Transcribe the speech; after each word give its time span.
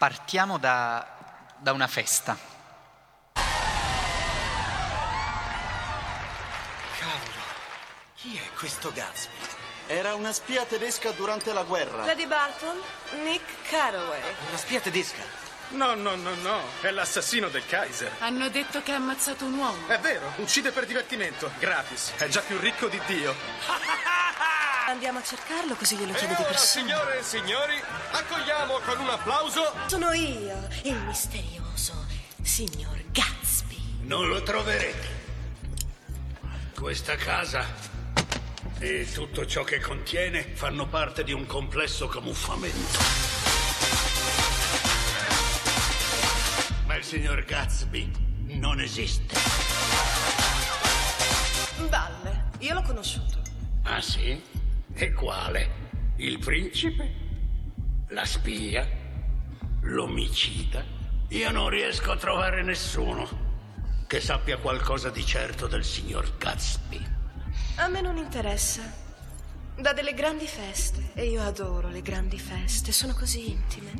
Partiamo 0.00 0.56
da, 0.56 1.06
da 1.58 1.72
una 1.72 1.86
festa. 1.86 2.34
Cavolo, 6.98 7.42
chi 8.14 8.34
è 8.38 8.50
questo 8.56 8.92
Gatsby? 8.94 9.34
Era 9.88 10.14
una 10.14 10.32
spia 10.32 10.64
tedesca 10.64 11.10
durante 11.10 11.52
la 11.52 11.64
guerra. 11.64 12.06
Lady 12.06 12.26
Barton, 12.26 12.80
Nick 13.24 13.68
Carraway. 13.68 14.22
Una 14.48 14.56
spia 14.56 14.80
tedesca? 14.80 15.22
No, 15.72 15.92
no, 15.92 16.14
no, 16.16 16.34
no, 16.36 16.62
è 16.80 16.90
l'assassino 16.90 17.48
del 17.48 17.66
Kaiser. 17.66 18.10
Hanno 18.20 18.48
detto 18.48 18.82
che 18.82 18.92
ha 18.92 18.96
ammazzato 18.96 19.44
un 19.44 19.58
uomo. 19.58 19.86
È 19.86 19.98
vero, 19.98 20.32
uccide 20.36 20.70
per 20.70 20.86
divertimento, 20.86 21.52
gratis, 21.58 22.14
è 22.16 22.26
già 22.28 22.40
più 22.40 22.58
ricco 22.58 22.88
di 22.88 22.98
Dio. 23.04 23.34
Andiamo 24.90 25.20
a 25.20 25.22
cercarlo 25.22 25.76
così 25.76 25.94
glielo 25.94 26.12
E 26.12 26.16
chiedo 26.16 26.34
di 26.34 26.40
ora, 26.40 26.50
persona. 26.50 26.84
signore 26.84 27.18
e 27.20 27.22
signori, 27.22 27.80
accogliamo 28.10 28.78
con 28.80 28.98
un 28.98 29.08
applauso 29.08 29.72
Sono 29.86 30.10
io, 30.10 30.66
il 30.82 30.96
misterioso 31.06 32.06
signor 32.42 33.00
Gatsby. 33.12 33.98
Non 34.00 34.26
lo 34.26 34.42
troverete. 34.42 35.06
Questa 36.74 37.14
casa 37.14 37.64
e 38.80 39.08
tutto 39.12 39.46
ciò 39.46 39.62
che 39.62 39.78
contiene 39.78 40.42
fanno 40.54 40.88
parte 40.88 41.22
di 41.22 41.32
un 41.32 41.46
complesso 41.46 42.08
camuffamento. 42.08 42.98
Ma 46.86 46.96
il 46.96 47.04
signor 47.04 47.44
Gatsby 47.44 48.10
non 48.58 48.80
esiste. 48.80 49.38
Valle, 51.88 52.48
io 52.58 52.74
l'ho 52.74 52.82
conosciuto. 52.82 53.38
Ah 53.84 54.00
sì? 54.00 54.58
E 55.02 55.14
quale? 55.14 55.70
Il 56.16 56.38
principe? 56.38 57.10
La 58.08 58.26
spia? 58.26 58.86
L'omicida? 59.84 60.84
Io 61.28 61.50
non 61.50 61.70
riesco 61.70 62.12
a 62.12 62.18
trovare 62.18 62.62
nessuno 62.62 63.26
che 64.06 64.20
sappia 64.20 64.58
qualcosa 64.58 65.08
di 65.08 65.24
certo 65.24 65.68
del 65.68 65.86
signor 65.86 66.36
Gatsby. 66.36 67.02
A 67.76 67.88
me 67.88 68.02
non 68.02 68.18
interessa. 68.18 68.82
Da 69.74 69.94
delle 69.94 70.12
grandi 70.12 70.46
feste. 70.46 71.12
E 71.14 71.30
io 71.30 71.40
adoro 71.40 71.88
le 71.88 72.02
grandi 72.02 72.38
feste, 72.38 72.92
sono 72.92 73.14
così 73.14 73.52
intime. 73.52 73.92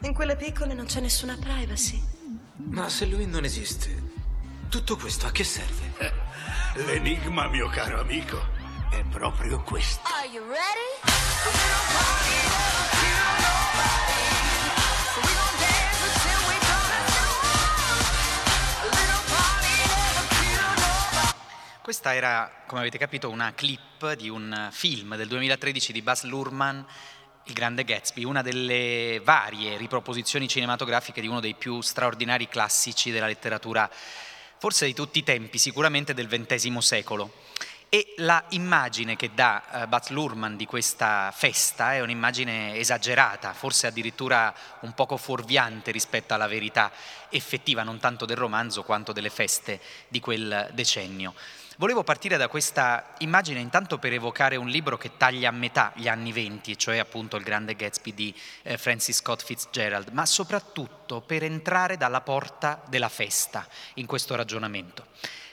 In 0.00 0.14
quelle 0.14 0.36
piccole 0.36 0.72
non 0.72 0.86
c'è 0.86 1.00
nessuna 1.00 1.36
privacy. 1.38 2.02
Ma 2.70 2.88
se 2.88 3.04
lui 3.04 3.26
non 3.26 3.44
esiste, 3.44 4.02
tutto 4.70 4.96
questo 4.96 5.26
a 5.26 5.30
che 5.30 5.44
serve? 5.44 5.92
L'enigma, 6.86 7.48
mio 7.48 7.68
caro 7.68 8.00
amico, 8.00 8.55
è 8.90 9.02
proprio 9.10 9.60
questo. 9.62 10.08
Are 10.12 10.28
you 10.28 10.44
ready? 10.46 11.14
Questa 21.82 22.14
era, 22.14 22.64
come 22.66 22.80
avete 22.80 22.98
capito, 22.98 23.30
una 23.30 23.54
clip 23.54 24.14
di 24.14 24.28
un 24.28 24.68
film 24.72 25.14
del 25.14 25.28
2013 25.28 25.92
di 25.92 26.02
Baz 26.02 26.24
Luhrmann, 26.24 26.80
Il 27.44 27.52
Grande 27.52 27.84
Gatsby, 27.84 28.24
una 28.24 28.42
delle 28.42 29.20
varie 29.22 29.76
riproposizioni 29.76 30.48
cinematografiche 30.48 31.20
di 31.20 31.28
uno 31.28 31.38
dei 31.38 31.54
più 31.54 31.80
straordinari 31.80 32.48
classici 32.48 33.12
della 33.12 33.26
letteratura, 33.26 33.88
forse 34.58 34.86
di 34.86 34.94
tutti 34.94 35.20
i 35.20 35.22
tempi, 35.22 35.58
sicuramente 35.58 36.12
del 36.12 36.26
XX 36.26 36.78
secolo. 36.78 37.30
E 37.96 38.12
la 38.16 38.44
immagine 38.50 39.16
che 39.16 39.30
dà 39.32 39.84
eh, 39.84 39.86
Baz 39.86 40.10
Luhrmann 40.10 40.54
di 40.54 40.66
questa 40.66 41.32
festa 41.34 41.94
è 41.94 42.02
un'immagine 42.02 42.76
esagerata, 42.76 43.54
forse 43.54 43.86
addirittura 43.86 44.54
un 44.80 44.92
poco 44.92 45.16
fuorviante 45.16 45.92
rispetto 45.92 46.34
alla 46.34 46.46
verità 46.46 46.92
effettiva, 47.30 47.84
non 47.84 47.98
tanto 47.98 48.26
del 48.26 48.36
romanzo 48.36 48.82
quanto 48.82 49.12
delle 49.12 49.30
feste 49.30 49.80
di 50.08 50.20
quel 50.20 50.68
decennio. 50.74 51.32
Volevo 51.78 52.04
partire 52.04 52.36
da 52.36 52.48
questa 52.48 53.14
immagine 53.20 53.60
intanto 53.60 53.96
per 53.96 54.12
evocare 54.12 54.56
un 54.56 54.68
libro 54.68 54.98
che 54.98 55.16
taglia 55.16 55.48
a 55.48 55.52
metà 55.52 55.92
gli 55.94 56.06
anni 56.06 56.32
venti, 56.32 56.76
cioè 56.76 56.98
appunto 56.98 57.38
il 57.38 57.44
grande 57.44 57.76
Gatsby 57.76 58.12
di 58.12 58.34
eh, 58.64 58.76
Francis 58.76 59.16
Scott 59.16 59.42
Fitzgerald, 59.42 60.08
ma 60.08 60.26
soprattutto 60.26 61.22
per 61.22 61.44
entrare 61.44 61.96
dalla 61.96 62.20
porta 62.20 62.82
della 62.88 63.08
festa 63.08 63.66
in 63.94 64.04
questo 64.04 64.34
ragionamento. 64.34 65.06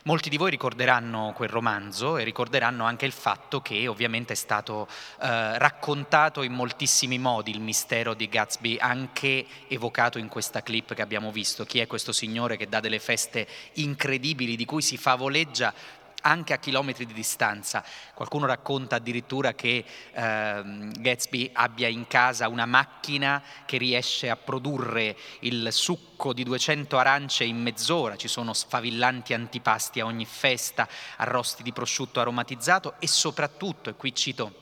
Molti 0.06 0.28
di 0.28 0.36
voi 0.36 0.50
ricorderanno 0.50 1.31
quel 1.34 1.47
romanzo 1.47 2.18
e 2.18 2.25
ricorderanno 2.25 2.84
anche 2.84 3.06
il 3.06 3.14
fatto 3.14 3.62
che 3.62 3.88
ovviamente 3.88 4.34
è 4.34 4.36
stato 4.36 4.86
eh, 5.22 5.58
raccontato 5.58 6.41
in 6.41 6.52
moltissimi 6.52 7.18
modi 7.18 7.52
il 7.52 7.62
mistero 7.62 8.14
di 8.14 8.28
Gatsby, 8.28 8.75
anche 8.81 9.46
evocato 9.69 10.18
in 10.18 10.28
questa 10.28 10.62
clip 10.62 10.94
che 10.94 11.02
abbiamo 11.02 11.31
visto. 11.31 11.64
Chi 11.64 11.80
è 11.80 11.88
questo 11.88 12.12
signore 12.12 12.58
che 12.58 12.68
dà 12.68 12.81
delle 12.81 13.00
feste 13.00 13.47
incredibili 13.75 14.58
di 14.58 14.66
cui 14.66 14.81
si 14.81 14.97
favoleggia 14.97 15.74
anche 16.23 16.53
a 16.53 16.57
chilometri 16.57 17.06
di 17.06 17.13
distanza. 17.13 17.84
Qualcuno 18.13 18.45
racconta 18.45 18.95
addirittura 18.95 19.53
che 19.53 19.85
ehm, 20.13 20.91
Gatsby 21.00 21.51
abbia 21.53 21.88
in 21.88 22.07
casa 22.07 22.47
una 22.47 22.66
macchina 22.66 23.41
che 23.66 23.78
riesce 23.78 24.29
a 24.29 24.35
produrre 24.35 25.16
il 25.41 25.72
succo 25.72 26.34
di 26.34 26.44
200 26.44 26.97
arance 26.97 27.44
in 27.44 27.61
mezz'ora, 27.61 28.16
ci 28.16 28.28
sono 28.28 28.53
sfavillanti 28.53 29.34
antipasti 29.34 30.00
a 30.00 30.06
ogni 30.06 30.25
festa, 30.25 30.88
arrosti 31.17 31.63
di 31.63 31.73
prosciutto 31.73 32.19
aromatizzato 32.19 32.95
e 33.00 33.07
soprattutto, 33.07 33.90
e 33.90 33.95
qui 33.95 34.13
cito 34.16 34.61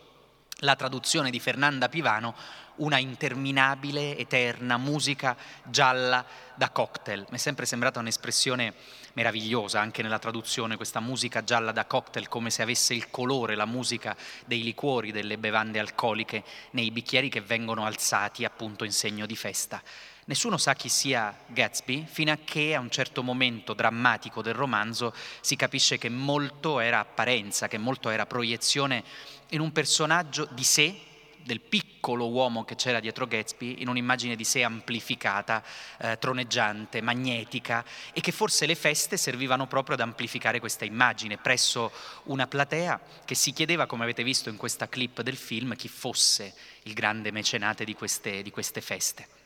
la 0.64 0.76
traduzione 0.76 1.30
di 1.30 1.40
Fernanda 1.40 1.90
Pivano, 1.90 2.36
una 2.82 2.98
interminabile, 2.98 4.18
eterna 4.18 4.78
musica 4.78 5.36
gialla 5.64 6.26
da 6.56 6.70
cocktail. 6.70 7.26
Mi 7.30 7.38
è 7.38 7.40
sempre 7.40 7.66
sembrata 7.66 8.00
un'espressione 8.00 8.74
meravigliosa 9.14 9.80
anche 9.80 10.02
nella 10.02 10.20
traduzione, 10.20 10.78
questa 10.78 11.00
musica 11.00 11.44
gialla 11.44 11.72
da 11.72 11.86
cocktail, 11.86 12.28
come 12.28 12.50
se 12.50 12.62
avesse 12.62 12.94
il 12.94 13.10
colore, 13.10 13.56
la 13.56 13.66
musica 13.66 14.16
dei 14.46 14.64
liquori, 14.64 15.12
delle 15.12 15.38
bevande 15.38 15.80
alcoliche 15.80 16.44
nei 16.72 16.92
bicchieri 16.92 17.30
che 17.30 17.42
vengono 17.42 17.86
alzati 17.86 18.46
appunto 18.46 18.84
in 18.84 18.92
segno 18.92 19.26
di 19.26 19.36
festa. 19.36 19.82
Nessuno 20.26 20.58
sa 20.58 20.76
chi 20.76 20.88
sia 20.88 21.36
Gatsby, 21.48 22.06
fino 22.08 22.32
a 22.32 22.38
che 22.44 22.76
a 22.76 22.80
un 22.80 22.90
certo 22.90 23.22
momento 23.22 23.74
drammatico 23.74 24.42
del 24.42 24.54
romanzo 24.54 25.14
si 25.42 25.56
capisce 25.56 25.98
che 25.98 26.10
molto 26.10 26.80
era 26.80 27.00
apparenza, 27.00 27.68
che 27.68 27.78
molto 27.78 28.10
era 28.10 28.26
proiezione 28.26 29.04
in 29.50 29.60
un 29.60 29.72
personaggio 29.72 30.48
di 30.52 30.64
sé, 30.64 30.96
del 31.44 31.62
piccolo 31.62 32.30
uomo 32.30 32.64
che 32.64 32.76
c'era 32.76 33.00
dietro 33.00 33.28
Gatsby, 33.28 33.82
in 33.82 33.88
un'immagine 33.88 34.36
di 34.36 34.44
sé 34.44 34.64
amplificata, 34.64 35.64
eh, 36.00 36.18
troneggiante, 36.20 37.02
magnetica, 37.02 37.84
e 38.14 38.22
che 38.22 38.32
forse 38.32 38.66
le 38.66 38.76
feste 38.76 39.18
servivano 39.18 39.68
proprio 39.68 39.96
ad 39.96 40.02
amplificare 40.02 40.60
questa 40.60 40.86
immagine 40.86 41.38
presso 41.38 41.92
una 42.24 42.48
platea 42.48 43.00
che 43.26 43.36
si 43.36 43.52
chiedeva, 43.54 43.86
come 43.86 44.04
avete 44.04 44.24
visto 44.24 44.50
in 44.50 44.58
questa 44.58 44.88
clip 44.88 45.22
del 45.22 45.38
film, 45.38 45.76
chi 45.76 45.88
fosse 45.88 46.54
il 46.84 46.94
grande 46.94 47.32
mecenate 47.32 47.86
di 47.86 47.94
queste, 47.94 48.42
di 48.42 48.52
queste 48.52 48.82
feste. 48.82 49.41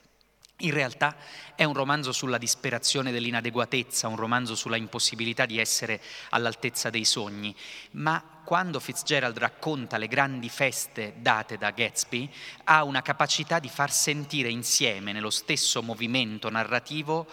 In 0.60 0.72
realtà 0.72 1.18
è 1.54 1.66
un 1.66 1.74
romanzo 1.74 2.14
sulla 2.14 2.38
disperazione 2.38 3.12
dell'inadeguatezza, 3.12 4.08
un 4.08 4.16
romanzo 4.16 4.56
sulla 4.56 4.78
impossibilità 4.78 5.46
di 5.46 5.60
essere 5.60 6.02
all'altezza 6.30 6.90
dei 6.90 7.04
sogni, 7.04 7.54
ma 7.92 8.24
quando 8.46 8.80
Fitzgerald 8.80 9.38
racconta 9.38 9.98
le 9.98 10.08
grandi 10.08 10.48
feste 10.48 11.16
date 11.18 11.58
da 11.58 11.72
Gatsby, 11.72 12.32
ha 12.66 12.86
una 12.86 13.02
capacità 13.02 13.60
di 13.60 13.68
far 13.68 13.92
sentire 13.92 14.50
insieme, 14.50 15.12
nello 15.12 15.30
stesso 15.30 15.84
movimento 15.84 16.50
narrativo, 16.50 17.28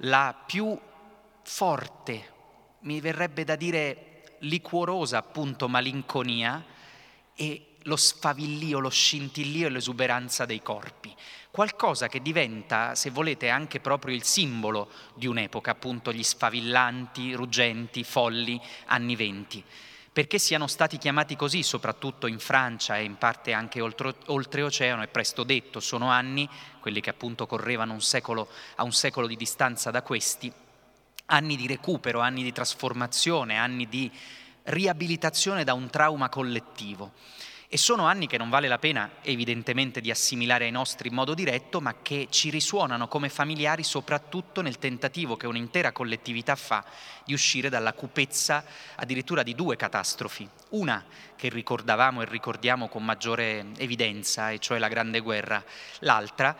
la 0.00 0.38
più 0.44 0.78
forte, 1.42 2.32
mi 2.80 3.00
verrebbe 3.00 3.44
da 3.44 3.56
dire 3.56 4.36
liquorosa 4.40 5.16
appunto 5.16 5.66
malinconia 5.66 6.62
e 7.34 7.65
lo 7.86 7.96
sfavillio, 7.96 8.78
lo 8.78 8.90
scintillio 8.90 9.66
e 9.66 9.70
l'esuberanza 9.70 10.44
dei 10.44 10.62
corpi. 10.62 11.14
Qualcosa 11.50 12.08
che 12.08 12.20
diventa, 12.20 12.94
se 12.94 13.10
volete, 13.10 13.48
anche 13.48 13.80
proprio 13.80 14.14
il 14.14 14.22
simbolo 14.22 14.90
di 15.14 15.26
un'epoca, 15.26 15.70
appunto 15.70 16.12
gli 16.12 16.22
sfavillanti, 16.22 17.32
ruggenti, 17.32 18.04
folli 18.04 18.60
anni 18.86 19.16
venti. 19.16 19.64
Perché 20.12 20.38
siano 20.38 20.66
stati 20.66 20.98
chiamati 20.98 21.36
così, 21.36 21.62
soprattutto 21.62 22.26
in 22.26 22.38
Francia 22.38 22.96
e 22.96 23.04
in 23.04 23.16
parte 23.16 23.52
anche 23.52 23.80
oltre, 23.80 24.14
oltreoceano, 24.26 25.02
è 25.02 25.08
presto 25.08 25.44
detto, 25.44 25.80
sono 25.80 26.10
anni, 26.10 26.48
quelli 26.80 27.00
che 27.00 27.10
appunto 27.10 27.46
correvano 27.46 27.92
un 27.92 28.00
secolo, 28.00 28.48
a 28.76 28.82
un 28.82 28.92
secolo 28.92 29.26
di 29.26 29.36
distanza 29.36 29.90
da 29.90 30.02
questi, 30.02 30.52
anni 31.26 31.56
di 31.56 31.66
recupero, 31.66 32.20
anni 32.20 32.42
di 32.42 32.52
trasformazione, 32.52 33.56
anni 33.58 33.88
di 33.88 34.10
riabilitazione 34.64 35.64
da 35.64 35.74
un 35.74 35.90
trauma 35.90 36.28
collettivo. 36.28 37.12
E 37.68 37.78
sono 37.78 38.06
anni 38.06 38.28
che 38.28 38.38
non 38.38 38.48
vale 38.48 38.68
la 38.68 38.78
pena 38.78 39.10
evidentemente 39.22 40.00
di 40.00 40.12
assimilare 40.12 40.66
ai 40.66 40.70
nostri 40.70 41.08
in 41.08 41.14
modo 41.14 41.34
diretto, 41.34 41.80
ma 41.80 41.96
che 42.00 42.28
ci 42.30 42.48
risuonano 42.48 43.08
come 43.08 43.28
familiari 43.28 43.82
soprattutto 43.82 44.62
nel 44.62 44.78
tentativo 44.78 45.36
che 45.36 45.48
un'intera 45.48 45.90
collettività 45.90 46.54
fa 46.54 46.84
di 47.24 47.32
uscire 47.32 47.68
dalla 47.68 47.92
cupezza 47.92 48.64
addirittura 48.94 49.42
di 49.42 49.56
due 49.56 49.74
catastrofi. 49.74 50.48
Una 50.70 51.04
che 51.34 51.48
ricordavamo 51.48 52.22
e 52.22 52.26
ricordiamo 52.26 52.86
con 52.86 53.04
maggiore 53.04 53.66
evidenza, 53.78 54.50
e 54.52 54.60
cioè 54.60 54.78
la 54.78 54.88
Grande 54.88 55.18
Guerra, 55.18 55.62
l'altra 56.00 56.56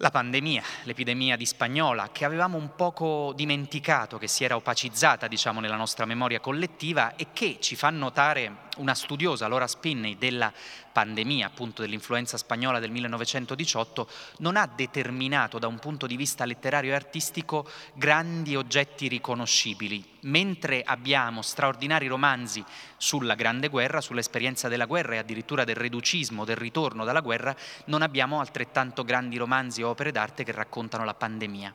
La 0.00 0.12
pandemia, 0.12 0.62
l'epidemia 0.84 1.36
di 1.36 1.44
spagnola, 1.44 2.10
che 2.12 2.24
avevamo 2.24 2.56
un 2.56 2.76
poco 2.76 3.32
dimenticato, 3.34 4.16
che 4.16 4.28
si 4.28 4.44
era 4.44 4.54
opacizzata, 4.54 5.26
diciamo, 5.26 5.58
nella 5.58 5.74
nostra 5.74 6.04
memoria 6.04 6.38
collettiva 6.38 7.16
e 7.16 7.26
che 7.32 7.56
ci 7.58 7.74
fa 7.74 7.90
notare 7.90 8.68
una 8.76 8.94
studiosa, 8.94 9.48
Laura 9.48 9.66
Spinney, 9.66 10.16
della 10.16 10.52
pandemia, 10.98 11.46
appunto 11.46 11.82
dell'influenza 11.82 12.36
spagnola 12.36 12.80
del 12.80 12.90
1918, 12.90 14.08
non 14.38 14.56
ha 14.56 14.66
determinato 14.66 15.60
da 15.60 15.68
un 15.68 15.78
punto 15.78 16.08
di 16.08 16.16
vista 16.16 16.44
letterario 16.44 16.90
e 16.90 16.96
artistico 16.96 17.70
grandi 17.94 18.56
oggetti 18.56 19.06
riconoscibili, 19.06 20.04
mentre 20.22 20.82
abbiamo 20.82 21.40
straordinari 21.40 22.08
romanzi 22.08 22.64
sulla 22.96 23.36
Grande 23.36 23.68
Guerra, 23.68 24.00
sull'esperienza 24.00 24.66
della 24.66 24.86
guerra 24.86 25.14
e 25.14 25.18
addirittura 25.18 25.62
del 25.62 25.76
reducismo, 25.76 26.44
del 26.44 26.56
ritorno 26.56 27.04
dalla 27.04 27.20
guerra, 27.20 27.54
non 27.84 28.02
abbiamo 28.02 28.40
altrettanto 28.40 29.04
grandi 29.04 29.36
romanzi 29.36 29.82
o 29.82 29.90
opere 29.90 30.10
d'arte 30.10 30.42
che 30.42 30.50
raccontano 30.50 31.04
la 31.04 31.14
pandemia. 31.14 31.72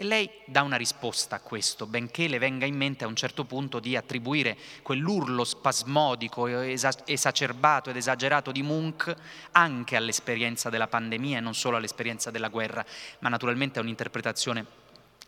E 0.00 0.04
lei 0.04 0.30
dà 0.46 0.62
una 0.62 0.78
risposta 0.78 1.36
a 1.36 1.40
questo, 1.40 1.84
benché 1.84 2.26
le 2.26 2.38
venga 2.38 2.64
in 2.64 2.74
mente 2.74 3.04
a 3.04 3.06
un 3.06 3.14
certo 3.14 3.44
punto 3.44 3.80
di 3.80 3.96
attribuire 3.96 4.56
quell'urlo 4.80 5.44
spasmodico, 5.44 6.46
esacerbato 6.46 7.90
ed 7.90 7.96
esagerato 7.96 8.50
di 8.50 8.62
Munch 8.62 9.14
anche 9.52 9.96
all'esperienza 9.96 10.70
della 10.70 10.86
pandemia 10.86 11.36
e 11.36 11.40
non 11.42 11.54
solo 11.54 11.76
all'esperienza 11.76 12.30
della 12.30 12.48
guerra, 12.48 12.82
ma 13.18 13.28
naturalmente 13.28 13.78
è 13.78 13.82
un'interpretazione 13.82 14.64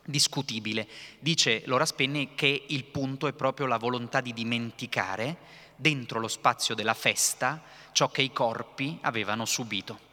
discutibile. 0.07 0.89
Dice 1.19 1.65
Laura 1.67 1.85
Spenni 1.85 2.35
che 2.35 2.65
il 2.69 2.85
punto 2.85 3.27
è 3.27 3.35
proprio 3.35 3.67
la 3.67 3.77
volontà 3.77 4.23
di 4.23 4.33
dimenticare 4.33 5.37
dentro 5.77 6.19
lo 6.19 6.29
spazio 6.29 6.75
della 6.75 6.95
festa 6.95 7.63
ciò 7.93 8.09
che 8.09 8.23
i 8.23 8.33
corpi 8.33 8.97
avevano 9.03 9.45
subito. 9.45 10.11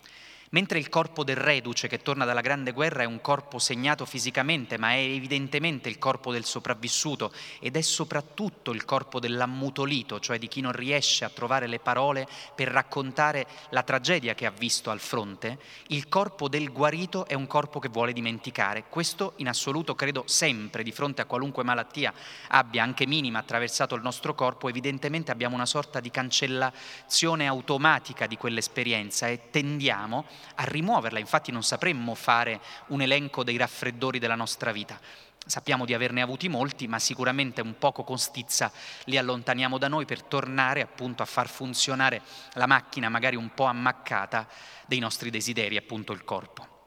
Mentre 0.52 0.80
il 0.80 0.90
corpo 0.90 1.24
del 1.24 1.36
reduce 1.36 1.88
che 1.88 2.00
torna 2.00 2.26
dalla 2.26 2.42
grande 2.42 2.72
guerra 2.72 3.04
è 3.04 3.06
un 3.06 3.22
corpo 3.22 3.60
segnato 3.60 4.04
fisicamente, 4.06 4.80
ma 4.80 4.94
è 4.94 4.98
evidentemente 4.98 5.90
il 5.90 6.00
corpo 6.00 6.32
del 6.32 6.44
sopravvissuto 6.44 7.32
ed 7.60 7.76
è 7.76 7.82
soprattutto 7.82 8.72
il 8.72 8.84
corpo 8.84 9.20
dell'ammutolito, 9.20 10.20
cioè 10.20 10.40
di 10.40 10.48
chi 10.48 10.62
non 10.62 10.72
riesce 10.72 11.24
a 11.24 11.30
trovare 11.30 11.68
le 11.68 11.78
parole 11.78 12.28
per 12.56 12.70
raccontare 12.70 13.46
la 13.70 13.84
tragedia 13.84 14.34
che 14.34 14.48
ha 14.48 14.52
visto 14.52 14.90
al 14.90 15.00
fronte, 15.00 15.60
il 15.90 16.10
corpo 16.10 16.50
del 16.50 16.72
guarito 16.72 17.28
è 17.28 17.36
un 17.36 17.46
corpo 17.46 17.78
che 17.78 17.90
vuole 17.90 18.12
dimenticare. 18.12 18.86
Questo 18.90 19.34
in 19.36 19.50
assoluto 19.50 19.94
credo 19.94 20.24
sempre, 20.26 20.82
di 20.82 20.92
fronte 20.92 21.22
a 21.22 21.26
qualunque 21.26 21.64
malattia 21.64 22.12
abbia 22.48 22.82
anche 22.82 23.06
minima 23.06 23.38
attraversato 23.38 23.94
il 23.94 24.02
nostro 24.02 24.34
corpo, 24.34 24.68
evidentemente 24.68 25.30
abbiamo 25.30 25.54
una 25.54 25.68
sorta 25.68 26.00
di 26.00 26.10
cancellazione 26.10 27.46
automatica 27.46 28.26
di 28.26 28.36
quell'esperienza 28.36 29.28
e 29.28 29.52
tendiamo 29.52 30.26
a 30.56 30.64
rimuoverla, 30.64 31.20
infatti 31.20 31.52
non 31.52 31.64
sapremmo 31.64 32.16
fare 32.16 32.60
un 32.88 33.02
elenco 33.02 33.44
dei 33.44 33.58
raffreddori 33.58 34.20
della 34.20 34.36
nostra 34.36 34.72
vita. 34.72 35.00
Sappiamo 35.46 35.86
di 35.86 35.94
averne 35.94 36.22
avuti 36.22 36.48
molti, 36.48 36.88
ma 36.88 37.00
sicuramente 37.00 37.62
un 37.62 37.78
poco 37.78 38.04
con 38.04 38.20
stizza 38.20 38.72
li 39.06 39.18
allontaniamo 39.18 39.78
da 39.78 39.88
noi 39.88 40.06
per 40.06 40.24
tornare 40.24 40.82
appunto 40.82 41.24
a 41.24 41.26
far 41.26 41.48
funzionare 41.48 42.22
la 42.54 42.68
macchina 42.68 43.10
magari 43.10 43.36
un 43.36 43.54
po' 43.54 43.66
ammaccata 43.66 44.48
dei 44.86 45.00
nostri 45.00 45.30
desideri, 45.30 45.78
appunto 45.78 46.12
il 46.12 46.24
corpo. 46.24 46.78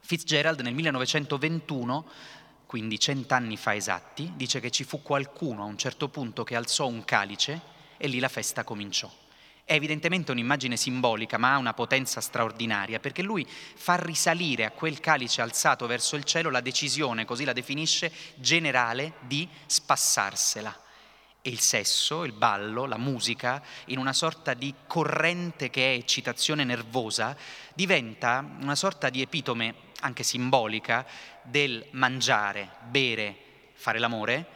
Fitzgerald 0.00 0.60
nel 0.60 0.74
1921 0.74 2.06
quindi 2.70 3.00
cent'anni 3.00 3.56
fa 3.56 3.74
esatti, 3.74 4.32
dice 4.36 4.60
che 4.60 4.70
ci 4.70 4.84
fu 4.84 5.02
qualcuno 5.02 5.62
a 5.62 5.66
un 5.66 5.76
certo 5.76 6.08
punto 6.08 6.44
che 6.44 6.54
alzò 6.54 6.86
un 6.86 7.04
calice 7.04 7.60
e 7.96 8.06
lì 8.06 8.20
la 8.20 8.28
festa 8.28 8.62
cominciò. 8.62 9.10
È 9.70 9.74
evidentemente 9.74 10.32
un'immagine 10.32 10.76
simbolica, 10.76 11.38
ma 11.38 11.52
ha 11.52 11.58
una 11.58 11.74
potenza 11.74 12.20
straordinaria, 12.20 12.98
perché 12.98 13.22
lui 13.22 13.46
fa 13.46 13.94
risalire 13.94 14.64
a 14.64 14.72
quel 14.72 14.98
calice 14.98 15.42
alzato 15.42 15.86
verso 15.86 16.16
il 16.16 16.24
cielo 16.24 16.50
la 16.50 16.60
decisione, 16.60 17.24
così 17.24 17.44
la 17.44 17.52
definisce, 17.52 18.10
generale 18.34 19.12
di 19.20 19.48
spassarsela. 19.66 20.76
E 21.40 21.50
il 21.50 21.60
sesso, 21.60 22.24
il 22.24 22.32
ballo, 22.32 22.84
la 22.86 22.98
musica, 22.98 23.62
in 23.84 23.98
una 23.98 24.12
sorta 24.12 24.54
di 24.54 24.74
corrente 24.88 25.70
che 25.70 25.92
è 25.92 25.96
eccitazione 25.96 26.64
nervosa, 26.64 27.36
diventa 27.72 28.44
una 28.60 28.74
sorta 28.74 29.08
di 29.08 29.22
epitome, 29.22 29.74
anche 30.00 30.24
simbolica, 30.24 31.06
del 31.42 31.86
mangiare, 31.92 32.70
bere, 32.88 33.36
fare 33.74 34.00
l'amore, 34.00 34.46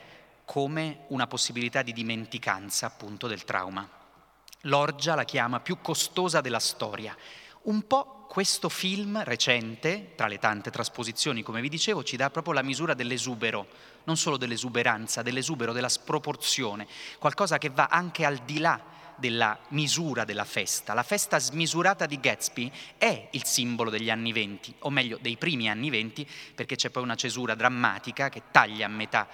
come 0.44 1.04
una 1.10 1.28
possibilità 1.28 1.82
di 1.82 1.92
dimenticanza 1.92 2.86
appunto 2.86 3.28
del 3.28 3.44
trauma. 3.44 4.02
Lorgia 4.64 5.14
la 5.14 5.24
chiama 5.24 5.60
più 5.60 5.78
costosa 5.80 6.40
della 6.40 6.60
storia. 6.60 7.16
Un 7.62 7.86
po' 7.86 8.26
questo 8.28 8.68
film 8.68 9.22
recente, 9.22 10.12
tra 10.16 10.26
le 10.26 10.38
tante 10.38 10.70
trasposizioni, 10.70 11.42
come 11.42 11.60
vi 11.60 11.68
dicevo, 11.68 12.02
ci 12.02 12.16
dà 12.16 12.30
proprio 12.30 12.54
la 12.54 12.62
misura 12.62 12.94
dell'esubero, 12.94 13.66
non 14.04 14.16
solo 14.16 14.36
dell'esuberanza, 14.36 15.22
dell'esubero, 15.22 15.72
della 15.72 15.88
sproporzione, 15.88 16.86
qualcosa 17.18 17.58
che 17.58 17.70
va 17.70 17.88
anche 17.90 18.24
al 18.24 18.38
di 18.38 18.58
là 18.58 18.80
della 19.16 19.58
misura 19.68 20.24
della 20.24 20.44
festa. 20.44 20.94
La 20.94 21.02
festa 21.02 21.38
smisurata 21.38 22.06
di 22.06 22.18
Gatsby 22.18 22.72
è 22.98 23.28
il 23.30 23.44
simbolo 23.44 23.90
degli 23.90 24.10
anni 24.10 24.32
venti, 24.32 24.74
o 24.80 24.90
meglio 24.90 25.18
dei 25.20 25.36
primi 25.36 25.68
anni 25.68 25.90
venti, 25.90 26.28
perché 26.54 26.76
c'è 26.76 26.90
poi 26.90 27.02
una 27.02 27.14
cesura 27.14 27.54
drammatica 27.54 28.28
che 28.28 28.42
taglia 28.50 28.86
a 28.86 28.90
metà 28.90 29.28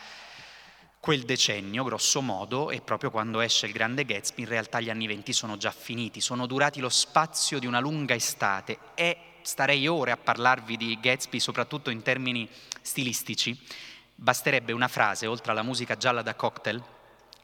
quel 1.00 1.22
decennio, 1.22 1.82
grosso 1.82 2.20
modo, 2.20 2.70
e 2.70 2.82
proprio 2.82 3.10
quando 3.10 3.40
esce 3.40 3.64
il 3.64 3.72
grande 3.72 4.04
Gatsby, 4.04 4.42
in 4.42 4.48
realtà 4.48 4.80
gli 4.80 4.90
anni 4.90 5.06
venti 5.06 5.32
sono 5.32 5.56
già 5.56 5.70
finiti, 5.70 6.20
sono 6.20 6.46
durati 6.46 6.78
lo 6.78 6.90
spazio 6.90 7.58
di 7.58 7.66
una 7.66 7.80
lunga 7.80 8.14
estate 8.14 8.78
e 8.94 9.16
starei 9.40 9.86
ore 9.86 10.10
a 10.10 10.18
parlarvi 10.18 10.76
di 10.76 10.98
Gatsby, 11.00 11.40
soprattutto 11.40 11.88
in 11.88 12.02
termini 12.02 12.46
stilistici. 12.82 13.58
Basterebbe 14.14 14.72
una 14.72 14.88
frase, 14.88 15.26
oltre 15.26 15.52
alla 15.52 15.62
musica 15.62 15.96
gialla 15.96 16.20
da 16.20 16.34
cocktail, 16.34 16.82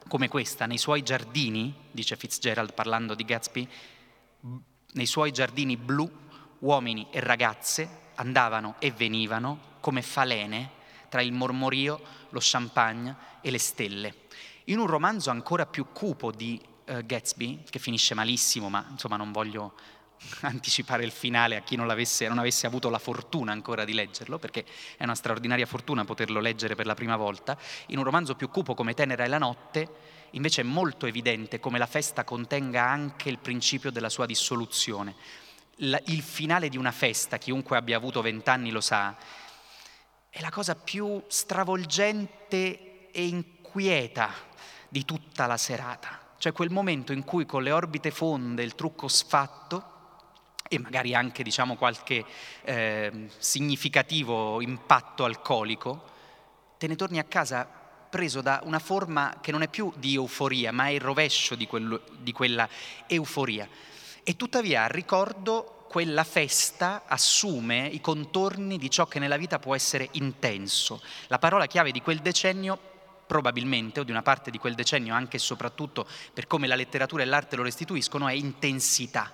come 0.07 0.27
questa, 0.27 0.67
nei 0.67 0.77
suoi 0.77 1.01
giardini, 1.01 1.73
dice 1.89 2.15
Fitzgerald 2.15 2.73
parlando 2.73 3.15
di 3.15 3.25
Gatsby, 3.25 3.67
nei 4.93 5.05
suoi 5.07 5.31
giardini 5.31 5.77
blu, 5.77 6.07
uomini 6.59 7.07
e 7.09 7.19
ragazze 7.21 8.05
andavano 8.15 8.75
e 8.77 8.91
venivano 8.91 9.77
come 9.79 10.03
falene 10.03 10.75
tra 11.09 11.21
il 11.21 11.31
mormorio, 11.31 11.99
lo 12.29 12.39
champagne 12.41 13.15
e 13.41 13.51
le 13.51 13.59
stelle. 13.59 14.13
In 14.65 14.79
un 14.79 14.87
romanzo 14.87 15.29
ancora 15.29 15.65
più 15.65 15.87
cupo 15.93 16.31
di 16.31 16.61
uh, 16.85 17.05
Gatsby, 17.05 17.63
che 17.69 17.79
finisce 17.79 18.13
malissimo, 18.13 18.69
ma 18.69 18.85
insomma 18.89 19.15
non 19.15 19.31
voglio 19.31 19.73
anticipare 20.41 21.03
il 21.03 21.11
finale 21.11 21.55
a 21.55 21.61
chi 21.61 21.75
non, 21.75 21.85
non, 21.85 22.37
avesse 22.37 22.67
avuto 22.67 22.89
la 22.89 22.99
fortuna 22.99 23.51
ancora 23.51 23.85
di 23.85 23.93
leggerlo, 23.93 24.37
perché 24.39 24.65
è 24.97 25.03
una 25.03 25.15
straordinaria 25.15 25.65
fortuna 25.65 26.05
poterlo 26.05 26.39
leggere 26.39 26.75
per 26.75 26.85
la 26.85 26.95
prima 26.95 27.15
volta, 27.15 27.57
in 27.87 27.97
un 27.97 28.03
romanzo 28.03 28.35
più 28.35 28.49
cupo 28.49 28.73
come 28.73 28.93
Tenera 28.93 29.23
e 29.23 29.27
la 29.27 29.37
notte, 29.37 30.15
invece 30.31 30.61
è 30.61 30.65
molto 30.65 31.05
evidente 31.05 31.59
come 31.59 31.77
la 31.77 31.87
festa 31.87 32.23
contenga 32.23 32.83
anche 32.83 33.29
il 33.29 33.39
principio 33.39 33.91
della 33.91 34.09
sua 34.09 34.25
dissoluzione. 34.25 35.15
La, 35.81 36.01
il 36.05 36.21
finale 36.21 36.69
di 36.69 36.77
una 36.77 36.91
festa, 36.91 37.37
chiunque 37.37 37.77
abbia 37.77 37.97
avuto 37.97 38.21
vent'anni 38.21 38.71
lo 38.71 38.81
sa, 38.81 39.15
è 40.37 40.41
la 40.41 40.51
cosa 40.51 40.75
più 40.75 41.19
stravolgente 41.25 43.09
e 43.09 43.25
inquieta 43.25 44.31
di 44.87 45.03
tutta 45.03 45.47
la 45.47 45.57
serata. 45.57 46.35
Cioè 46.37 46.51
quel 46.51 46.69
momento 46.69 47.11
in 47.11 47.23
cui 47.23 47.47
con 47.47 47.63
le 47.63 47.71
orbite 47.71 48.11
fonde, 48.11 48.61
il 48.61 48.75
trucco 48.75 49.07
sfatto 49.07 49.95
e 50.67 50.77
magari 50.77 51.15
anche 51.15 51.41
diciamo, 51.41 51.75
qualche 51.75 52.23
eh, 52.61 53.29
significativo 53.39 54.61
impatto 54.61 55.23
alcolico, 55.23 56.03
te 56.77 56.85
ne 56.85 56.95
torni 56.95 57.17
a 57.17 57.23
casa 57.23 57.67
preso 58.07 58.41
da 58.41 58.61
una 58.63 58.77
forma 58.77 59.39
che 59.41 59.51
non 59.51 59.63
è 59.63 59.67
più 59.67 59.91
di 59.97 60.13
euforia, 60.13 60.71
ma 60.71 60.85
è 60.85 60.91
il 60.91 61.01
rovescio 61.01 61.55
di, 61.55 61.65
quello, 61.65 62.03
di 62.19 62.31
quella 62.31 62.69
euforia. 63.07 63.67
E 64.21 64.35
tuttavia 64.35 64.85
ricordo 64.85 65.76
quella 65.87 66.23
festa 66.23 67.03
assume 67.07 67.87
i 67.87 68.01
contorni 68.01 68.77
di 68.77 68.89
ciò 68.89 69.07
che 69.07 69.19
nella 69.19 69.37
vita 69.37 69.59
può 69.59 69.73
essere 69.73 70.09
intenso. 70.11 71.01
La 71.27 71.39
parola 71.39 71.65
chiave 71.65 71.91
di 71.91 72.01
quel 72.01 72.19
decennio 72.19 72.77
probabilmente, 73.27 73.99
o 73.99 74.03
di 74.03 74.11
una 74.11 74.21
parte 74.21 74.51
di 74.51 74.57
quel 74.57 74.73
decennio, 74.73 75.13
anche 75.13 75.37
e 75.37 75.39
soprattutto 75.39 76.07
per 76.33 76.47
come 76.47 76.67
la 76.67 76.75
letteratura 76.75 77.23
e 77.23 77.25
l'arte 77.25 77.55
lo 77.55 77.63
restituiscono, 77.63 78.27
è 78.27 78.33
intensità. 78.33 79.31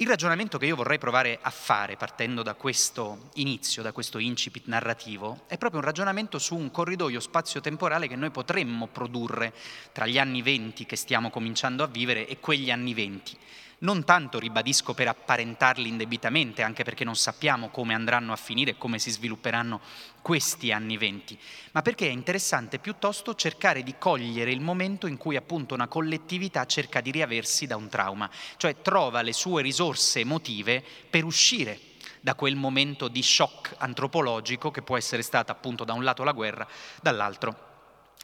Il 0.00 0.06
ragionamento 0.06 0.58
che 0.58 0.66
io 0.66 0.76
vorrei 0.76 0.98
provare 0.98 1.40
a 1.42 1.50
fare, 1.50 1.96
partendo 1.96 2.44
da 2.44 2.54
questo 2.54 3.30
inizio, 3.34 3.82
da 3.82 3.90
questo 3.90 4.18
incipit 4.18 4.66
narrativo, 4.66 5.40
è 5.48 5.58
proprio 5.58 5.80
un 5.80 5.86
ragionamento 5.86 6.38
su 6.38 6.54
un 6.54 6.70
corridoio 6.70 7.18
spazio-temporale 7.18 8.06
che 8.06 8.14
noi 8.14 8.30
potremmo 8.30 8.86
produrre 8.86 9.52
tra 9.90 10.06
gli 10.06 10.18
anni 10.18 10.40
venti 10.40 10.86
che 10.86 10.94
stiamo 10.94 11.30
cominciando 11.30 11.82
a 11.82 11.88
vivere 11.88 12.28
e 12.28 12.38
quegli 12.38 12.70
anni 12.70 12.94
venti 12.94 13.36
non 13.80 14.04
tanto, 14.04 14.38
ribadisco, 14.38 14.94
per 14.94 15.08
apparentarli 15.08 15.88
indebitamente, 15.88 16.62
anche 16.62 16.82
perché 16.82 17.04
non 17.04 17.14
sappiamo 17.14 17.68
come 17.68 17.94
andranno 17.94 18.32
a 18.32 18.36
finire 18.36 18.72
e 18.72 18.78
come 18.78 18.98
si 18.98 19.10
svilupperanno 19.10 19.80
questi 20.20 20.72
anni 20.72 20.96
venti, 20.96 21.38
ma 21.72 21.82
perché 21.82 22.08
è 22.08 22.10
interessante 22.12 22.78
piuttosto 22.78 23.34
cercare 23.34 23.82
di 23.82 23.94
cogliere 23.98 24.50
il 24.50 24.60
momento 24.60 25.06
in 25.06 25.16
cui 25.16 25.36
appunto 25.36 25.74
una 25.74 25.86
collettività 25.86 26.66
cerca 26.66 27.00
di 27.00 27.10
riaversi 27.10 27.66
da 27.66 27.76
un 27.76 27.88
trauma, 27.88 28.28
cioè 28.56 28.80
trova 28.82 29.22
le 29.22 29.32
sue 29.32 29.62
risorse 29.62 30.20
emotive 30.20 30.82
per 31.08 31.24
uscire 31.24 31.80
da 32.20 32.34
quel 32.34 32.56
momento 32.56 33.08
di 33.08 33.22
shock 33.22 33.74
antropologico 33.78 34.70
che 34.70 34.82
può 34.82 34.96
essere 34.96 35.22
stata 35.22 35.52
appunto 35.52 35.84
da 35.84 35.92
un 35.92 36.02
lato 36.02 36.24
la 36.24 36.32
guerra, 36.32 36.66
dall'altro 37.00 37.66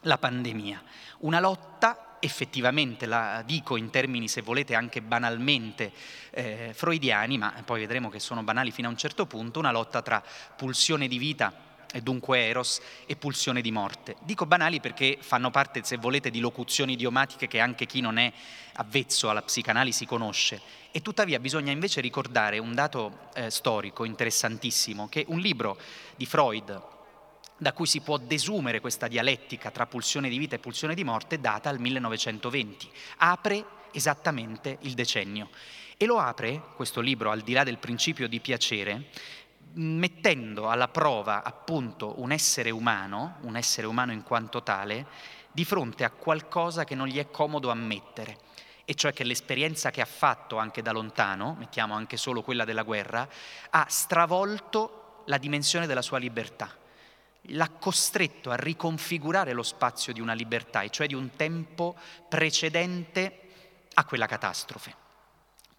la 0.01 0.17
pandemia. 0.17 0.83
Una 1.19 1.39
lotta 1.39 2.04
effettivamente, 2.25 3.05
la 3.05 3.43
dico 3.45 3.77
in 3.77 3.89
termini 3.89 4.27
se 4.27 4.41
volete 4.41 4.75
anche 4.75 5.01
banalmente 5.01 5.91
eh, 6.31 6.71
freudiani, 6.73 7.37
ma 7.37 7.53
poi 7.63 7.81
vedremo 7.81 8.09
che 8.09 8.19
sono 8.19 8.43
banali 8.43 8.71
fino 8.71 8.87
a 8.87 8.91
un 8.91 8.97
certo 8.97 9.25
punto, 9.25 9.59
una 9.59 9.71
lotta 9.71 10.01
tra 10.01 10.21
pulsione 10.55 11.07
di 11.07 11.17
vita 11.17 11.53
e 11.93 12.01
dunque 12.01 12.39
eros 12.39 12.81
e 13.05 13.15
pulsione 13.15 13.61
di 13.61 13.71
morte. 13.71 14.15
Dico 14.23 14.45
banali 14.45 14.81
perché 14.81 15.17
fanno 15.21 15.51
parte, 15.51 15.81
se 15.83 15.97
volete, 15.97 16.29
di 16.29 16.39
locuzioni 16.39 16.93
idiomatiche 16.93 17.47
che 17.47 17.59
anche 17.59 17.85
chi 17.85 18.01
non 18.01 18.17
è 18.17 18.31
avvezzo 18.73 19.29
alla 19.29 19.41
psicanalisi 19.41 20.05
conosce. 20.05 20.59
E 20.91 21.01
tuttavia 21.01 21.39
bisogna 21.39 21.71
invece 21.71 22.01
ricordare 22.01 22.57
un 22.57 22.73
dato 22.73 23.29
eh, 23.35 23.49
storico 23.49 24.03
interessantissimo, 24.03 25.07
che 25.07 25.25
un 25.27 25.39
libro 25.39 25.77
di 26.15 26.25
Freud, 26.25 26.94
da 27.57 27.73
cui 27.73 27.85
si 27.85 28.01
può 28.01 28.17
desumere 28.17 28.79
questa 28.79 29.07
dialettica 29.07 29.71
tra 29.71 29.85
pulsione 29.85 30.29
di 30.29 30.37
vita 30.37 30.55
e 30.55 30.59
pulsione 30.59 30.95
di 30.95 31.03
morte, 31.03 31.39
data 31.39 31.69
al 31.69 31.79
1920. 31.79 32.89
Apre 33.17 33.65
esattamente 33.91 34.77
il 34.81 34.93
decennio. 34.93 35.49
E 35.97 36.05
lo 36.05 36.19
apre, 36.19 36.61
questo 36.75 36.99
libro, 36.99 37.31
al 37.31 37.41
di 37.41 37.53
là 37.53 37.63
del 37.63 37.77
principio 37.77 38.27
di 38.27 38.41
piacere, 38.41 39.09
mettendo 39.75 40.69
alla 40.69 40.89
prova 40.89 41.43
appunto 41.43 42.19
un 42.21 42.31
essere 42.31 42.69
umano, 42.69 43.37
un 43.41 43.55
essere 43.55 43.87
umano 43.87 44.11
in 44.11 44.23
quanto 44.23 44.61
tale, 44.63 45.05
di 45.51 45.63
fronte 45.63 46.03
a 46.03 46.09
qualcosa 46.09 46.83
che 46.83 46.95
non 46.95 47.07
gli 47.07 47.17
è 47.17 47.31
comodo 47.31 47.71
ammettere, 47.71 48.39
e 48.83 48.93
cioè 48.93 49.13
che 49.13 49.23
l'esperienza 49.23 49.89
che 49.89 50.01
ha 50.01 50.05
fatto 50.05 50.57
anche 50.57 50.81
da 50.81 50.91
lontano, 50.91 51.55
mettiamo 51.57 51.93
anche 51.93 52.17
solo 52.17 52.41
quella 52.41 52.65
della 52.65 52.83
guerra, 52.83 53.27
ha 53.69 53.85
stravolto 53.87 55.23
la 55.27 55.37
dimensione 55.37 55.87
della 55.87 56.01
sua 56.01 56.17
libertà, 56.17 56.69
l'ha 57.49 57.69
costretto 57.69 58.49
a 58.51 58.55
riconfigurare 58.55 59.53
lo 59.53 59.63
spazio 59.63 60.13
di 60.13 60.21
una 60.21 60.33
libertà, 60.33 60.81
e 60.81 60.89
cioè 60.89 61.07
di 61.07 61.13
un 61.13 61.31
tempo 61.35 61.95
precedente 62.27 63.39
a 63.93 64.05
quella 64.05 64.25
catastrofe 64.25 65.03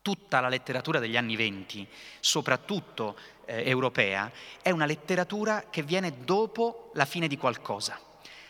tutta 0.06 0.38
la 0.38 0.48
letteratura 0.48 1.00
degli 1.00 1.16
anni 1.16 1.34
venti, 1.34 1.84
soprattutto 2.20 3.18
eh, 3.44 3.68
europea, 3.68 4.30
è 4.62 4.70
una 4.70 4.86
letteratura 4.86 5.64
che 5.68 5.82
viene 5.82 6.22
dopo 6.22 6.92
la 6.94 7.04
fine 7.04 7.26
di 7.26 7.36
qualcosa. 7.36 7.98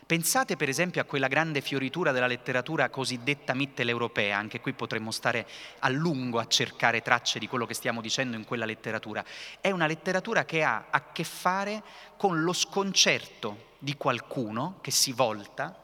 Pensate 0.07 0.57
per 0.57 0.69
esempio 0.69 1.01
a 1.01 1.05
quella 1.05 1.27
grande 1.27 1.61
fioritura 1.61 2.13
della 2.13 2.29
letteratura 2.29 2.91
cosiddetta 2.91 3.55
mitteleuropea, 3.55 4.39
anche 4.39 4.61
qui 4.61 4.73
potremmo 4.73 5.11
stare 5.11 5.47
a 5.81 5.89
lungo 5.89 6.39
a 6.39 6.47
cercare 6.47 7.03
tracce 7.03 7.41
di 7.41 7.49
quello 7.49 7.67
che 7.67 7.75
stiamo 7.75 8.01
dicendo 8.01 8.37
in 8.37 8.45
quella 8.45 8.65
letteratura. 8.65 9.25
È 9.61 9.71
una 9.73 9.89
letteratura 9.89 10.45
che 10.45 10.63
ha 10.63 10.87
a 10.91 11.11
che 11.11 11.25
fare 11.25 11.83
con 12.17 12.43
lo 12.43 12.53
sconcerto 12.53 13.75
di 13.79 13.97
qualcuno 13.97 14.79
che 14.81 14.93
si 14.93 15.11
volta 15.11 15.77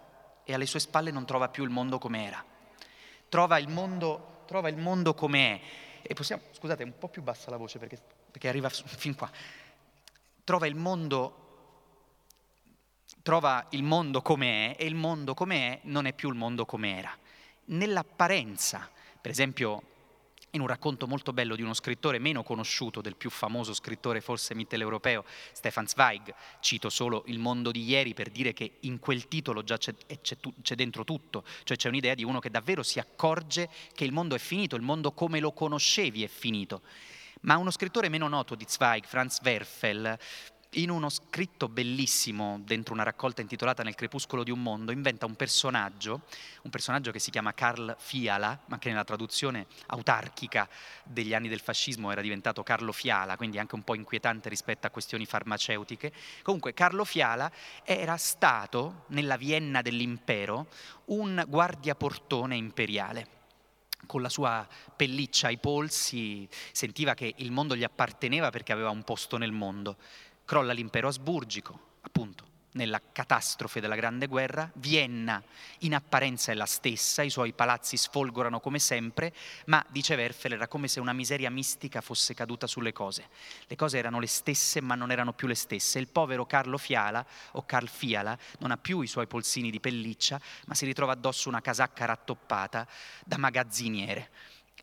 e 0.45 0.55
alle 0.55 0.67
sue 0.67 0.79
spalle 0.79 1.11
non 1.11 1.26
trova 1.26 1.49
più 1.49 1.64
il 1.64 1.71
mondo 1.71 1.99
come 1.99 2.25
era. 2.25 2.45
Trova 3.29 3.59
il 3.59 3.69
mondo 3.69 4.33
trova 4.47 4.69
il 4.69 4.76
mondo 4.76 5.14
come 5.14 5.55
è. 5.55 5.61
E 6.02 6.14
possiamo, 6.14 6.43
scusate, 6.52 6.83
un 6.83 6.99
po' 6.99 7.09
più 7.09 7.23
bassa 7.23 7.50
la 7.50 7.57
voce 7.57 7.79
perché, 7.79 7.99
perché 8.31 8.49
arriva 8.49 8.69
fin 8.69 9.14
qua. 9.14 9.31
Trova 10.45 10.67
il 10.67 10.75
mondo 10.75 11.41
trova 13.23 13.67
il 13.71 13.83
mondo 13.83 14.21
come 14.21 14.75
è 14.75 14.83
e 14.83 14.87
il 14.87 14.95
mondo 14.95 15.35
come 15.35 15.57
è 15.57 15.81
non 15.85 16.07
è 16.07 16.12
più 16.12 16.29
il 16.29 16.35
mondo 16.35 16.64
come 16.64 16.97
era. 16.97 17.17
Nell'apparenza, 17.67 18.91
per 19.21 19.31
esempio 19.31 19.83
in 20.55 20.61
un 20.61 20.67
racconto 20.67 21.07
molto 21.07 21.33
bello 21.33 21.57
di 21.57 21.62
uno 21.62 21.73
scrittore 21.73 22.19
meno 22.19 22.43
conosciuto, 22.43 23.00
del 23.00 23.17
più 23.17 23.31
famoso 23.31 23.73
scrittore 23.73 24.21
forse 24.21 24.55
mitteleuropeo, 24.55 25.25
Stefan 25.52 25.87
Zweig. 25.87 26.35
Cito 26.61 26.91
solo 26.91 27.23
Il 27.26 27.38
mondo 27.38 27.71
di 27.71 27.85
ieri 27.85 28.12
per 28.12 28.29
dire 28.29 28.52
che 28.52 28.76
in 28.81 28.99
quel 28.99 29.29
titolo 29.29 29.62
già 29.64 29.79
c'è, 29.79 29.95
c'è, 30.21 30.37
c'è, 30.61 30.75
dentro 30.75 31.05
tutto, 31.05 31.45
cioè 31.64 31.76
c'è 31.76 31.88
un'idea 31.88 32.14
di 32.14 32.25
uno 32.25 32.38
che 32.38 32.50
davvero 32.50 32.83
si 32.83 32.99
accorge 32.99 33.69
che 33.95 34.05
il 34.05 34.12
mondo 34.12 34.35
è 34.35 34.38
finito, 34.38 34.76
il 34.76 34.83
mondo 34.83 35.12
come 35.12 35.41
lo 35.41 35.52
conoscevi 35.52 36.23
è 36.23 36.29
finito. 36.29 36.83
Ma 37.43 37.57
uno 37.57 37.71
scrittore 37.71 38.09
meno 38.09 38.29
noto 38.29 38.55
di 38.55 38.67
Zweig, 38.69 39.05
Franz 39.05 39.41
Werfel, 39.43 40.19
in 40.76 40.91
uno 40.91 41.09
scritto 41.11 41.69
bellissimo 41.69 42.61
dentro 42.64 42.95
una 42.95 43.02
raccolta 43.02 43.43
intitolata 43.43 43.83
Nel 43.83 43.95
crepuscolo 43.95 44.43
di 44.43 44.50
un 44.50 44.62
mondo, 44.62 44.93
inventa 44.93 45.26
un 45.26 45.35
personaggio, 45.35 46.23
un 46.62 46.71
personaggio 46.71 47.11
che 47.11 47.19
si 47.19 47.31
chiama 47.31 47.52
Carl 47.52 47.95
Fiala, 47.99 48.59
ma 48.67 48.79
che 48.79 48.88
nella 48.88 49.05
traduzione 49.05 49.67
autarchica 49.87 50.69
degli 51.05 51.35
anni 51.35 51.49
del 51.49 51.61
fascismo 51.61 52.11
era 52.11 52.21
diventato 52.21 52.62
Carlo 52.62 52.93
Fiala, 52.93 53.37
quindi 53.37 53.59
anche 53.59 53.75
un 53.75 53.83
po' 53.83 53.95
inquietante 53.95 54.49
rispetto 54.49 54.87
a 54.87 54.91
questioni 54.91 55.26
farmaceutiche. 55.26 56.12
Comunque 56.43 56.73
Carlo 56.73 57.05
Fiala 57.05 57.50
era 57.85 58.17
stato, 58.17 59.05
nella 59.09 59.37
Vienna 59.37 59.83
dell'impero, 59.83 60.69
un 61.07 61.45
guardiaportone 61.47 62.57
imperiale 62.57 63.41
con 64.07 64.21
la 64.21 64.29
sua 64.29 64.67
pelliccia 64.97 65.47
ai 65.47 65.59
polsi, 65.59 66.49
sentiva 66.73 67.14
che 67.14 67.35
il 67.37 67.52
mondo 67.52 67.76
gli 67.76 67.85
apparteneva 67.85 68.50
perché 68.50 68.73
aveva 68.73 68.91
un 68.91 69.05
posto 69.05 69.37
nel 69.37 69.52
mondo 69.52 69.97
crolla 70.52 70.75
l'impero 70.75 71.09
asburgico, 71.09 71.78
appunto, 72.02 72.44
nella 72.73 73.00
catastrofe 73.11 73.80
della 73.80 73.94
Grande 73.94 74.26
Guerra, 74.26 74.71
Vienna 74.75 75.42
in 75.78 75.94
apparenza 75.94 76.52
è 76.52 76.54
la 76.54 76.66
stessa, 76.66 77.23
i 77.23 77.30
suoi 77.30 77.54
palazzi 77.54 77.97
sfolgorano 77.97 78.61
come 78.61 78.78
sempre, 78.78 79.32
ma 79.66 79.82
dice 79.88 80.14
Werfel 80.14 80.52
era 80.52 80.68
come 80.68 80.88
se 80.88 81.00
una 81.00 81.14
miseria 81.14 81.50
mistica 81.50 82.02
fosse 82.02 82.35
caduta 82.35 82.66
sulle 82.66 82.92
cose. 82.92 83.30
Le 83.66 83.76
cose 83.76 83.97
erano 83.97 84.21
le 84.21 84.26
stesse 84.26 84.82
ma 84.82 84.94
non 84.94 85.11
erano 85.11 85.32
più 85.32 85.49
le 85.49 85.54
stesse. 85.54 85.99
Il 85.99 86.09
povero 86.09 86.44
Carlo 86.44 86.76
Fiala 86.76 87.25
o 87.52 87.64
Carl 87.64 87.88
Fiala 87.88 88.37
non 88.59 88.73
ha 88.73 88.76
più 88.76 89.00
i 89.00 89.06
suoi 89.06 89.26
polsini 89.26 89.71
di 89.71 89.80
pelliccia, 89.80 90.38
ma 90.66 90.75
si 90.75 90.85
ritrova 90.85 91.12
addosso 91.12 91.49
una 91.49 91.62
casacca 91.62 92.04
rattoppata 92.04 92.87
da 93.25 93.38
magazziniere 93.38 94.28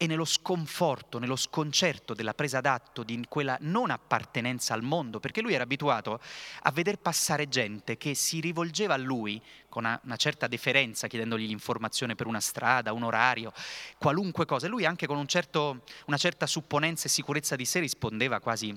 e 0.01 0.07
nello 0.07 0.23
sconforto, 0.23 1.19
nello 1.19 1.35
sconcerto 1.35 2.13
della 2.13 2.33
presa 2.33 2.61
d'atto 2.61 3.03
di 3.03 3.21
quella 3.27 3.57
non 3.59 3.89
appartenenza 3.89 4.73
al 4.73 4.81
mondo, 4.81 5.19
perché 5.19 5.41
lui 5.41 5.53
era 5.53 5.63
abituato 5.63 6.21
a 6.61 6.71
veder 6.71 6.99
passare 6.99 7.49
gente 7.49 7.97
che 7.97 8.13
si 8.13 8.39
rivolgeva 8.39 8.93
a 8.93 8.97
lui 8.97 9.43
con 9.67 9.83
una, 9.83 9.99
una 10.05 10.15
certa 10.15 10.47
deferenza, 10.47 11.07
chiedendogli 11.07 11.47
l'informazione 11.47 12.15
per 12.15 12.27
una 12.27 12.39
strada, 12.39 12.93
un 12.93 13.03
orario, 13.03 13.51
qualunque 13.97 14.45
cosa. 14.45 14.67
E 14.67 14.69
lui 14.69 14.85
anche 14.85 15.05
con 15.05 15.17
un 15.17 15.27
certo, 15.27 15.83
una 16.05 16.15
certa 16.15 16.47
supponenza 16.47 17.07
e 17.07 17.09
sicurezza 17.09 17.57
di 17.57 17.65
sé 17.65 17.81
rispondeva 17.81 18.39
quasi 18.39 18.73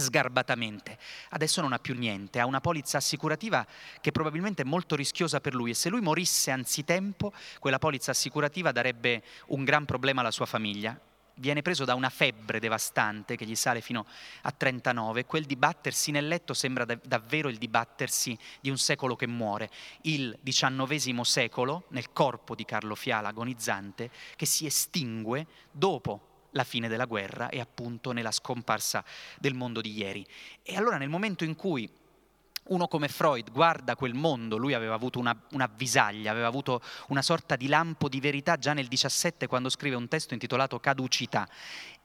sgarbatamente. 0.00 0.98
Adesso 1.30 1.60
non 1.60 1.72
ha 1.72 1.78
più 1.78 1.94
niente, 1.94 2.40
ha 2.40 2.46
una 2.46 2.60
polizza 2.60 2.98
assicurativa 2.98 3.66
che 4.00 4.12
probabilmente 4.12 4.62
è 4.62 4.64
molto 4.64 4.96
rischiosa 4.96 5.40
per 5.40 5.54
lui 5.54 5.70
e 5.70 5.74
se 5.74 5.88
lui 5.88 6.00
morisse 6.00 6.50
anzitempo, 6.50 7.32
quella 7.58 7.78
polizza 7.78 8.10
assicurativa 8.10 8.72
darebbe 8.72 9.22
un 9.48 9.64
gran 9.64 9.84
problema 9.84 10.20
alla 10.20 10.30
sua 10.30 10.46
famiglia. 10.46 10.98
Viene 11.34 11.62
preso 11.62 11.86
da 11.86 11.94
una 11.94 12.10
febbre 12.10 12.60
devastante 12.60 13.34
che 13.34 13.46
gli 13.46 13.54
sale 13.54 13.80
fino 13.80 14.04
a 14.42 14.50
39 14.50 15.20
e 15.20 15.24
quel 15.24 15.44
dibattersi 15.44 16.10
nel 16.10 16.28
letto 16.28 16.52
sembra 16.52 16.84
davvero 16.84 17.48
il 17.48 17.56
dibattersi 17.56 18.36
di 18.60 18.68
un 18.68 18.76
secolo 18.76 19.16
che 19.16 19.26
muore, 19.26 19.70
il 20.02 20.38
XIX 20.42 21.20
secolo 21.22 21.84
nel 21.90 22.12
corpo 22.12 22.54
di 22.54 22.66
Carlo 22.66 22.94
Fiala 22.94 23.28
agonizzante 23.28 24.10
che 24.36 24.44
si 24.44 24.66
estingue 24.66 25.46
dopo 25.70 26.29
la 26.52 26.64
fine 26.64 26.88
della 26.88 27.04
guerra 27.04 27.48
e 27.48 27.60
appunto 27.60 28.12
nella 28.12 28.30
scomparsa 28.30 29.04
del 29.38 29.54
mondo 29.54 29.80
di 29.80 29.92
ieri. 29.96 30.26
E 30.62 30.76
allora 30.76 30.96
nel 30.96 31.08
momento 31.08 31.44
in 31.44 31.54
cui 31.56 31.88
uno 32.70 32.86
come 32.88 33.08
Freud 33.08 33.50
guarda 33.50 33.96
quel 33.96 34.14
mondo, 34.14 34.56
lui 34.56 34.74
aveva 34.74 34.94
avuto 34.94 35.18
una, 35.18 35.36
una, 35.52 35.70
visaglia, 35.74 36.30
aveva 36.30 36.46
avuto 36.46 36.80
una 37.08 37.22
sorta 37.22 37.56
di 37.56 37.66
lampo 37.66 38.08
di 38.08 38.20
verità 38.20 38.56
già 38.56 38.72
nel 38.72 38.86
17 38.86 39.46
quando 39.46 39.68
scrive 39.68 39.96
un 39.96 40.08
testo 40.08 40.34
intitolato 40.34 40.78
Caducità 40.78 41.48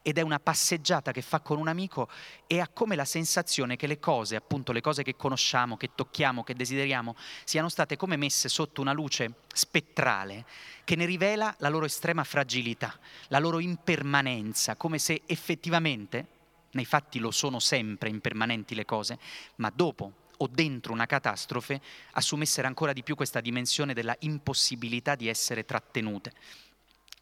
ed 0.08 0.20
è 0.20 0.22
una 0.22 0.40
passeggiata 0.40 1.12
che 1.12 1.24
fa 1.24 1.40
con 1.40 1.58
un 1.58 1.68
amico 1.68 2.08
e 2.46 2.60
ha 2.60 2.68
come 2.68 2.96
la 2.96 3.06
sensazione 3.06 3.76
che 3.76 3.88
le 3.88 3.98
cose, 3.98 4.36
appunto 4.36 4.72
le 4.72 4.80
cose 4.80 5.02
che 5.02 5.16
conosciamo, 5.16 5.78
che 5.78 5.96
tocchiamo, 5.96 6.44
che 6.44 6.54
desideriamo, 6.54 7.16
siano 7.44 7.70
state 7.70 7.98
come 7.98 8.16
messe 8.16 8.48
sotto 8.48 8.82
una 8.82 8.94
luce 8.94 9.34
spettrale 9.52 10.46
che 10.84 10.96
ne 10.96 11.06
rivela 11.06 11.56
la 11.58 11.70
loro 11.70 11.86
estrema 11.86 12.24
fragilità, 12.24 12.96
la 13.30 13.40
loro 13.40 13.58
impermanenza, 13.58 14.76
come 14.76 15.00
se 15.00 15.24
effettivamente, 15.26 16.28
nei 16.74 16.86
fatti 16.86 17.18
lo 17.18 17.32
sono 17.32 17.58
sempre 17.58 18.10
impermanenti 18.10 18.76
le 18.76 18.86
cose, 18.86 19.18
ma 19.56 19.72
dopo 19.74 20.12
o 20.38 20.48
dentro 20.48 20.94
una 20.94 21.08
catastrofe 21.08 21.82
assumessero 22.12 22.68
ancora 22.68 22.94
di 22.94 23.02
più 23.02 23.16
questa 23.16 23.42
dimensione 23.42 23.96
della 23.96 24.16
impossibilità 24.20 25.16
di 25.16 25.28
essere 25.28 25.66
trattenute. 25.66 26.32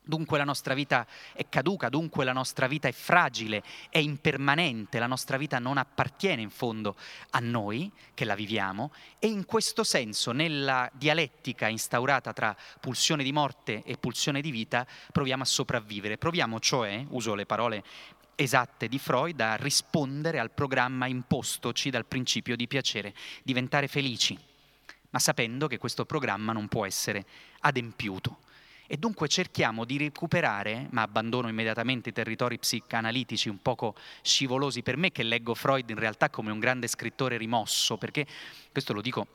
Dunque 0.06 0.38
la 0.38 0.44
nostra 0.44 0.74
vita 0.74 1.08
è 1.32 1.48
caduca, 1.48 1.88
dunque 1.88 2.26
la 2.26 2.34
nostra 2.34 2.68
vita 2.68 2.90
è 2.90 2.92
fragile, 2.92 3.64
è 3.90 4.00
impermanente, 4.00 5.00
la 5.00 5.08
nostra 5.08 5.38
vita 5.38 5.60
non 5.60 5.78
appartiene 5.78 6.42
in 6.42 6.50
fondo 6.50 6.98
a 7.30 7.40
noi 7.40 7.90
che 8.14 8.26
la 8.26 8.36
viviamo 8.36 8.92
e 9.18 9.28
in 9.28 9.46
questo 9.46 9.86
senso 9.86 10.34
nella 10.34 10.90
dialettica 10.94 11.70
instaurata 11.70 12.34
tra 12.34 12.54
pulsione 12.82 13.24
di 13.24 13.32
morte 13.32 13.82
e 13.86 13.96
pulsione 13.98 14.42
di 14.42 14.52
vita 14.52 14.86
proviamo 15.12 15.44
a 15.44 15.46
sopravvivere, 15.46 16.18
proviamo 16.18 16.60
cioè, 16.60 17.06
uso 17.10 17.34
le 17.34 17.46
parole 17.46 17.84
esatte 18.36 18.90
di 18.90 19.00
Freud 19.00 19.40
a 19.40 19.56
rispondere 19.56 20.40
al 20.40 20.52
programma 20.52 21.08
impostoci 21.08 21.90
dal 21.90 22.06
principio 22.06 22.58
di 22.58 22.68
piacere, 22.68 23.14
diventare 23.42 23.88
felici, 23.88 24.38
ma 25.12 25.20
sapendo 25.20 25.68
che 25.68 25.78
questo 25.78 26.06
programma 26.06 26.52
non 26.52 26.68
può 26.68 26.86
essere 26.86 27.26
adempiuto. 27.62 28.40
E 28.88 28.98
dunque 28.98 29.28
cerchiamo 29.28 29.86
di 29.86 29.98
recuperare, 29.98 30.88
ma 30.92 31.04
abbandono 31.04 31.48
immediatamente 31.48 32.10
i 32.10 32.14
territori 32.14 32.60
psicanalitici 32.60 33.50
un 33.50 33.62
poco 33.62 33.96
scivolosi 34.22 34.84
per 34.84 34.98
me, 34.98 35.12
che 35.12 35.24
leggo 35.24 35.56
Freud 35.56 35.90
in 35.90 35.98
realtà 35.98 36.30
come 36.30 36.52
un 36.52 36.60
grande 36.60 36.88
scrittore 36.88 37.38
rimosso, 37.38 37.98
perché 37.98 38.26
questo 38.72 38.94
lo 38.94 39.02
dico 39.02 39.28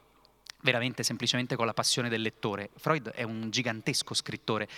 veramente 0.63 1.03
semplicemente 1.03 1.57
con 1.57 1.67
la 1.67 1.75
passione 1.75 2.09
del 2.09 2.21
lettore. 2.21 2.71
Freud 2.77 3.11
è 3.11 3.23
un 3.23 3.51
gigantesco 3.51 4.15
scrittore, 4.15 4.69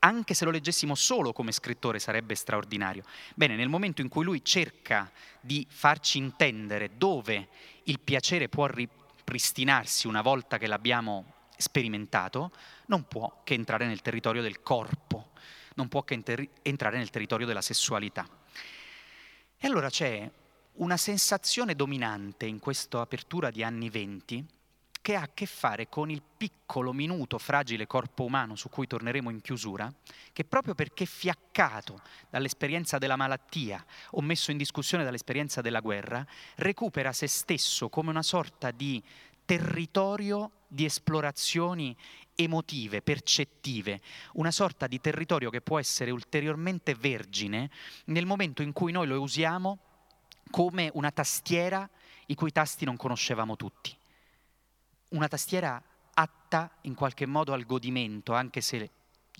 anche 0.00 0.34
se 0.34 0.44
lo 0.44 0.50
leggessimo 0.50 0.94
solo 0.94 1.32
come 1.32 1.52
scrittore 1.52 1.98
sarebbe 1.98 2.34
straordinario. 2.34 3.04
Bene, 3.34 3.56
nel 3.56 3.68
momento 3.68 4.02
in 4.02 4.08
cui 4.08 4.24
lui 4.24 4.44
cerca 4.44 5.10
di 5.40 5.66
farci 5.68 6.18
intendere 6.18 6.96
dove 6.96 7.48
il 7.84 8.00
piacere 8.00 8.48
può 8.48 8.66
ripristinarsi 8.66 10.06
una 10.06 10.22
volta 10.22 10.58
che 10.58 10.66
l'abbiamo 10.66 11.33
sperimentato, 11.56 12.52
non 12.86 13.06
può 13.06 13.40
che 13.44 13.54
entrare 13.54 13.86
nel 13.86 14.02
territorio 14.02 14.42
del 14.42 14.62
corpo, 14.62 15.30
non 15.74 15.88
può 15.88 16.02
che 16.02 16.14
enter- 16.14 16.48
entrare 16.62 16.98
nel 16.98 17.10
territorio 17.10 17.46
della 17.46 17.62
sessualità. 17.62 18.26
E 19.56 19.66
allora 19.66 19.88
c'è 19.88 20.30
una 20.74 20.96
sensazione 20.96 21.74
dominante 21.74 22.46
in 22.46 22.58
questa 22.58 23.00
apertura 23.00 23.50
di 23.50 23.62
anni 23.62 23.90
venti 23.90 24.44
che 25.04 25.16
ha 25.16 25.20
a 25.20 25.30
che 25.34 25.44
fare 25.44 25.90
con 25.90 26.08
il 26.08 26.22
piccolo, 26.22 26.94
minuto, 26.94 27.36
fragile 27.36 27.86
corpo 27.86 28.24
umano 28.24 28.56
su 28.56 28.70
cui 28.70 28.86
torneremo 28.86 29.28
in 29.28 29.42
chiusura, 29.42 29.92
che 30.32 30.44
proprio 30.44 30.74
perché 30.74 31.04
fiaccato 31.04 32.00
dall'esperienza 32.30 32.96
della 32.96 33.14
malattia 33.14 33.84
o 34.12 34.22
messo 34.22 34.50
in 34.50 34.56
discussione 34.56 35.04
dall'esperienza 35.04 35.60
della 35.60 35.80
guerra, 35.80 36.26
recupera 36.54 37.12
se 37.12 37.26
stesso 37.26 37.90
come 37.90 38.08
una 38.08 38.22
sorta 38.22 38.70
di 38.70 39.02
territorio 39.44 40.50
di 40.66 40.84
esplorazioni 40.84 41.96
emotive, 42.34 43.00
percettive, 43.00 44.00
una 44.32 44.50
sorta 44.50 44.86
di 44.86 45.00
territorio 45.00 45.50
che 45.50 45.60
può 45.60 45.78
essere 45.78 46.10
ulteriormente 46.10 46.94
vergine 46.94 47.70
nel 48.06 48.26
momento 48.26 48.62
in 48.62 48.72
cui 48.72 48.92
noi 48.92 49.06
lo 49.06 49.20
usiamo 49.20 49.78
come 50.50 50.90
una 50.94 51.10
tastiera 51.10 51.88
i 52.26 52.34
cui 52.34 52.50
tasti 52.50 52.84
non 52.84 52.96
conoscevamo 52.96 53.56
tutti. 53.56 53.96
Una 55.08 55.28
tastiera 55.28 55.80
atta 56.14 56.78
in 56.82 56.94
qualche 56.94 57.26
modo 57.26 57.52
al 57.52 57.64
godimento, 57.64 58.34
anche 58.34 58.60
se 58.60 58.90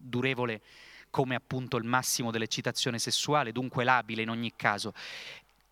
durevole 0.00 0.62
come 1.11 1.37
appunto 1.37 1.76
il 1.76 1.84
massimo 1.84 2.30
dell'eccitazione 2.30 2.99
sessuale, 2.99 3.52
dunque 3.52 3.84
labile 3.84 4.23
in 4.23 4.30
ogni 4.30 4.52
caso 4.56 4.92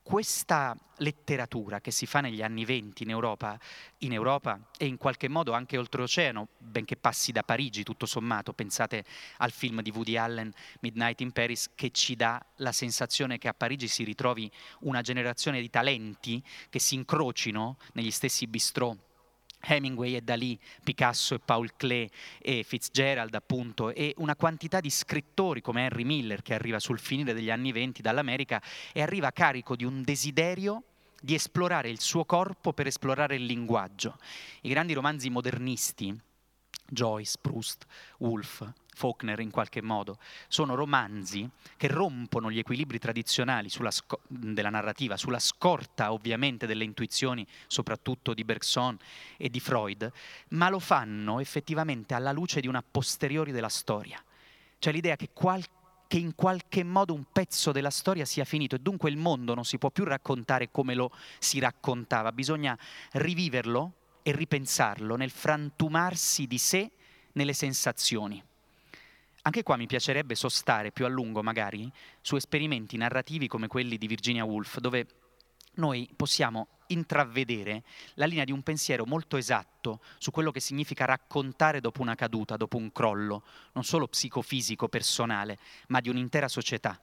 questa 0.02 0.76
letteratura 0.98 1.80
che 1.80 1.90
si 1.90 2.06
fa 2.06 2.20
negli 2.20 2.42
anni 2.42 2.64
venti 2.64 3.04
in 3.04 3.10
Europa, 3.10 3.58
in 3.98 4.12
Europa 4.12 4.58
e 4.76 4.86
in 4.86 4.96
qualche 4.96 5.28
modo 5.28 5.52
anche 5.52 5.78
oltreoceano, 5.78 6.48
benché 6.58 6.96
passi 6.96 7.32
da 7.32 7.42
Parigi 7.42 7.82
tutto 7.82 8.06
sommato, 8.06 8.52
pensate 8.52 9.04
al 9.38 9.52
film 9.52 9.80
di 9.80 9.90
Woody 9.90 10.16
Allen, 10.16 10.52
Midnight 10.80 11.20
in 11.20 11.32
Paris, 11.32 11.70
che 11.74 11.90
ci 11.90 12.16
dà 12.16 12.44
la 12.56 12.72
sensazione 12.72 13.38
che 13.38 13.48
a 13.48 13.54
Parigi 13.54 13.88
si 13.88 14.04
ritrovi 14.04 14.50
una 14.80 15.00
generazione 15.00 15.60
di 15.60 15.70
talenti 15.70 16.42
che 16.68 16.78
si 16.78 16.94
incrocino 16.94 17.76
negli 17.92 18.10
stessi 18.10 18.46
bistrò 18.46 18.94
Hemingway 19.62 20.16
e 20.16 20.22
Dalí, 20.22 20.58
Picasso 20.82 21.34
e 21.34 21.38
Paul 21.38 21.76
Klee 21.76 22.10
e 22.40 22.62
Fitzgerald 22.62 23.34
appunto 23.34 23.90
e 23.90 24.14
una 24.18 24.36
quantità 24.36 24.80
di 24.80 24.90
scrittori 24.90 25.60
come 25.60 25.84
Henry 25.84 26.04
Miller 26.04 26.42
che 26.42 26.54
arriva 26.54 26.78
sul 26.78 26.98
finire 26.98 27.32
degli 27.32 27.50
anni 27.50 27.72
venti 27.72 28.02
dall'America 28.02 28.60
e 28.92 29.02
arriva 29.02 29.30
carico 29.30 29.76
di 29.76 29.84
un 29.84 30.02
desiderio 30.02 30.82
di 31.20 31.34
esplorare 31.34 31.88
il 31.88 32.00
suo 32.00 32.24
corpo 32.24 32.72
per 32.72 32.88
esplorare 32.88 33.36
il 33.36 33.44
linguaggio. 33.44 34.18
I 34.62 34.68
grandi 34.68 34.92
romanzi 34.92 35.30
modernisti, 35.30 36.12
Joyce, 36.92 37.36
Proust, 37.40 37.86
Woolf, 38.18 38.70
Faulkner 38.94 39.40
in 39.40 39.50
qualche 39.50 39.80
modo, 39.80 40.18
sono 40.48 40.74
romanzi 40.74 41.48
che 41.76 41.88
rompono 41.88 42.50
gli 42.50 42.58
equilibri 42.58 42.98
tradizionali 42.98 43.70
sco- 43.70 44.20
della 44.28 44.68
narrativa, 44.68 45.16
sulla 45.16 45.38
scorta 45.38 46.12
ovviamente 46.12 46.66
delle 46.66 46.84
intuizioni, 46.84 47.46
soprattutto 47.66 48.34
di 48.34 48.44
Bergson 48.44 48.98
e 49.38 49.48
di 49.48 49.60
Freud, 49.60 50.10
ma 50.50 50.68
lo 50.68 50.78
fanno 50.78 51.40
effettivamente 51.40 52.14
alla 52.14 52.32
luce 52.32 52.60
di 52.60 52.68
una 52.68 52.84
posteriori 52.88 53.52
della 53.52 53.70
storia. 53.70 54.22
Cioè 54.78 54.92
l'idea 54.92 55.16
che, 55.16 55.30
qual- 55.32 55.64
che 56.06 56.18
in 56.18 56.34
qualche 56.34 56.84
modo 56.84 57.14
un 57.14 57.24
pezzo 57.32 57.72
della 57.72 57.90
storia 57.90 58.26
sia 58.26 58.44
finito 58.44 58.74
e 58.74 58.80
dunque 58.80 59.08
il 59.08 59.16
mondo 59.16 59.54
non 59.54 59.64
si 59.64 59.78
può 59.78 59.90
più 59.90 60.04
raccontare 60.04 60.70
come 60.70 60.94
lo 60.94 61.10
si 61.38 61.58
raccontava, 61.58 62.32
bisogna 62.32 62.78
riviverlo 63.12 63.94
e 64.22 64.32
ripensarlo 64.32 65.16
nel 65.16 65.30
frantumarsi 65.30 66.46
di 66.46 66.58
sé 66.58 66.90
nelle 67.32 67.52
sensazioni. 67.52 68.42
Anche 69.42 69.62
qua 69.62 69.76
mi 69.76 69.86
piacerebbe 69.86 70.34
sostare 70.36 70.92
più 70.92 71.04
a 71.04 71.08
lungo, 71.08 71.42
magari, 71.42 71.90
su 72.20 72.36
esperimenti 72.36 72.96
narrativi 72.96 73.48
come 73.48 73.66
quelli 73.66 73.98
di 73.98 74.06
Virginia 74.06 74.44
Woolf, 74.44 74.78
dove 74.78 75.06
noi 75.74 76.08
possiamo 76.14 76.68
intravedere 76.88 77.82
la 78.14 78.26
linea 78.26 78.44
di 78.44 78.52
un 78.52 78.62
pensiero 78.62 79.06
molto 79.06 79.36
esatto 79.36 80.00
su 80.18 80.30
quello 80.30 80.50
che 80.50 80.60
significa 80.60 81.06
raccontare 81.06 81.80
dopo 81.80 82.02
una 82.02 82.14
caduta, 82.14 82.56
dopo 82.56 82.76
un 82.76 82.92
crollo, 82.92 83.42
non 83.72 83.82
solo 83.82 84.06
psicofisico, 84.06 84.88
personale, 84.88 85.58
ma 85.88 86.00
di 86.00 86.08
un'intera 86.08 86.48
società 86.48 87.00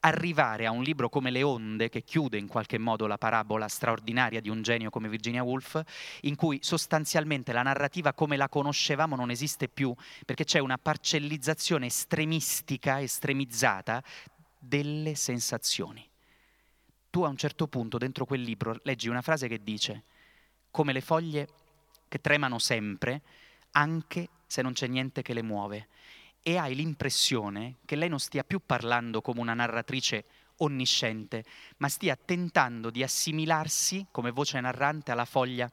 arrivare 0.00 0.66
a 0.66 0.70
un 0.70 0.82
libro 0.82 1.08
come 1.08 1.30
Le 1.30 1.42
onde, 1.42 1.88
che 1.88 2.02
chiude 2.02 2.38
in 2.38 2.46
qualche 2.46 2.78
modo 2.78 3.06
la 3.06 3.18
parabola 3.18 3.68
straordinaria 3.68 4.40
di 4.40 4.48
un 4.48 4.62
genio 4.62 4.90
come 4.90 5.08
Virginia 5.08 5.42
Woolf, 5.42 5.82
in 6.22 6.36
cui 6.36 6.58
sostanzialmente 6.62 7.52
la 7.52 7.62
narrativa 7.62 8.12
come 8.12 8.36
la 8.36 8.48
conoscevamo 8.48 9.16
non 9.16 9.30
esiste 9.30 9.68
più, 9.68 9.94
perché 10.24 10.44
c'è 10.44 10.58
una 10.58 10.78
parcellizzazione 10.78 11.86
estremistica, 11.86 13.00
estremizzata 13.00 14.02
delle 14.58 15.14
sensazioni. 15.14 16.08
Tu 17.10 17.22
a 17.22 17.28
un 17.28 17.36
certo 17.36 17.66
punto 17.66 17.98
dentro 17.98 18.26
quel 18.26 18.42
libro 18.42 18.78
leggi 18.82 19.08
una 19.08 19.22
frase 19.22 19.48
che 19.48 19.62
dice, 19.62 20.04
come 20.70 20.92
le 20.92 21.00
foglie 21.00 21.48
che 22.08 22.20
tremano 22.20 22.58
sempre, 22.58 23.22
anche 23.72 24.28
se 24.46 24.62
non 24.62 24.72
c'è 24.72 24.86
niente 24.86 25.22
che 25.22 25.34
le 25.34 25.42
muove 25.42 25.88
e 26.48 26.58
hai 26.58 26.76
l'impressione 26.76 27.78
che 27.84 27.96
lei 27.96 28.08
non 28.08 28.20
stia 28.20 28.44
più 28.44 28.60
parlando 28.64 29.20
come 29.20 29.40
una 29.40 29.52
narratrice 29.52 30.26
onnisciente, 30.58 31.44
ma 31.78 31.88
stia 31.88 32.14
tentando 32.14 32.90
di 32.90 33.02
assimilarsi 33.02 34.06
come 34.12 34.30
voce 34.30 34.60
narrante 34.60 35.10
alla 35.10 35.24
foglia 35.24 35.68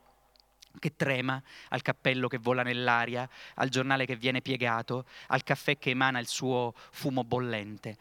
che 0.80 0.96
trema, 0.96 1.40
al 1.70 1.84
cappello 1.84 2.28
che 2.28 2.40
vola 2.40 2.64
nell'aria, 2.64 3.30
al 3.54 3.70
giornale 3.70 4.08
che 4.08 4.16
viene 4.16 4.42
piegato, 4.42 5.06
al 5.28 5.44
caffè 5.44 5.78
che 5.78 5.92
emana 5.92 6.18
il 6.18 6.26
suo 6.26 6.74
fumo 6.90 7.24
bollente. 7.24 7.96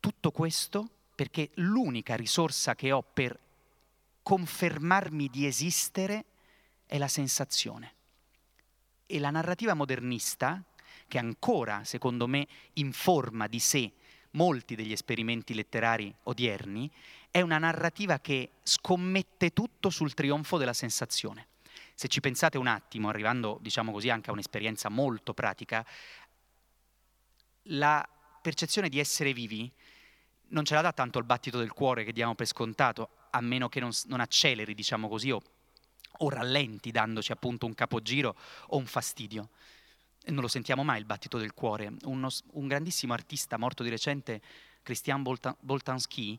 Tutto 0.00 0.30
questo 0.30 0.88
perché 1.14 1.50
l'unica 1.56 2.14
risorsa 2.14 2.74
che 2.74 2.90
ho 2.90 3.02
per 3.02 3.38
confermarmi 4.22 5.28
di 5.28 5.44
esistere 5.44 6.24
è 6.86 6.96
la 6.96 7.08
sensazione. 7.08 7.92
E 9.04 9.18
la 9.18 9.28
narrativa 9.28 9.74
modernista, 9.74 10.64
che 11.14 11.18
ancora, 11.20 11.84
secondo 11.84 12.26
me, 12.26 12.44
informa 12.72 13.46
di 13.46 13.60
sé 13.60 13.92
molti 14.32 14.74
degli 14.74 14.90
esperimenti 14.90 15.54
letterari 15.54 16.12
odierni, 16.24 16.90
è 17.30 17.40
una 17.40 17.58
narrativa 17.58 18.18
che 18.18 18.50
scommette 18.64 19.52
tutto 19.52 19.90
sul 19.90 20.12
trionfo 20.12 20.58
della 20.58 20.72
sensazione. 20.72 21.46
Se 21.94 22.08
ci 22.08 22.18
pensate 22.18 22.58
un 22.58 22.66
attimo, 22.66 23.08
arrivando, 23.08 23.58
diciamo 23.62 23.92
così, 23.92 24.10
anche 24.10 24.30
a 24.30 24.32
un'esperienza 24.32 24.88
molto 24.88 25.34
pratica, 25.34 25.86
la 27.68 28.04
percezione 28.42 28.88
di 28.88 28.98
essere 28.98 29.32
vivi 29.32 29.70
non 30.48 30.64
ce 30.64 30.74
la 30.74 30.80
dà 30.80 30.92
tanto 30.92 31.20
il 31.20 31.24
battito 31.24 31.58
del 31.58 31.70
cuore 31.70 32.02
che 32.02 32.12
diamo 32.12 32.34
per 32.34 32.48
scontato, 32.48 33.08
a 33.30 33.40
meno 33.40 33.68
che 33.68 33.78
non, 33.78 33.90
non 34.06 34.18
acceleri, 34.18 34.74
diciamo 34.74 35.08
così, 35.08 35.30
o, 35.30 35.40
o 36.10 36.28
rallenti 36.28 36.90
dandoci 36.90 37.30
appunto 37.30 37.66
un 37.66 37.74
capogiro 37.74 38.34
o 38.66 38.78
un 38.78 38.86
fastidio 38.86 39.50
non 40.26 40.40
lo 40.40 40.48
sentiamo 40.48 40.84
mai 40.84 40.98
il 40.98 41.04
battito 41.04 41.38
del 41.38 41.52
cuore. 41.52 41.92
Uno, 42.04 42.28
un 42.52 42.68
grandissimo 42.68 43.12
artista 43.12 43.58
morto 43.58 43.82
di 43.82 43.90
recente, 43.90 44.40
Christian 44.82 45.22
Boltanski, 45.22 46.38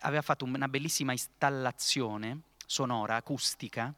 aveva 0.00 0.22
fatto 0.22 0.44
una 0.44 0.68
bellissima 0.68 1.12
installazione 1.12 2.42
sonora, 2.64 3.16
acustica, 3.16 3.92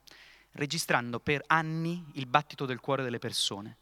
registrando 0.52 1.20
per 1.20 1.42
anni 1.46 2.04
il 2.14 2.26
battito 2.26 2.66
del 2.66 2.80
cuore 2.80 3.02
delle 3.02 3.18
persone 3.18 3.76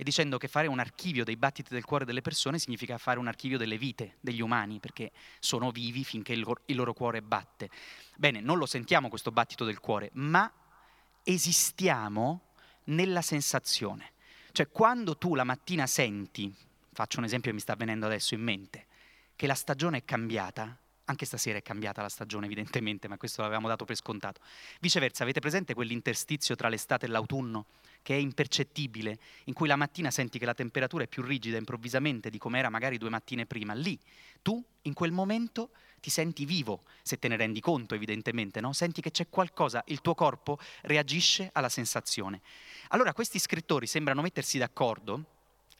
e 0.00 0.04
dicendo 0.04 0.38
che 0.38 0.46
fare 0.46 0.68
un 0.68 0.78
archivio 0.78 1.24
dei 1.24 1.36
battiti 1.36 1.74
del 1.74 1.84
cuore 1.84 2.04
delle 2.04 2.22
persone 2.22 2.60
significa 2.60 2.98
fare 2.98 3.18
un 3.18 3.26
archivio 3.26 3.58
delle 3.58 3.76
vite 3.76 4.18
degli 4.20 4.40
umani, 4.40 4.78
perché 4.78 5.10
sono 5.40 5.72
vivi 5.72 6.04
finché 6.04 6.32
il 6.32 6.76
loro 6.76 6.92
cuore 6.92 7.20
batte. 7.20 7.68
Bene, 8.16 8.40
non 8.40 8.58
lo 8.58 8.66
sentiamo 8.66 9.08
questo 9.08 9.32
battito 9.32 9.64
del 9.64 9.80
cuore, 9.80 10.10
ma 10.12 10.50
esistiamo 11.24 12.42
nella 12.84 13.22
sensazione. 13.22 14.12
Cioè 14.52 14.68
quando 14.68 15.16
tu 15.16 15.34
la 15.34 15.44
mattina 15.44 15.86
senti, 15.86 16.52
faccio 16.92 17.18
un 17.18 17.24
esempio 17.24 17.50
che 17.50 17.56
mi 17.56 17.62
sta 17.62 17.74
venendo 17.74 18.06
adesso 18.06 18.34
in 18.34 18.42
mente, 18.42 18.86
che 19.36 19.46
la 19.46 19.54
stagione 19.54 19.98
è 19.98 20.04
cambiata, 20.04 20.76
Anche 21.08 21.24
stasera 21.24 21.56
è 21.56 21.62
cambiata 21.62 22.02
la 22.02 22.10
stagione, 22.10 22.44
evidentemente, 22.44 23.08
ma 23.08 23.16
questo 23.16 23.40
l'avevamo 23.40 23.66
dato 23.66 23.86
per 23.86 23.96
scontato. 23.96 24.42
Viceversa, 24.78 25.22
avete 25.22 25.40
presente 25.40 25.72
quell'interstizio 25.72 26.54
tra 26.54 26.68
l'estate 26.68 27.06
e 27.06 27.08
l'autunno, 27.08 27.64
che 28.02 28.14
è 28.14 28.18
impercettibile, 28.18 29.18
in 29.44 29.54
cui 29.54 29.68
la 29.68 29.76
mattina 29.76 30.10
senti 30.10 30.38
che 30.38 30.46
la 30.46 30.54
temperatura 30.54 31.04
è 31.04 31.08
più 31.08 31.22
rigida 31.22 31.56
improvvisamente 31.56 32.30
di 32.30 32.38
come 32.38 32.58
era 32.58 32.70
magari 32.70 32.98
due 32.98 33.10
mattine 33.10 33.46
prima? 33.46 33.74
Lì, 33.74 33.98
tu, 34.42 34.64
in 34.82 34.94
quel 34.94 35.12
momento, 35.12 35.70
ti 36.00 36.10
senti 36.10 36.44
vivo, 36.44 36.84
se 37.02 37.18
te 37.18 37.28
ne 37.28 37.36
rendi 37.36 37.60
conto, 37.60 37.94
evidentemente, 37.94 38.60
no? 38.60 38.72
Senti 38.72 39.00
che 39.00 39.10
c'è 39.10 39.28
qualcosa, 39.28 39.82
il 39.86 40.00
tuo 40.00 40.14
corpo 40.14 40.58
reagisce 40.82 41.50
alla 41.52 41.68
sensazione. 41.68 42.40
Allora, 42.88 43.12
questi 43.12 43.38
scrittori 43.38 43.86
sembrano 43.86 44.22
mettersi 44.22 44.58
d'accordo, 44.58 45.24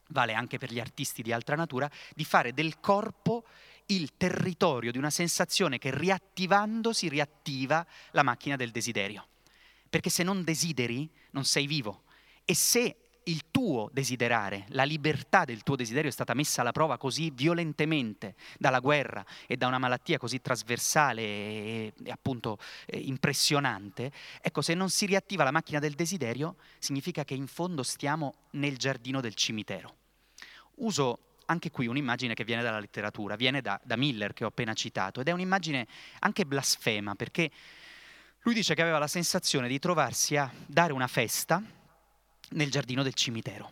vale 0.08 0.34
anche 0.34 0.58
per 0.58 0.72
gli 0.72 0.80
artisti 0.80 1.22
di 1.22 1.32
altra 1.32 1.56
natura, 1.56 1.90
di 2.14 2.24
fare 2.24 2.52
del 2.52 2.80
corpo 2.80 3.44
il 3.86 4.16
territorio 4.16 4.92
di 4.92 4.98
una 4.98 5.10
sensazione 5.10 5.78
che 5.78 5.96
riattivandosi 5.96 7.08
riattiva 7.08 7.86
la 8.10 8.22
macchina 8.22 8.56
del 8.56 8.70
desiderio. 8.70 9.26
Perché 9.88 10.10
se 10.10 10.22
non 10.22 10.44
desideri 10.44 11.08
non 11.30 11.44
sei 11.44 11.66
vivo. 11.66 12.02
E 12.50 12.54
se 12.54 12.96
il 13.24 13.50
tuo 13.50 13.90
desiderare, 13.92 14.64
la 14.68 14.84
libertà 14.84 15.44
del 15.44 15.62
tuo 15.62 15.76
desiderio 15.76 16.08
è 16.08 16.12
stata 16.12 16.32
messa 16.32 16.62
alla 16.62 16.72
prova 16.72 16.96
così 16.96 17.30
violentemente 17.30 18.36
dalla 18.56 18.80
guerra 18.80 19.22
e 19.46 19.58
da 19.58 19.66
una 19.66 19.76
malattia 19.76 20.16
così 20.16 20.40
trasversale 20.40 21.20
e, 21.20 21.92
e 22.02 22.10
appunto 22.10 22.56
eh, 22.86 22.96
impressionante, 23.00 24.10
ecco, 24.40 24.62
se 24.62 24.72
non 24.72 24.88
si 24.88 25.04
riattiva 25.04 25.44
la 25.44 25.50
macchina 25.50 25.78
del 25.78 25.92
desiderio, 25.92 26.56
significa 26.78 27.22
che 27.22 27.34
in 27.34 27.48
fondo 27.48 27.82
stiamo 27.82 28.34
nel 28.52 28.78
giardino 28.78 29.20
del 29.20 29.34
cimitero. 29.34 29.94
Uso 30.76 31.18
anche 31.44 31.70
qui 31.70 31.86
un'immagine 31.86 32.32
che 32.32 32.44
viene 32.44 32.62
dalla 32.62 32.80
letteratura, 32.80 33.36
viene 33.36 33.60
da, 33.60 33.78
da 33.84 33.96
Miller 33.96 34.32
che 34.32 34.44
ho 34.44 34.48
appena 34.48 34.72
citato, 34.72 35.20
ed 35.20 35.28
è 35.28 35.32
un'immagine 35.32 35.86
anche 36.20 36.46
blasfema, 36.46 37.14
perché 37.14 37.50
lui 38.40 38.54
dice 38.54 38.74
che 38.74 38.80
aveva 38.80 38.98
la 38.98 39.06
sensazione 39.06 39.68
di 39.68 39.78
trovarsi 39.78 40.34
a 40.36 40.50
dare 40.66 40.94
una 40.94 41.08
festa 41.08 41.76
nel 42.50 42.70
giardino 42.70 43.02
del 43.02 43.14
cimitero. 43.14 43.70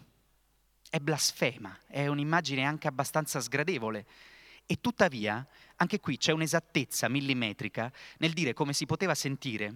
È 0.88 0.98
blasfema, 0.98 1.76
è 1.86 2.06
un'immagine 2.06 2.64
anche 2.64 2.88
abbastanza 2.88 3.40
sgradevole. 3.40 4.06
E 4.66 4.80
tuttavia, 4.80 5.46
anche 5.76 6.00
qui 6.00 6.16
c'è 6.16 6.32
un'esattezza 6.32 7.08
millimetrica 7.08 7.92
nel 8.18 8.32
dire 8.32 8.52
come 8.52 8.72
si 8.72 8.86
poteva 8.86 9.14
sentire 9.14 9.74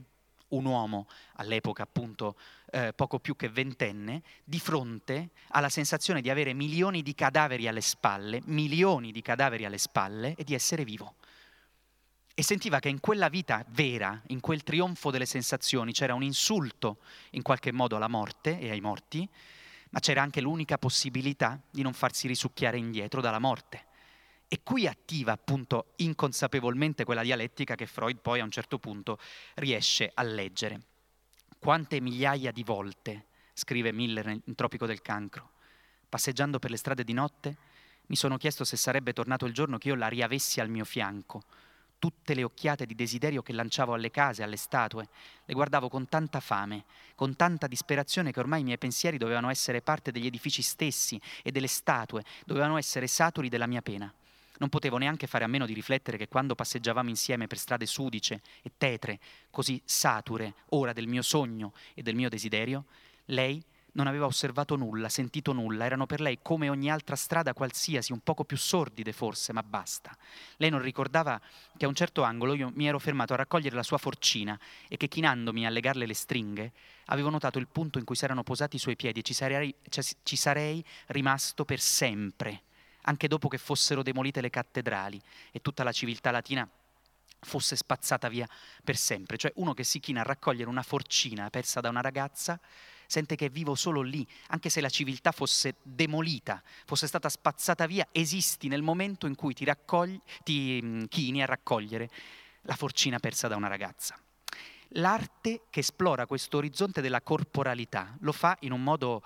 un 0.50 0.64
uomo, 0.64 1.06
all'epoca 1.34 1.82
appunto 1.82 2.36
eh, 2.70 2.92
poco 2.94 3.18
più 3.18 3.36
che 3.36 3.48
ventenne, 3.48 4.22
di 4.44 4.58
fronte 4.58 5.30
alla 5.48 5.68
sensazione 5.68 6.20
di 6.20 6.30
avere 6.30 6.54
milioni 6.54 7.02
di 7.02 7.14
cadaveri 7.14 7.68
alle 7.68 7.80
spalle, 7.80 8.40
milioni 8.46 9.12
di 9.12 9.22
cadaveri 9.22 9.64
alle 9.64 9.78
spalle 9.78 10.34
e 10.36 10.44
di 10.44 10.54
essere 10.54 10.84
vivo. 10.84 11.14
E 12.40 12.42
sentiva 12.42 12.78
che 12.78 12.88
in 12.88 13.00
quella 13.00 13.28
vita 13.28 13.62
vera, 13.68 14.18
in 14.28 14.40
quel 14.40 14.62
trionfo 14.62 15.10
delle 15.10 15.26
sensazioni, 15.26 15.92
c'era 15.92 16.14
un 16.14 16.22
insulto 16.22 17.00
in 17.32 17.42
qualche 17.42 17.70
modo 17.70 17.96
alla 17.96 18.08
morte 18.08 18.58
e 18.58 18.70
ai 18.70 18.80
morti, 18.80 19.28
ma 19.90 20.00
c'era 20.00 20.22
anche 20.22 20.40
l'unica 20.40 20.78
possibilità 20.78 21.60
di 21.70 21.82
non 21.82 21.92
farsi 21.92 22.26
risucchiare 22.26 22.78
indietro 22.78 23.20
dalla 23.20 23.40
morte. 23.40 23.84
E 24.48 24.62
qui 24.62 24.86
attiva 24.86 25.32
appunto 25.32 25.92
inconsapevolmente 25.96 27.04
quella 27.04 27.20
dialettica 27.20 27.74
che 27.74 27.84
Freud 27.84 28.20
poi 28.22 28.40
a 28.40 28.44
un 28.44 28.50
certo 28.50 28.78
punto 28.78 29.18
riesce 29.56 30.10
a 30.14 30.22
leggere. 30.22 30.80
Quante 31.58 32.00
migliaia 32.00 32.52
di 32.52 32.62
volte, 32.62 33.26
scrive 33.52 33.92
Miller 33.92 34.28
in 34.28 34.54
Tropico 34.54 34.86
del 34.86 35.02
Cancro, 35.02 35.50
passeggiando 36.08 36.58
per 36.58 36.70
le 36.70 36.78
strade 36.78 37.04
di 37.04 37.12
notte, 37.12 37.56
mi 38.06 38.16
sono 38.16 38.38
chiesto 38.38 38.64
se 38.64 38.78
sarebbe 38.78 39.12
tornato 39.12 39.44
il 39.44 39.52
giorno 39.52 39.76
che 39.76 39.88
io 39.88 39.94
la 39.94 40.08
riavessi 40.08 40.58
al 40.58 40.70
mio 40.70 40.86
fianco. 40.86 41.42
Tutte 42.00 42.32
le 42.32 42.44
occhiate 42.44 42.86
di 42.86 42.94
desiderio 42.94 43.42
che 43.42 43.52
lanciavo 43.52 43.92
alle 43.92 44.10
case, 44.10 44.42
alle 44.42 44.56
statue, 44.56 45.06
le 45.44 45.52
guardavo 45.52 45.90
con 45.90 46.08
tanta 46.08 46.40
fame, 46.40 46.84
con 47.14 47.36
tanta 47.36 47.66
disperazione 47.66 48.32
che 48.32 48.40
ormai 48.40 48.62
i 48.62 48.64
miei 48.64 48.78
pensieri 48.78 49.18
dovevano 49.18 49.50
essere 49.50 49.82
parte 49.82 50.10
degli 50.10 50.24
edifici 50.24 50.62
stessi 50.62 51.20
e 51.42 51.52
delle 51.52 51.66
statue, 51.66 52.24
dovevano 52.46 52.78
essere 52.78 53.06
saturi 53.06 53.50
della 53.50 53.66
mia 53.66 53.82
pena. 53.82 54.10
Non 54.60 54.70
potevo 54.70 54.96
neanche 54.96 55.26
fare 55.26 55.44
a 55.44 55.46
meno 55.46 55.66
di 55.66 55.74
riflettere 55.74 56.16
che 56.16 56.26
quando 56.26 56.54
passeggiavamo 56.54 57.10
insieme 57.10 57.46
per 57.46 57.58
strade 57.58 57.84
sudice 57.84 58.40
e 58.62 58.72
tetre, 58.78 59.20
così 59.50 59.78
sature 59.84 60.54
ora 60.70 60.94
del 60.94 61.06
mio 61.06 61.20
sogno 61.20 61.74
e 61.92 62.02
del 62.02 62.14
mio 62.14 62.30
desiderio, 62.30 62.86
lei 63.26 63.62
non 63.92 64.06
aveva 64.06 64.26
osservato 64.26 64.76
nulla, 64.76 65.08
sentito 65.08 65.52
nulla, 65.52 65.84
erano 65.84 66.06
per 66.06 66.20
lei 66.20 66.38
come 66.42 66.68
ogni 66.68 66.90
altra 66.90 67.16
strada 67.16 67.52
qualsiasi, 67.54 68.12
un 68.12 68.20
poco 68.20 68.44
più 68.44 68.56
sordide 68.56 69.12
forse, 69.12 69.52
ma 69.52 69.62
basta. 69.62 70.16
Lei 70.56 70.70
non 70.70 70.80
ricordava 70.80 71.40
che 71.76 71.84
a 71.84 71.88
un 71.88 71.94
certo 71.94 72.22
angolo 72.22 72.54
io 72.54 72.70
mi 72.74 72.86
ero 72.86 72.98
fermato 72.98 73.32
a 73.32 73.36
raccogliere 73.36 73.74
la 73.74 73.82
sua 73.82 73.98
forcina 73.98 74.58
e 74.88 74.96
che 74.96 75.08
chinandomi 75.08 75.66
a 75.66 75.70
legarle 75.70 76.06
le 76.06 76.14
stringhe 76.14 76.72
avevo 77.06 77.30
notato 77.30 77.58
il 77.58 77.68
punto 77.68 77.98
in 77.98 78.04
cui 78.04 78.16
si 78.16 78.24
erano 78.24 78.42
posati 78.42 78.76
i 78.76 78.78
suoi 78.80 78.96
piedi 78.96 79.20
e 79.20 79.22
ci 79.22 79.34
sarei, 79.34 79.74
ci 80.22 80.36
sarei 80.36 80.84
rimasto 81.08 81.64
per 81.64 81.80
sempre 81.80 82.62
anche 83.02 83.28
dopo 83.28 83.48
che 83.48 83.58
fossero 83.58 84.02
demolite 84.02 84.40
le 84.40 84.50
cattedrali 84.50 85.20
e 85.52 85.60
tutta 85.60 85.82
la 85.82 85.92
civiltà 85.92 86.30
latina 86.30 86.68
fosse 87.40 87.76
spazzata 87.76 88.28
via 88.28 88.48
per 88.84 88.96
sempre. 88.96 89.36
Cioè 89.36 89.52
uno 89.56 89.74
che 89.74 89.84
si 89.84 90.00
china 90.00 90.20
a 90.20 90.24
raccogliere 90.24 90.68
una 90.68 90.82
forcina 90.82 91.48
persa 91.50 91.80
da 91.80 91.88
una 91.88 92.00
ragazza 92.02 92.60
sente 93.10 93.34
che 93.34 93.46
è 93.46 93.50
vivo 93.50 93.74
solo 93.74 94.02
lì, 94.02 94.24
anche 94.50 94.68
se 94.68 94.80
la 94.80 94.88
civiltà 94.88 95.32
fosse 95.32 95.74
demolita, 95.82 96.62
fosse 96.86 97.08
stata 97.08 97.28
spazzata 97.28 97.86
via, 97.86 98.06
esisti 98.12 98.68
nel 98.68 98.82
momento 98.82 99.26
in 99.26 99.34
cui 99.34 99.52
ti, 99.52 99.64
raccogli, 99.64 100.16
ti 100.44 100.80
mm, 100.80 101.04
chini 101.08 101.42
a 101.42 101.46
raccogliere 101.46 102.08
la 102.62 102.76
forcina 102.76 103.18
persa 103.18 103.48
da 103.48 103.56
una 103.56 103.66
ragazza. 103.66 104.16
L'arte 104.94 105.62
che 105.70 105.80
esplora 105.80 106.26
questo 106.26 106.58
orizzonte 106.58 107.00
della 107.00 107.20
corporalità 107.20 108.16
lo 108.20 108.32
fa 108.32 108.56
in 108.60 108.70
un 108.70 108.82
modo 108.82 109.22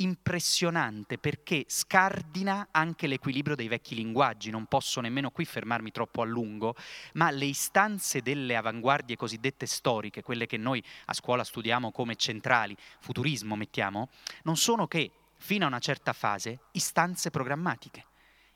impressionante 0.00 1.18
perché 1.18 1.64
scardina 1.66 2.68
anche 2.70 3.06
l'equilibrio 3.06 3.56
dei 3.56 3.68
vecchi 3.68 3.94
linguaggi, 3.94 4.50
non 4.50 4.66
posso 4.66 5.00
nemmeno 5.00 5.30
qui 5.30 5.44
fermarmi 5.44 5.90
troppo 5.90 6.22
a 6.22 6.24
lungo, 6.24 6.74
ma 7.14 7.30
le 7.30 7.46
istanze 7.46 8.20
delle 8.20 8.56
avanguardie 8.56 9.16
cosiddette 9.16 9.66
storiche, 9.66 10.22
quelle 10.22 10.46
che 10.46 10.56
noi 10.56 10.82
a 11.06 11.14
scuola 11.14 11.44
studiamo 11.44 11.90
come 11.90 12.16
centrali, 12.16 12.76
futurismo 13.00 13.56
mettiamo, 13.56 14.08
non 14.44 14.56
sono 14.56 14.86
che, 14.86 15.10
fino 15.36 15.64
a 15.64 15.68
una 15.68 15.78
certa 15.78 16.12
fase, 16.12 16.60
istanze 16.72 17.30
programmatiche. 17.30 18.04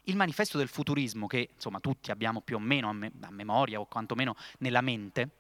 Il 0.05 0.17
manifesto 0.17 0.59
del 0.59 0.69
futurismo, 0.69 1.27
che 1.27 1.51
insomma 1.55 1.79
tutti 1.79 2.11
abbiamo 2.11 2.41
più 2.41 2.57
o 2.57 2.61
meno 2.61 2.89
a, 2.89 2.93
me- 2.93 3.13
a 3.21 3.31
memoria 3.31 3.79
o 3.79 3.87
quantomeno 3.87 4.35
nella 4.59 4.81
mente, 4.81 5.31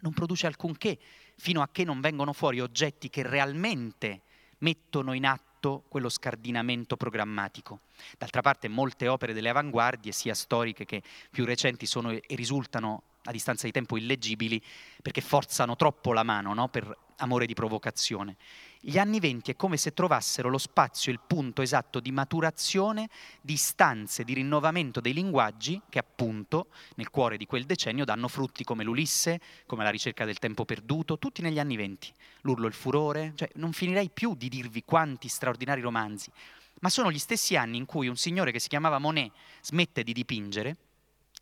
non 0.00 0.12
produce 0.12 0.46
alcunché 0.46 0.98
fino 1.36 1.62
a 1.62 1.68
che 1.70 1.84
non 1.84 2.00
vengono 2.00 2.32
fuori 2.32 2.60
oggetti 2.60 3.08
che 3.10 3.22
realmente 3.22 4.22
mettono 4.58 5.12
in 5.12 5.26
atto 5.26 5.84
quello 5.88 6.08
scardinamento 6.08 6.96
programmatico. 6.96 7.80
D'altra 8.16 8.42
parte 8.42 8.68
molte 8.68 9.08
opere 9.08 9.32
delle 9.32 9.48
avanguardie, 9.48 10.12
sia 10.12 10.34
storiche 10.34 10.84
che 10.84 11.02
più 11.30 11.44
recenti, 11.44 11.86
sono 11.86 12.10
e 12.10 12.22
risultano 12.30 13.02
a 13.24 13.32
distanza 13.32 13.66
di 13.66 13.72
tempo 13.72 13.96
illeggibili 13.96 14.62
perché 15.02 15.20
forzano 15.20 15.76
troppo 15.76 16.12
la 16.12 16.22
mano 16.22 16.54
no? 16.54 16.68
per 16.68 16.96
amore 17.16 17.46
di 17.46 17.54
provocazione. 17.54 18.36
Gli 18.80 18.96
anni 18.96 19.18
venti 19.18 19.50
è 19.50 19.56
come 19.56 19.76
se 19.76 19.92
trovassero 19.92 20.48
lo 20.48 20.56
spazio, 20.56 21.10
il 21.10 21.18
punto 21.26 21.62
esatto 21.62 21.98
di 21.98 22.12
maturazione, 22.12 23.08
di 23.40 23.54
istanze, 23.54 24.22
di 24.22 24.34
rinnovamento 24.34 25.00
dei 25.00 25.12
linguaggi 25.12 25.80
che 25.88 25.98
appunto 25.98 26.68
nel 26.94 27.10
cuore 27.10 27.36
di 27.36 27.44
quel 27.44 27.64
decennio 27.64 28.04
danno 28.04 28.28
frutti 28.28 28.62
come 28.62 28.84
l'Ulisse, 28.84 29.40
come 29.66 29.82
la 29.82 29.90
ricerca 29.90 30.24
del 30.24 30.38
tempo 30.38 30.64
perduto, 30.64 31.18
tutti 31.18 31.42
negli 31.42 31.58
anni 31.58 31.74
venti. 31.74 32.12
L'urlo 32.42 32.68
il 32.68 32.72
furore, 32.72 33.32
cioè 33.34 33.50
non 33.54 33.72
finirei 33.72 34.10
più 34.10 34.36
di 34.36 34.48
dirvi 34.48 34.84
quanti 34.84 35.26
straordinari 35.26 35.80
romanzi, 35.80 36.30
ma 36.78 36.88
sono 36.88 37.10
gli 37.10 37.18
stessi 37.18 37.56
anni 37.56 37.78
in 37.78 37.84
cui 37.84 38.06
un 38.06 38.16
signore 38.16 38.52
che 38.52 38.60
si 38.60 38.68
chiamava 38.68 38.98
Monet 38.98 39.32
smette 39.60 40.04
di 40.04 40.12
dipingere 40.12 40.76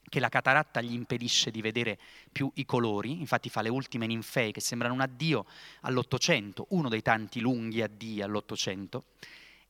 che 0.09 0.21
la 0.21 0.29
cataratta 0.29 0.81
gli 0.81 0.92
impedisce 0.92 1.51
di 1.51 1.61
vedere 1.61 1.99
più 2.31 2.51
i 2.55 2.64
colori, 2.64 3.19
infatti 3.19 3.49
fa 3.49 3.62
le 3.62 3.69
ultime 3.69 4.07
ninfee 4.07 4.53
che 4.53 4.61
sembrano 4.61 4.95
un 4.95 5.01
addio 5.01 5.47
all'Ottocento, 5.83 6.66
uno 6.71 6.88
dei 6.88 7.03
tanti 7.03 7.40
lunghi 7.40 7.83
addii 7.83 8.23
all'Ottocento, 8.23 9.05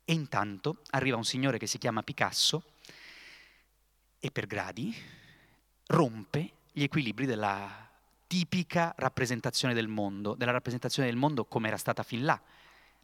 e 0.04 0.12
intanto 0.12 0.82
arriva 0.90 1.16
un 1.16 1.24
signore 1.24 1.58
che 1.58 1.66
si 1.66 1.78
chiama 1.78 2.02
Picasso 2.02 2.62
e 4.18 4.30
per 4.30 4.46
gradi 4.46 4.94
rompe 5.86 6.50
gli 6.72 6.82
equilibri 6.82 7.26
della 7.26 7.88
tipica 8.26 8.92
rappresentazione 8.96 9.74
del 9.74 9.88
mondo, 9.88 10.34
della 10.34 10.52
rappresentazione 10.52 11.08
del 11.08 11.18
mondo 11.18 11.44
come 11.44 11.68
era 11.68 11.76
stata 11.76 12.02
fin 12.02 12.24
là. 12.24 12.40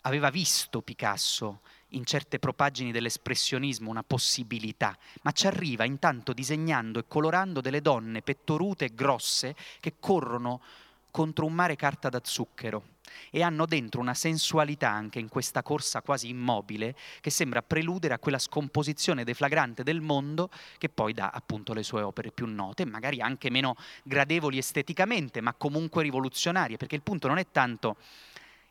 Aveva 0.02 0.30
visto 0.30 0.82
Picasso 0.82 1.60
in 1.92 2.04
certe 2.04 2.38
propaggini 2.38 2.92
dell'espressionismo 2.92 3.90
una 3.90 4.02
possibilità, 4.02 4.96
ma 5.22 5.32
ci 5.32 5.46
arriva 5.46 5.84
intanto 5.84 6.32
disegnando 6.32 6.98
e 6.98 7.04
colorando 7.08 7.60
delle 7.60 7.80
donne 7.80 8.22
pettorute 8.22 8.86
e 8.86 8.94
grosse 8.94 9.54
che 9.80 9.94
corrono 9.98 10.60
contro 11.10 11.44
un 11.44 11.52
mare 11.52 11.76
carta 11.76 12.08
da 12.08 12.20
zucchero 12.22 12.92
e 13.30 13.42
hanno 13.42 13.66
dentro 13.66 14.00
una 14.00 14.14
sensualità 14.14 14.90
anche 14.90 15.18
in 15.18 15.28
questa 15.28 15.62
corsa 15.62 16.00
quasi 16.00 16.28
immobile 16.28 16.96
che 17.20 17.30
sembra 17.30 17.62
preludere 17.62 18.14
a 18.14 18.18
quella 18.18 18.38
scomposizione 18.38 19.22
deflagrante 19.22 19.82
del 19.82 20.00
mondo 20.00 20.48
che 20.78 20.88
poi 20.88 21.12
dà 21.12 21.30
appunto 21.30 21.74
le 21.74 21.82
sue 21.82 22.02
opere 22.02 22.30
più 22.32 22.46
note, 22.46 22.84
magari 22.86 23.20
anche 23.20 23.50
meno 23.50 23.76
gradevoli 24.02 24.58
esteticamente, 24.58 25.40
ma 25.40 25.52
comunque 25.52 26.02
rivoluzionarie, 26.02 26.78
perché 26.78 26.94
il 26.94 27.02
punto 27.02 27.28
non 27.28 27.38
è 27.38 27.46
tanto 27.50 27.96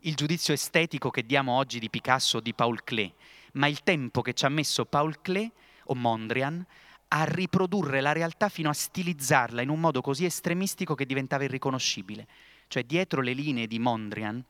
il 0.02 0.16
giudizio 0.16 0.54
estetico 0.54 1.12
che 1.12 1.26
diamo 1.26 1.54
oggi 1.54 1.78
di 1.78 1.90
Picasso 1.90 2.38
o 2.38 2.40
di 2.42 2.54
Paul 2.54 2.84
Klee, 2.84 3.14
ma 3.54 3.68
il 3.68 3.84
tempo 3.84 4.22
che 4.22 4.34
ci 4.34 4.46
ha 4.46 4.50
messo 4.50 4.86
Paul 4.86 5.22
Klee 5.22 5.52
o 5.86 5.96
Mondrian 5.96 6.66
a 7.10 7.24
riprodurre 7.26 8.02
la 8.02 8.12
realtà 8.12 8.50
fino 8.50 8.70
a 8.70 8.74
stilizzarla 8.74 9.62
in 9.62 9.70
un 9.70 9.80
modo 9.80 10.02
così 10.02 10.26
estremistico 10.26 10.96
che 10.96 11.06
diventava 11.06 11.44
irriconoscibile. 11.44 12.28
Cioè 12.68 12.84
dietro 12.84 13.22
le 13.22 13.34
linee 13.34 13.68
di 13.68 13.78
Mondrian, 13.78 14.44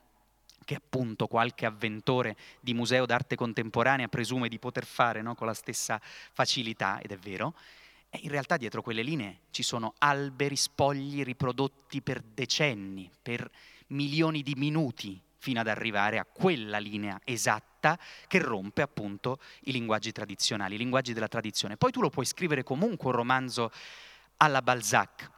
che 0.64 0.74
appunto 0.74 1.26
qualche 1.26 1.66
avventore 1.66 2.36
di 2.60 2.72
museo 2.72 3.04
d'arte 3.04 3.34
contemporanea 3.34 4.08
presume 4.08 4.48
di 4.48 4.58
poter 4.58 4.86
fare 4.86 5.20
no? 5.20 5.34
con 5.34 5.48
la 5.48 5.54
stessa 5.54 6.00
facilità, 6.00 7.00
ed 7.00 7.10
è 7.10 7.18
vero, 7.18 7.54
e 8.08 8.20
in 8.22 8.30
realtà 8.30 8.56
dietro 8.56 8.80
quelle 8.80 9.02
linee 9.02 9.40
ci 9.50 9.62
sono 9.62 9.94
alberi, 9.98 10.56
spogli 10.56 11.22
riprodotti 11.24 12.00
per 12.00 12.22
decenni, 12.22 13.10
per 13.20 13.50
milioni 13.88 14.42
di 14.42 14.54
minuti, 14.54 15.20
fino 15.42 15.58
ad 15.58 15.66
arrivare 15.66 16.20
a 16.20 16.24
quella 16.24 16.78
linea 16.78 17.20
esatta 17.24 17.98
che 18.28 18.38
rompe 18.38 18.80
appunto 18.80 19.40
i 19.62 19.72
linguaggi 19.72 20.12
tradizionali, 20.12 20.76
i 20.76 20.78
linguaggi 20.78 21.12
della 21.12 21.26
tradizione. 21.26 21.76
Poi 21.76 21.90
tu 21.90 22.00
lo 22.00 22.10
puoi 22.10 22.24
scrivere 22.24 22.62
comunque 22.62 23.08
un 23.08 23.16
romanzo 23.16 23.72
alla 24.36 24.62
Balzac, 24.62 25.28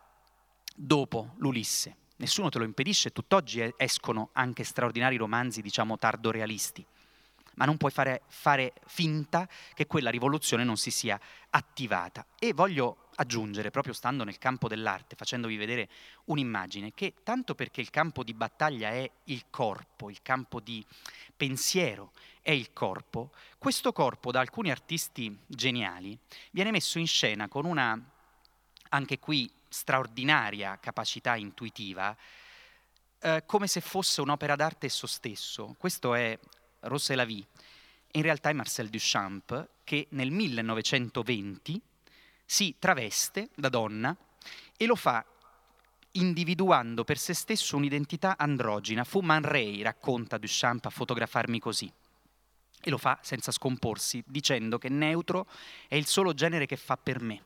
dopo 0.76 1.32
l'Ulisse. 1.38 1.96
Nessuno 2.16 2.50
te 2.50 2.58
lo 2.58 2.64
impedisce, 2.64 3.12
tutt'oggi 3.12 3.72
escono 3.78 4.28
anche 4.34 4.62
straordinari 4.62 5.16
romanzi, 5.16 5.62
diciamo, 5.62 5.96
tardo-realisti 5.96 6.84
ma 7.56 7.66
non 7.66 7.76
puoi 7.76 7.92
fare, 7.92 8.22
fare, 8.26 8.72
finta 8.86 9.48
che 9.74 9.86
quella 9.86 10.10
rivoluzione 10.10 10.64
non 10.64 10.76
si 10.76 10.90
sia 10.90 11.20
attivata. 11.50 12.26
E 12.36 12.52
voglio 12.52 13.03
aggiungere, 13.16 13.70
proprio 13.70 13.92
stando 13.92 14.24
nel 14.24 14.38
campo 14.38 14.68
dell'arte, 14.68 15.16
facendovi 15.16 15.56
vedere 15.56 15.88
un'immagine, 16.24 16.92
che 16.92 17.14
tanto 17.22 17.54
perché 17.54 17.80
il 17.80 17.90
campo 17.90 18.22
di 18.22 18.34
battaglia 18.34 18.90
è 18.90 19.08
il 19.24 19.44
corpo, 19.50 20.10
il 20.10 20.22
campo 20.22 20.60
di 20.60 20.84
pensiero 21.36 22.12
è 22.40 22.50
il 22.50 22.72
corpo, 22.72 23.32
questo 23.58 23.92
corpo 23.92 24.30
da 24.30 24.40
alcuni 24.40 24.70
artisti 24.70 25.36
geniali 25.46 26.18
viene 26.50 26.70
messo 26.70 26.98
in 26.98 27.06
scena 27.06 27.48
con 27.48 27.64
una, 27.64 27.98
anche 28.90 29.18
qui, 29.18 29.50
straordinaria 29.68 30.78
capacità 30.78 31.36
intuitiva, 31.36 32.16
eh, 33.18 33.42
come 33.46 33.66
se 33.66 33.80
fosse 33.80 34.20
un'opera 34.20 34.54
d'arte 34.54 34.86
esso 34.86 35.06
stesso. 35.06 35.74
Questo 35.78 36.14
è 36.14 36.38
Rossa 36.80 37.12
e 37.12 37.16
la 37.16 37.24
Vie, 37.24 37.44
in 38.12 38.22
realtà 38.22 38.50
è 38.50 38.52
Marcel 38.52 38.88
Duchamp 38.88 39.68
che 39.82 40.06
nel 40.10 40.30
1920 40.30 41.80
si 42.44 42.76
traveste 42.78 43.50
da 43.54 43.68
donna 43.68 44.16
e 44.76 44.86
lo 44.86 44.96
fa 44.96 45.24
individuando 46.12 47.04
per 47.04 47.18
se 47.18 47.34
stesso 47.34 47.76
un'identità 47.76 48.36
androgina. 48.38 49.04
Fu 49.04 49.20
Man 49.20 49.42
Ray, 49.42 49.82
racconta 49.82 50.38
Duchamp, 50.38 50.86
a 50.86 50.90
fotografarmi 50.90 51.58
così. 51.58 51.90
E 52.86 52.90
lo 52.90 52.98
fa 52.98 53.18
senza 53.22 53.50
scomporsi, 53.50 54.22
dicendo 54.26 54.78
che 54.78 54.88
neutro 54.88 55.46
è 55.88 55.94
il 55.94 56.06
solo 56.06 56.34
genere 56.34 56.66
che 56.66 56.76
fa 56.76 56.96
per 56.96 57.20
me, 57.20 57.42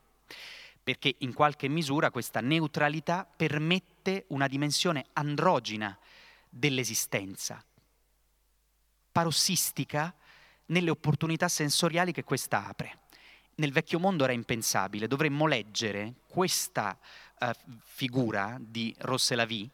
perché 0.83 1.15
in 1.19 1.33
qualche 1.33 1.69
misura 1.69 2.11
questa 2.11 2.41
neutralità 2.41 3.25
permette 3.25 4.25
una 4.29 4.49
dimensione 4.49 5.07
androgina 5.13 5.97
dell'esistenza, 6.49 7.63
parossistica 9.13 10.13
nelle 10.67 10.91
opportunità 10.91 11.49
sensoriali 11.49 12.13
che 12.13 12.25
questa 12.25 12.67
apre. 12.67 12.99
Nel 13.59 13.73
vecchio 13.73 13.99
mondo 13.99 14.25
era 14.25 14.33
impensabile, 14.33 15.07
dovremmo 15.07 15.47
leggere 15.47 16.15
questa 16.27 16.97
uh, 17.41 17.51
figura 17.83 18.57
di 18.61 18.95
Rosse 18.99 19.35
la 19.35 19.45
Vie, 19.45 19.69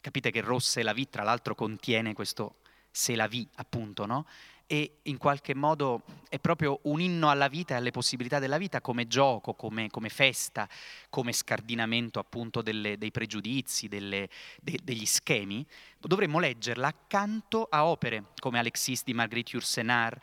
capite 0.00 0.30
che 0.30 0.40
Rosse 0.40 0.82
la 0.82 0.92
Vie 0.92 1.08
tra 1.08 1.22
l'altro 1.22 1.54
contiene 1.54 2.14
questo 2.14 2.56
se 2.90 3.14
la 3.14 3.26
vie 3.26 3.46
appunto, 3.56 4.06
no? 4.06 4.24
e 4.70 4.98
in 5.04 5.16
qualche 5.16 5.54
modo 5.54 6.02
è 6.28 6.38
proprio 6.38 6.80
un 6.82 7.00
inno 7.00 7.30
alla 7.30 7.48
vita 7.48 7.72
e 7.72 7.78
alle 7.78 7.90
possibilità 7.90 8.38
della 8.38 8.58
vita 8.58 8.82
come 8.82 9.06
gioco, 9.06 9.54
come, 9.54 9.88
come 9.88 10.10
festa, 10.10 10.68
come 11.08 11.32
scardinamento 11.32 12.18
appunto 12.18 12.60
delle, 12.60 12.98
dei 12.98 13.10
pregiudizi, 13.10 13.88
delle, 13.88 14.28
de, 14.60 14.78
degli 14.82 15.06
schemi, 15.06 15.66
dovremmo 15.98 16.38
leggerla 16.38 16.86
accanto 16.86 17.66
a 17.70 17.86
opere 17.86 18.26
come 18.38 18.58
Alexis 18.58 19.04
di 19.04 19.14
Marguerite 19.14 19.52
Yourcenar, 19.52 20.20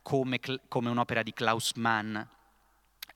come, 0.00 0.38
come 0.68 0.90
un'opera 0.90 1.24
di 1.24 1.32
Klaus 1.32 1.72
Mann, 1.74 2.16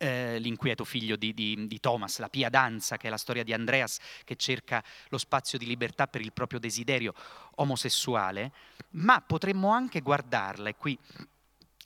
eh, 0.02 0.40
l'inquieto 0.40 0.84
figlio 0.84 1.14
di, 1.14 1.32
di, 1.32 1.68
di, 1.68 1.78
Thomas, 1.78 2.18
la 2.18 2.28
pia 2.28 2.48
danza, 2.48 2.96
che 2.96 3.06
è 3.06 3.10
la 3.10 3.16
storia 3.16 3.44
di 3.44 3.52
Andreas 3.52 4.00
che 4.24 4.34
cerca 4.34 4.82
lo 5.10 5.16
spazio 5.16 5.58
di 5.58 5.64
libertà 5.64 6.08
per 6.08 6.20
il 6.20 6.32
proprio 6.32 6.58
desiderio 6.58 7.14
omosessuale, 7.56 8.50
ma 8.90 9.20
potremmo 9.20 9.70
anche 9.70 10.00
guardarla, 10.00 10.70
e 10.70 10.74
qui 10.74 10.98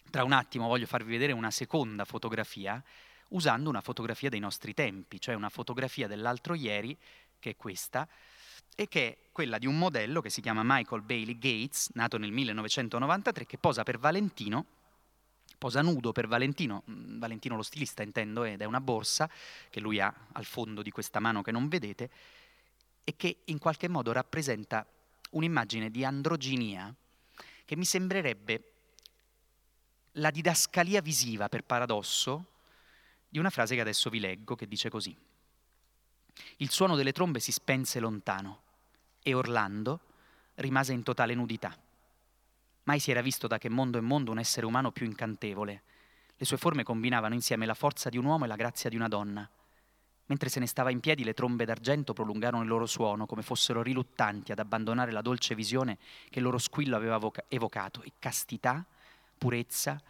tra 0.08 0.24
un 0.24 0.32
attimo 0.32 0.66
voglio 0.66 0.86
farvi 0.86 1.10
vedere 1.10 1.32
una 1.32 1.50
seconda 1.50 2.06
fotografia, 2.06 2.82
usando 3.28 3.68
una 3.68 3.82
fotografia 3.82 4.30
dei 4.30 4.40
nostri 4.40 4.72
tempi, 4.72 5.20
cioè 5.20 5.34
una 5.34 5.50
fotografia 5.50 6.06
dell'altro 6.06 6.54
ieri, 6.54 6.96
che 7.38 7.50
è 7.50 7.56
questa, 7.56 8.08
e 8.74 8.88
che 8.88 9.08
è 9.08 9.16
quella 9.30 9.58
di 9.58 9.66
un 9.66 9.76
modello 9.76 10.22
che 10.22 10.30
si 10.30 10.40
chiama 10.40 10.62
Michael 10.64 11.02
Bailey 11.02 11.36
Gates, 11.36 11.90
nato 11.92 12.16
nel 12.16 12.32
1993, 12.32 13.44
che 13.44 13.58
posa 13.58 13.82
per 13.82 13.98
Valentino 13.98 14.64
posa 15.58 15.82
nudo 15.82 16.12
per 16.12 16.26
Valentino, 16.26 16.82
mm, 16.90 17.18
Valentino 17.18 17.56
lo 17.56 17.62
stilista 17.62 18.02
intendo, 18.02 18.44
ed 18.44 18.60
è 18.60 18.64
una 18.64 18.80
borsa 18.80 19.28
che 19.70 19.80
lui 19.80 20.00
ha 20.00 20.12
al 20.32 20.44
fondo 20.44 20.82
di 20.82 20.90
questa 20.90 21.20
mano 21.20 21.42
che 21.42 21.52
non 21.52 21.68
vedete 21.68 22.10
e 23.04 23.14
che 23.16 23.38
in 23.44 23.58
qualche 23.58 23.88
modo 23.88 24.12
rappresenta 24.12 24.86
un'immagine 25.30 25.90
di 25.90 26.04
androginia 26.04 26.92
che 27.64 27.76
mi 27.76 27.84
sembrerebbe 27.84 28.72
la 30.12 30.30
didascalia 30.30 31.00
visiva, 31.00 31.48
per 31.48 31.64
paradosso, 31.64 32.52
di 33.28 33.38
una 33.38 33.50
frase 33.50 33.74
che 33.74 33.80
adesso 33.80 34.08
vi 34.08 34.20
leggo, 34.20 34.54
che 34.54 34.66
dice 34.66 34.88
così. 34.88 35.14
Il 36.56 36.70
suono 36.70 36.96
delle 36.96 37.12
trombe 37.12 37.40
si 37.40 37.52
spense 37.52 38.00
lontano 38.00 38.62
e 39.22 39.34
Orlando 39.34 40.00
rimase 40.54 40.92
in 40.92 41.02
totale 41.02 41.34
nudità. 41.34 41.76
Mai 42.86 43.00
si 43.00 43.10
era 43.10 43.20
visto 43.20 43.48
da 43.48 43.58
che 43.58 43.68
mondo 43.68 43.98
è 43.98 44.00
mondo 44.00 44.30
un 44.30 44.38
essere 44.38 44.64
umano 44.64 44.92
più 44.92 45.06
incantevole. 45.06 45.82
Le 46.36 46.44
sue 46.44 46.56
forme 46.56 46.84
combinavano 46.84 47.34
insieme 47.34 47.66
la 47.66 47.74
forza 47.74 48.08
di 48.08 48.16
un 48.16 48.24
uomo 48.24 48.44
e 48.44 48.48
la 48.48 48.54
grazia 48.54 48.88
di 48.88 48.94
una 48.94 49.08
donna. 49.08 49.48
Mentre 50.26 50.48
se 50.48 50.60
ne 50.60 50.66
stava 50.66 50.92
in 50.92 51.00
piedi, 51.00 51.24
le 51.24 51.34
trombe 51.34 51.64
d'argento 51.64 52.12
prolungarono 52.12 52.62
il 52.62 52.68
loro 52.68 52.86
suono, 52.86 53.26
come 53.26 53.42
fossero 53.42 53.82
riluttanti 53.82 54.52
ad 54.52 54.60
abbandonare 54.60 55.10
la 55.10 55.20
dolce 55.20 55.56
visione 55.56 55.98
che 56.30 56.38
il 56.38 56.44
loro 56.44 56.58
squillo 56.58 56.94
aveva 56.94 57.20
evocato, 57.48 58.02
e 58.02 58.12
castità, 58.20 58.86
purezza, 59.36 60.00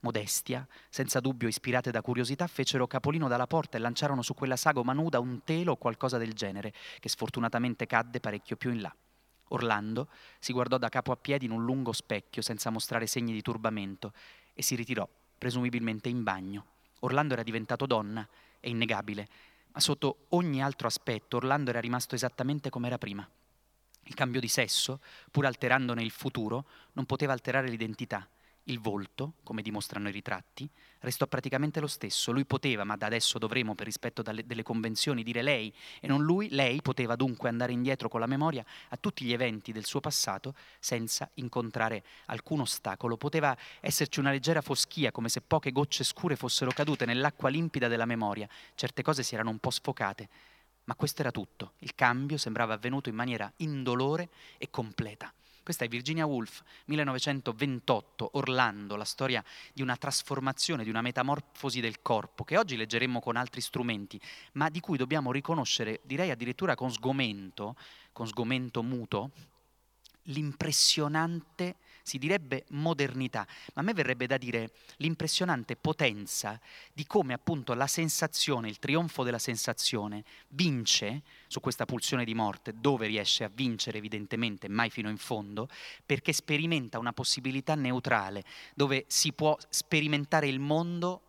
modestia, 0.00 0.64
senza 0.88 1.18
dubbio 1.18 1.48
ispirate 1.48 1.90
da 1.90 2.00
curiosità, 2.00 2.46
fecero 2.46 2.86
capolino 2.86 3.26
dalla 3.26 3.48
porta 3.48 3.76
e 3.76 3.80
lanciarono 3.80 4.22
su 4.22 4.34
quella 4.34 4.56
sagoma 4.56 4.92
nuda 4.92 5.18
un 5.18 5.42
telo 5.42 5.72
o 5.72 5.76
qualcosa 5.76 6.16
del 6.16 6.34
genere, 6.34 6.72
che 7.00 7.08
sfortunatamente 7.08 7.86
cadde 7.86 8.20
parecchio 8.20 8.54
più 8.54 8.70
in 8.70 8.82
là. 8.82 8.94
Orlando 9.50 10.08
si 10.38 10.52
guardò 10.52 10.78
da 10.78 10.88
capo 10.88 11.12
a 11.12 11.16
piedi 11.16 11.44
in 11.44 11.50
un 11.50 11.64
lungo 11.64 11.92
specchio 11.92 12.42
senza 12.42 12.70
mostrare 12.70 13.06
segni 13.06 13.32
di 13.32 13.42
turbamento 13.42 14.12
e 14.52 14.62
si 14.62 14.74
ritirò, 14.74 15.08
presumibilmente 15.38 16.08
in 16.08 16.22
bagno. 16.22 16.66
Orlando 17.00 17.34
era 17.34 17.42
diventato 17.42 17.86
donna, 17.86 18.26
è 18.58 18.68
innegabile, 18.68 19.28
ma 19.72 19.80
sotto 19.80 20.26
ogni 20.30 20.62
altro 20.62 20.86
aspetto 20.86 21.36
Orlando 21.36 21.70
era 21.70 21.80
rimasto 21.80 22.14
esattamente 22.14 22.70
come 22.70 22.88
era 22.88 22.98
prima. 22.98 23.28
Il 24.04 24.14
cambio 24.14 24.40
di 24.40 24.48
sesso, 24.48 25.00
pur 25.30 25.46
alterandone 25.46 26.02
il 26.02 26.10
futuro, 26.10 26.66
non 26.92 27.06
poteva 27.06 27.32
alterare 27.32 27.68
l'identità 27.68 28.28
il 28.70 28.80
volto, 28.80 29.34
come 29.42 29.62
dimostrano 29.62 30.08
i 30.08 30.12
ritratti, 30.12 30.68
restò 31.00 31.26
praticamente 31.26 31.80
lo 31.80 31.86
stesso. 31.86 32.32
Lui 32.32 32.44
poteva, 32.44 32.84
ma 32.84 32.96
da 32.96 33.06
adesso 33.06 33.38
dovremo, 33.38 33.74
per 33.74 33.86
rispetto 33.86 34.22
dalle, 34.22 34.46
delle 34.46 34.62
convenzioni, 34.62 35.22
dire 35.22 35.42
lei 35.42 35.74
e 36.00 36.06
non 36.06 36.22
lui. 36.22 36.48
Lei 36.50 36.80
poteva 36.80 37.16
dunque 37.16 37.48
andare 37.48 37.72
indietro 37.72 38.08
con 38.08 38.20
la 38.20 38.26
memoria 38.26 38.64
a 38.88 38.96
tutti 38.96 39.24
gli 39.24 39.32
eventi 39.32 39.72
del 39.72 39.84
suo 39.84 40.00
passato 40.00 40.54
senza 40.78 41.28
incontrare 41.34 42.04
alcun 42.26 42.60
ostacolo. 42.60 43.16
Poteva 43.16 43.56
esserci 43.80 44.20
una 44.20 44.30
leggera 44.30 44.60
foschia, 44.60 45.10
come 45.10 45.28
se 45.28 45.40
poche 45.40 45.72
gocce 45.72 46.04
scure 46.04 46.36
fossero 46.36 46.70
cadute 46.70 47.04
nell'acqua 47.04 47.48
limpida 47.48 47.88
della 47.88 48.06
memoria. 48.06 48.48
Certe 48.74 49.02
cose 49.02 49.22
si 49.22 49.34
erano 49.34 49.50
un 49.50 49.58
po' 49.58 49.70
sfocate. 49.70 50.28
Ma 50.84 50.94
questo 50.94 51.20
era 51.20 51.30
tutto. 51.30 51.74
Il 51.78 51.94
cambio 51.94 52.36
sembrava 52.36 52.74
avvenuto 52.74 53.08
in 53.08 53.14
maniera 53.14 53.50
indolore 53.56 54.28
e 54.58 54.70
completa. 54.70 55.32
Questa 55.62 55.84
è 55.84 55.88
Virginia 55.88 56.26
Woolf, 56.26 56.62
1928, 56.86 58.30
Orlando, 58.34 58.96
la 58.96 59.04
storia 59.04 59.44
di 59.72 59.82
una 59.82 59.96
trasformazione, 59.96 60.84
di 60.84 60.90
una 60.90 61.02
metamorfosi 61.02 61.80
del 61.80 62.00
corpo, 62.02 62.44
che 62.44 62.56
oggi 62.56 62.76
leggeremo 62.76 63.20
con 63.20 63.36
altri 63.36 63.60
strumenti, 63.60 64.20
ma 64.52 64.68
di 64.70 64.80
cui 64.80 64.96
dobbiamo 64.96 65.32
riconoscere, 65.32 66.00
direi 66.04 66.30
addirittura 66.30 66.74
con 66.74 66.90
sgomento, 66.90 67.76
con 68.12 68.26
sgomento 68.26 68.82
muto, 68.82 69.30
l'impressionante 70.24 71.76
si 72.10 72.18
direbbe 72.18 72.64
modernità, 72.70 73.46
ma 73.74 73.82
a 73.82 73.84
me 73.84 73.94
verrebbe 73.94 74.26
da 74.26 74.36
dire 74.36 74.72
l'impressionante 74.96 75.76
potenza 75.76 76.60
di 76.92 77.06
come 77.06 77.32
appunto 77.32 77.72
la 77.74 77.86
sensazione, 77.86 78.68
il 78.68 78.80
trionfo 78.80 79.22
della 79.22 79.38
sensazione 79.38 80.24
vince 80.48 81.22
su 81.46 81.60
questa 81.60 81.84
pulsione 81.84 82.24
di 82.24 82.34
morte, 82.34 82.74
dove 82.76 83.06
riesce 83.06 83.44
a 83.44 83.50
vincere 83.52 83.98
evidentemente, 83.98 84.68
mai 84.68 84.90
fino 84.90 85.08
in 85.08 85.18
fondo, 85.18 85.68
perché 86.04 86.32
sperimenta 86.32 86.98
una 86.98 87.12
possibilità 87.12 87.76
neutrale, 87.76 88.42
dove 88.74 89.04
si 89.06 89.32
può 89.32 89.56
sperimentare 89.68 90.48
il 90.48 90.58
mondo 90.58 91.22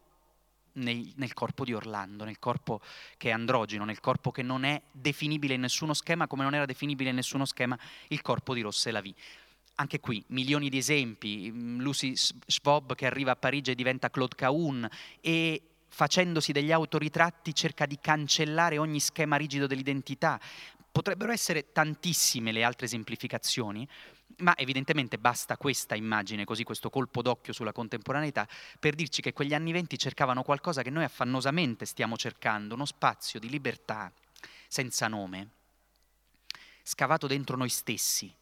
nel, 0.74 1.13
nel, 1.15 1.34
corpo 1.34 1.63
di 1.63 1.76
Orlando, 1.76 2.24
nel 2.24 2.39
corpo 2.39 2.82
che 3.17 3.30
è 3.30 3.34
androgeno, 3.34 3.86
nel 3.86 4.00
corpo 4.00 4.32
che 4.32 4.41
non 4.41 4.63
è 4.63 4.82
definibile 4.91 5.54
in 5.54 5.62
nessuno 5.62 5.94
schema, 5.94 6.26
come 6.26 6.41
non 6.41 6.56
era 6.56 6.65
definibile 6.65 7.12
in 7.12 7.17
nessuno 7.17 7.46
schema 7.46 7.78
il 8.08 8.22
corpo 8.24 8.56
di 8.56 8.62
Rosse 8.62 8.89
Lavie 8.89 9.13
anche 9.76 10.00
qui 10.00 10.24
milioni 10.28 10.70
di 10.70 10.78
esempi, 10.78 11.52
mm, 11.52 11.80
Lucy 11.80 12.14
Schwab 12.16 12.96
che 12.96 13.06
arriva 13.06 13.32
a 13.32 13.36
Parigi 13.36 13.72
e 13.72 13.76
diventa 13.76 14.10
Claude 14.10 14.36
Cahun 14.36 14.88
e 15.20 15.62
facendosi 15.88 16.52
degli 16.52 16.72
autoritratti 16.72 17.54
cerca 17.54 17.86
di 17.86 17.98
cancellare 18.00 18.78
ogni 18.78 19.00
schema 19.00 19.36
rigido 19.36 19.68
dell'identità. 19.68 20.40
Potrebbero 20.92 21.32
essere 21.32 21.72
tantissime 21.72 22.52
le 22.52 22.64
altre 22.64 22.86
esemplificazioni, 22.86 23.88
ma 24.38 24.58
evidentemente 24.58 25.18
basta 25.18 25.58
questa 25.58 25.96
immagine, 25.96 26.46
così 26.46 26.64
questo 26.64 26.90
colpo 26.90 27.22
d'occhio 27.22 27.54
sulla 27.54 27.72
contemporaneità, 27.72 28.48
per 28.80 28.96
dirci 28.96 29.22
che 29.22 29.34
quegli 29.34 29.54
anni 29.54 29.72
venti 29.72 29.98
cercavano 29.98 30.44
qualcosa 30.44 30.82
che 30.82 30.90
noi 30.90 31.04
affannosamente 31.04 31.86
stiamo 31.86 32.18
cercando, 32.18 32.76
uno 32.76 32.86
spazio 32.86 33.40
di 33.40 33.50
libertà 33.50 34.12
senza 34.68 35.08
nome, 35.08 35.50
scavato 36.84 37.28
dentro 37.28 37.58
noi 37.58 37.70
stessi, 37.70 38.34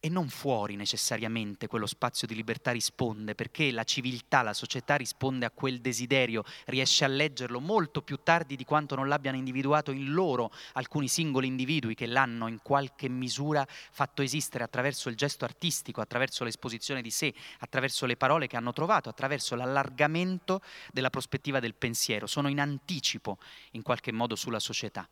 e 0.00 0.08
non 0.08 0.28
fuori 0.28 0.76
necessariamente 0.76 1.66
quello 1.66 1.86
spazio 1.86 2.26
di 2.26 2.34
libertà 2.34 2.70
risponde, 2.70 3.34
perché 3.34 3.70
la 3.72 3.82
civiltà, 3.82 4.42
la 4.42 4.52
società 4.52 4.94
risponde 4.94 5.44
a 5.44 5.50
quel 5.50 5.80
desiderio, 5.80 6.44
riesce 6.66 7.04
a 7.04 7.08
leggerlo 7.08 7.58
molto 7.58 8.02
più 8.02 8.18
tardi 8.22 8.54
di 8.54 8.64
quanto 8.64 8.94
non 8.94 9.08
l'abbiano 9.08 9.36
individuato 9.36 9.90
in 9.90 10.12
loro 10.12 10.52
alcuni 10.74 11.08
singoli 11.08 11.48
individui 11.48 11.94
che 11.94 12.06
l'hanno 12.06 12.46
in 12.46 12.60
qualche 12.62 13.08
misura 13.08 13.66
fatto 13.68 14.22
esistere 14.22 14.62
attraverso 14.62 15.08
il 15.08 15.16
gesto 15.16 15.44
artistico, 15.44 16.00
attraverso 16.00 16.44
l'esposizione 16.44 17.02
di 17.02 17.10
sé, 17.10 17.34
attraverso 17.58 18.06
le 18.06 18.16
parole 18.16 18.46
che 18.46 18.56
hanno 18.56 18.72
trovato, 18.72 19.08
attraverso 19.08 19.56
l'allargamento 19.56 20.60
della 20.92 21.10
prospettiva 21.10 21.58
del 21.58 21.74
pensiero. 21.74 22.26
Sono 22.26 22.48
in 22.48 22.60
anticipo 22.60 23.38
in 23.72 23.82
qualche 23.82 24.12
modo 24.12 24.36
sulla 24.36 24.60
società 24.60 25.08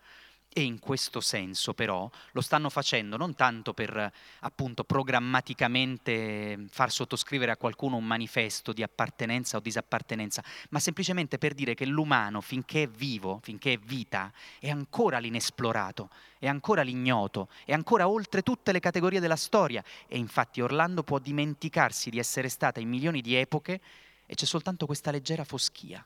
e 0.58 0.62
in 0.62 0.78
questo 0.78 1.20
senso 1.20 1.74
però 1.74 2.10
lo 2.32 2.40
stanno 2.40 2.70
facendo 2.70 3.18
non 3.18 3.34
tanto 3.34 3.74
per 3.74 4.10
appunto 4.40 4.84
programmaticamente 4.84 6.64
far 6.70 6.90
sottoscrivere 6.90 7.50
a 7.50 7.58
qualcuno 7.58 7.96
un 7.96 8.06
manifesto 8.06 8.72
di 8.72 8.82
appartenenza 8.82 9.58
o 9.58 9.60
disappartenenza, 9.60 10.42
ma 10.70 10.78
semplicemente 10.78 11.36
per 11.36 11.52
dire 11.52 11.74
che 11.74 11.84
l'umano 11.84 12.40
finché 12.40 12.84
è 12.84 12.88
vivo, 12.88 13.38
finché 13.42 13.74
è 13.74 13.76
vita, 13.76 14.32
è 14.58 14.70
ancora 14.70 15.18
l'inesplorato, 15.18 16.08
è 16.38 16.48
ancora 16.48 16.80
l'ignoto, 16.80 17.50
è 17.66 17.74
ancora 17.74 18.08
oltre 18.08 18.40
tutte 18.40 18.72
le 18.72 18.80
categorie 18.80 19.20
della 19.20 19.36
storia. 19.36 19.84
E 20.08 20.16
infatti 20.16 20.62
Orlando 20.62 21.02
può 21.02 21.18
dimenticarsi 21.18 22.08
di 22.08 22.18
essere 22.18 22.48
stata 22.48 22.80
in 22.80 22.88
milioni 22.88 23.20
di 23.20 23.34
epoche 23.34 23.78
e 24.24 24.34
c'è 24.34 24.46
soltanto 24.46 24.86
questa 24.86 25.10
leggera 25.10 25.44
foschia, 25.44 26.02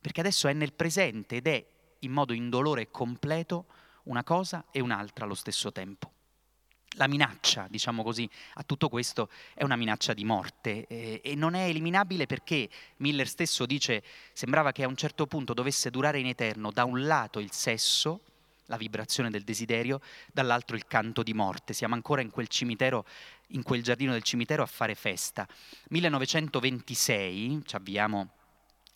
perché 0.00 0.20
adesso 0.20 0.46
è 0.46 0.52
nel 0.52 0.74
presente 0.74 1.34
ed 1.34 1.48
è 1.48 1.64
in 1.98 2.12
modo 2.12 2.32
indolore 2.32 2.82
e 2.82 2.90
completo 2.92 3.64
una 4.10 4.24
cosa 4.24 4.64
e 4.70 4.80
un'altra 4.80 5.24
allo 5.24 5.34
stesso 5.34 5.72
tempo. 5.72 6.12
La 6.94 7.06
minaccia, 7.06 7.68
diciamo 7.70 8.02
così, 8.02 8.28
a 8.54 8.64
tutto 8.64 8.88
questo 8.88 9.30
è 9.54 9.62
una 9.62 9.76
minaccia 9.76 10.12
di 10.12 10.24
morte 10.24 10.86
eh, 10.88 11.20
e 11.22 11.34
non 11.36 11.54
è 11.54 11.68
eliminabile 11.68 12.26
perché 12.26 12.68
Miller 12.96 13.28
stesso 13.28 13.64
dice 13.64 14.02
sembrava 14.32 14.72
che 14.72 14.82
a 14.82 14.88
un 14.88 14.96
certo 14.96 15.28
punto 15.28 15.54
dovesse 15.54 15.90
durare 15.90 16.18
in 16.18 16.26
eterno 16.26 16.72
da 16.72 16.84
un 16.84 17.06
lato 17.06 17.38
il 17.38 17.52
sesso, 17.52 18.22
la 18.66 18.76
vibrazione 18.76 19.30
del 19.30 19.44
desiderio, 19.44 20.00
dall'altro 20.32 20.74
il 20.74 20.86
canto 20.88 21.22
di 21.22 21.32
morte. 21.32 21.74
Siamo 21.74 21.94
ancora 21.94 22.22
in 22.22 22.30
quel 22.30 22.48
cimitero, 22.48 23.06
in 23.48 23.62
quel 23.62 23.84
giardino 23.84 24.10
del 24.10 24.24
cimitero 24.24 24.64
a 24.64 24.66
fare 24.66 24.96
festa. 24.96 25.46
1926, 25.90 27.62
ci 27.64 27.76
avviamo 27.76 28.30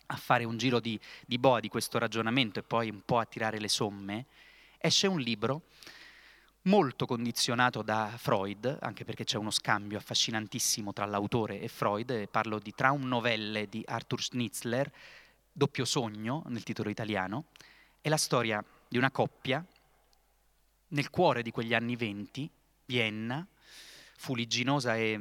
a 0.07 0.15
fare 0.17 0.43
un 0.43 0.57
giro 0.57 0.81
di, 0.81 0.99
di 1.25 1.39
boa 1.39 1.61
di 1.61 1.69
questo 1.69 1.97
ragionamento 1.97 2.59
e 2.59 2.63
poi 2.63 2.89
un 2.89 3.01
po' 3.05 3.19
a 3.19 3.25
tirare 3.25 3.59
le 3.59 3.69
somme, 3.69 4.25
esce 4.85 5.07
un 5.07 5.19
libro 5.19 5.63
molto 6.63 7.05
condizionato 7.05 7.81
da 7.81 8.13
Freud, 8.17 8.77
anche 8.81 9.03
perché 9.03 9.23
c'è 9.23 9.37
uno 9.37 9.51
scambio 9.51 9.97
affascinantissimo 9.97 10.93
tra 10.93 11.05
l'autore 11.05 11.59
e 11.59 11.67
Freud, 11.67 12.27
parlo 12.29 12.59
di 12.59 12.73
Traumnovelle 12.73 13.67
di 13.67 13.83
Arthur 13.85 14.21
Schnitzler, 14.21 14.91
Doppio 15.51 15.85
sogno 15.85 16.43
nel 16.47 16.63
titolo 16.63 16.89
italiano, 16.89 17.45
è 18.01 18.09
la 18.09 18.17
storia 18.17 18.63
di 18.87 18.97
una 18.97 19.11
coppia. 19.11 19.65
Nel 20.87 21.09
cuore 21.09 21.41
di 21.41 21.51
quegli 21.51 21.73
anni 21.73 21.95
venti, 21.95 22.49
Vienna, 22.85 23.45
fuligginosa 24.17 24.95
e, 24.95 25.19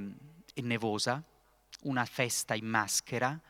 e 0.53 0.63
nevosa, 0.63 1.23
una 1.83 2.05
festa 2.05 2.55
in 2.55 2.67
maschera, 2.67 3.41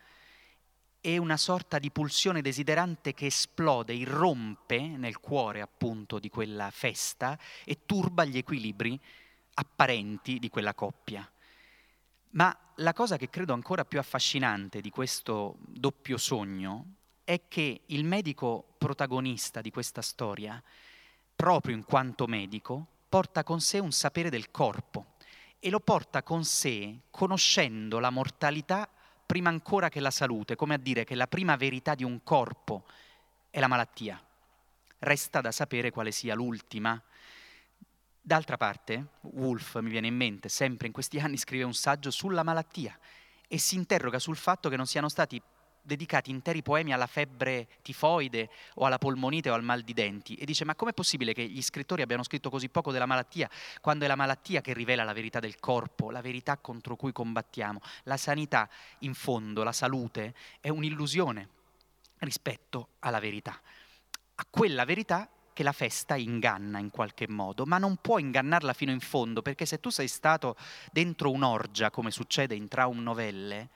è 1.05 1.17
una 1.17 1.37
sorta 1.37 1.77
di 1.77 1.91
pulsione 1.91 2.41
desiderante 2.41 3.13
che 3.13 3.27
esplode, 3.27 3.93
irrompe 3.93 4.79
nel 4.79 5.19
cuore 5.19 5.61
appunto 5.61 6.17
di 6.17 6.29
quella 6.29 6.71
festa 6.71 7.37
e 7.63 7.85
turba 7.85 8.25
gli 8.25 8.39
equilibri 8.39 8.99
apparenti 9.53 10.39
di 10.39 10.49
quella 10.49 10.73
coppia. 10.73 11.31
Ma 12.31 12.57
la 12.77 12.93
cosa 12.93 13.17
che 13.17 13.29
credo 13.29 13.53
ancora 13.53 13.85
più 13.85 13.99
affascinante 13.99 14.81
di 14.81 14.89
questo 14.89 15.57
doppio 15.59 16.17
sogno 16.17 16.85
è 17.23 17.43
che 17.47 17.81
il 17.85 18.03
medico 18.03 18.73
protagonista 18.75 19.61
di 19.61 19.69
questa 19.69 20.01
storia, 20.01 20.59
proprio 21.35 21.75
in 21.75 21.83
quanto 21.83 22.25
medico, 22.25 22.87
porta 23.07 23.43
con 23.43 23.61
sé 23.61 23.77
un 23.77 23.91
sapere 23.91 24.31
del 24.31 24.49
corpo 24.49 25.13
e 25.59 25.69
lo 25.69 25.81
porta 25.81 26.23
con 26.23 26.43
sé 26.43 27.01
conoscendo 27.11 27.99
la 27.99 28.09
mortalità 28.09 28.89
prima 29.25 29.49
ancora 29.49 29.89
che 29.89 29.99
la 29.99 30.11
salute, 30.11 30.55
come 30.55 30.75
a 30.75 30.77
dire 30.77 31.03
che 31.03 31.15
la 31.15 31.27
prima 31.27 31.55
verità 31.55 31.95
di 31.95 32.03
un 32.03 32.23
corpo 32.23 32.85
è 33.49 33.59
la 33.59 33.67
malattia. 33.67 34.21
Resta 34.99 35.41
da 35.41 35.51
sapere 35.51 35.91
quale 35.91 36.11
sia 36.11 36.35
l'ultima. 36.35 37.01
D'altra 38.21 38.57
parte, 38.57 39.07
Wolf, 39.21 39.79
mi 39.79 39.89
viene 39.89 40.07
in 40.07 40.15
mente, 40.15 40.49
sempre 40.49 40.87
in 40.87 40.93
questi 40.93 41.19
anni 41.19 41.37
scrive 41.37 41.63
un 41.63 41.73
saggio 41.73 42.11
sulla 42.11 42.43
malattia 42.43 42.97
e 43.47 43.57
si 43.57 43.75
interroga 43.75 44.19
sul 44.19 44.35
fatto 44.35 44.69
che 44.69 44.75
non 44.75 44.87
siano 44.87 45.09
stati 45.09 45.41
dedicati 45.85 46.31
interi 46.31 46.61
poemi 46.61 46.93
alla 46.93 47.07
febbre 47.07 47.67
tifoide 47.81 48.49
o 48.75 48.85
alla 48.85 48.97
polmonite 48.97 49.49
o 49.49 49.53
al 49.53 49.63
mal 49.63 49.81
di 49.81 49.93
denti 49.93 50.35
e 50.35 50.45
dice 50.45 50.65
ma 50.65 50.75
com'è 50.75 50.93
possibile 50.93 51.33
che 51.33 51.45
gli 51.47 51.61
scrittori 51.61 52.01
abbiano 52.01 52.23
scritto 52.23 52.49
così 52.49 52.69
poco 52.69 52.91
della 52.91 53.05
malattia 53.05 53.49
quando 53.81 54.05
è 54.05 54.07
la 54.07 54.15
malattia 54.15 54.61
che 54.61 54.73
rivela 54.73 55.03
la 55.03 55.13
verità 55.13 55.39
del 55.39 55.59
corpo, 55.59 56.11
la 56.11 56.21
verità 56.21 56.57
contro 56.57 56.95
cui 56.95 57.11
combattiamo. 57.11 57.79
La 58.03 58.17
sanità, 58.17 58.69
in 58.99 59.13
fondo, 59.13 59.63
la 59.63 59.71
salute, 59.71 60.33
è 60.59 60.69
un'illusione 60.69 61.49
rispetto 62.19 62.89
alla 62.99 63.19
verità. 63.19 63.59
A 64.35 64.45
quella 64.49 64.85
verità 64.85 65.29
che 65.53 65.63
la 65.63 65.71
festa 65.71 66.15
inganna 66.15 66.79
in 66.79 66.89
qualche 66.89 67.29
modo, 67.29 67.65
ma 67.65 67.77
non 67.77 67.97
può 68.01 68.17
ingannarla 68.17 68.73
fino 68.73 68.91
in 68.91 68.99
fondo, 68.99 69.41
perché 69.41 69.65
se 69.65 69.79
tu 69.79 69.89
sei 69.89 70.09
stato 70.09 70.57
dentro 70.91 71.31
un'orgia, 71.31 71.91
come 71.91 72.11
succede 72.11 72.55
in 72.55 72.67
Traum 72.67 73.01
Novelle, 73.01 73.69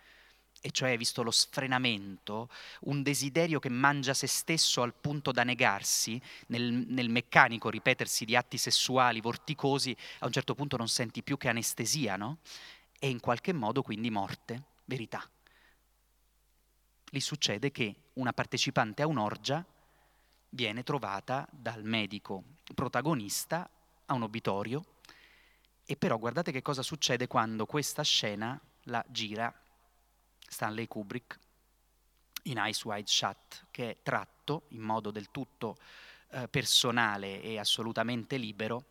e 0.62 0.72
cioè 0.72 0.98
visto 0.98 1.24
lo 1.24 1.32
sfrenamento, 1.32 2.50
un 2.82 3.02
desiderio 3.02 3.60
che 3.60 3.70
mangia 3.70 4.14
se 4.14 4.28
stesso 4.28 4.82
al 4.82 4.94
punto 4.94 5.32
da 5.32 5.44
negarsi, 5.44 6.22
nel, 6.48 6.86
nel, 6.88 7.10
meccanico 7.10 7.70
ripetersi 7.70 8.26
di 8.26 8.36
atti 8.36 8.58
sessuali 8.58 9.22
vorticosi, 9.22 9.96
a 10.20 10.26
un 10.26 10.32
certo 10.32 10.56
punto 10.56 10.78
non 10.78 10.90
senti 10.90 11.24
più 11.24 11.38
che 11.38 11.50
anestesia, 11.50 12.16
no? 12.18 12.38
E 13.00 13.10
in 13.10 13.20
qualche 13.20 13.54
modo 13.54 13.82
quindi 13.82 14.10
morte, 14.10 14.64
verità. 14.86 15.28
Lì 17.12 17.22
succede 17.22 17.72
che 17.72 17.96
una 18.14 18.34
partecipante 18.34 19.02
a 19.02 19.08
un'orgia 19.08 19.66
viene 20.50 20.84
trovata 20.84 21.48
dal 21.52 21.84
medico 21.84 22.44
protagonista 22.76 23.70
a 24.06 24.14
un 24.14 24.24
obitorio 24.24 24.84
e 25.86 25.96
però 25.96 26.18
guardate 26.18 26.52
che 26.52 26.62
cosa 26.62 26.84
succede 26.84 27.28
quando 27.28 27.66
questa 27.66 28.04
scena 28.04 28.60
la 28.84 29.04
gira 29.08 29.52
Stanley 30.50 30.88
Kubrick 30.88 31.40
in 32.44 32.62
Ice 32.66 32.88
Wide 32.88 33.08
Shut, 33.08 33.68
che 33.72 33.92
è 33.92 33.98
tratto 34.02 34.64
in 34.70 34.82
modo 34.82 35.12
del 35.12 35.32
tutto 35.32 35.78
eh, 36.32 36.48
personale 36.48 37.42
e 37.42 37.58
assolutamente 37.58 38.38
libero 38.38 38.86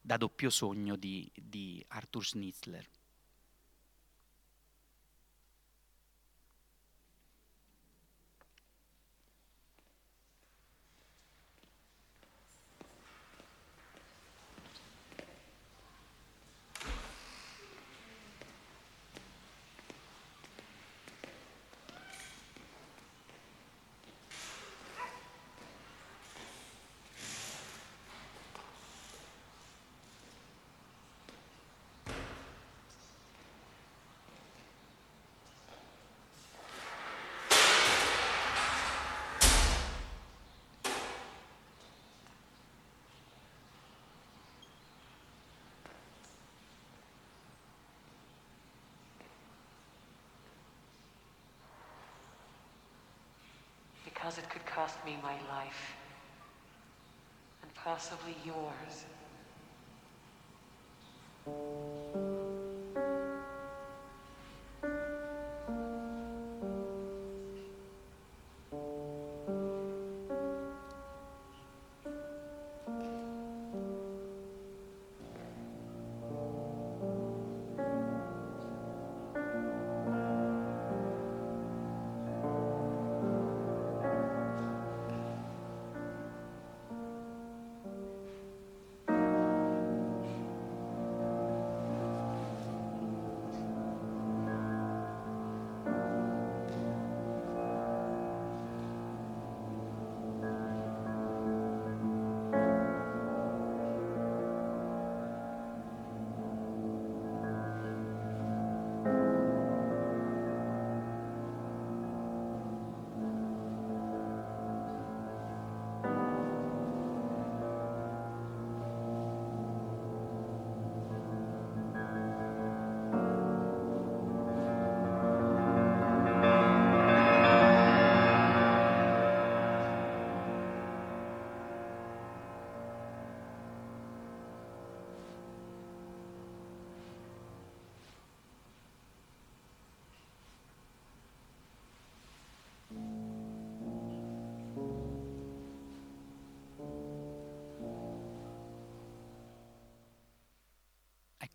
da 0.00 0.16
doppio 0.16 0.50
sogno 0.50 0.96
di, 0.96 1.30
di 1.34 1.84
Arthur 1.88 2.24
Schnitzler. 2.24 2.88
Because 54.30 54.44
it 54.44 54.50
could 54.50 54.64
cost 54.64 55.04
me 55.04 55.16
my 55.24 55.34
life 55.52 55.96
and 57.62 57.74
possibly 57.74 58.36
yours. 58.44 59.04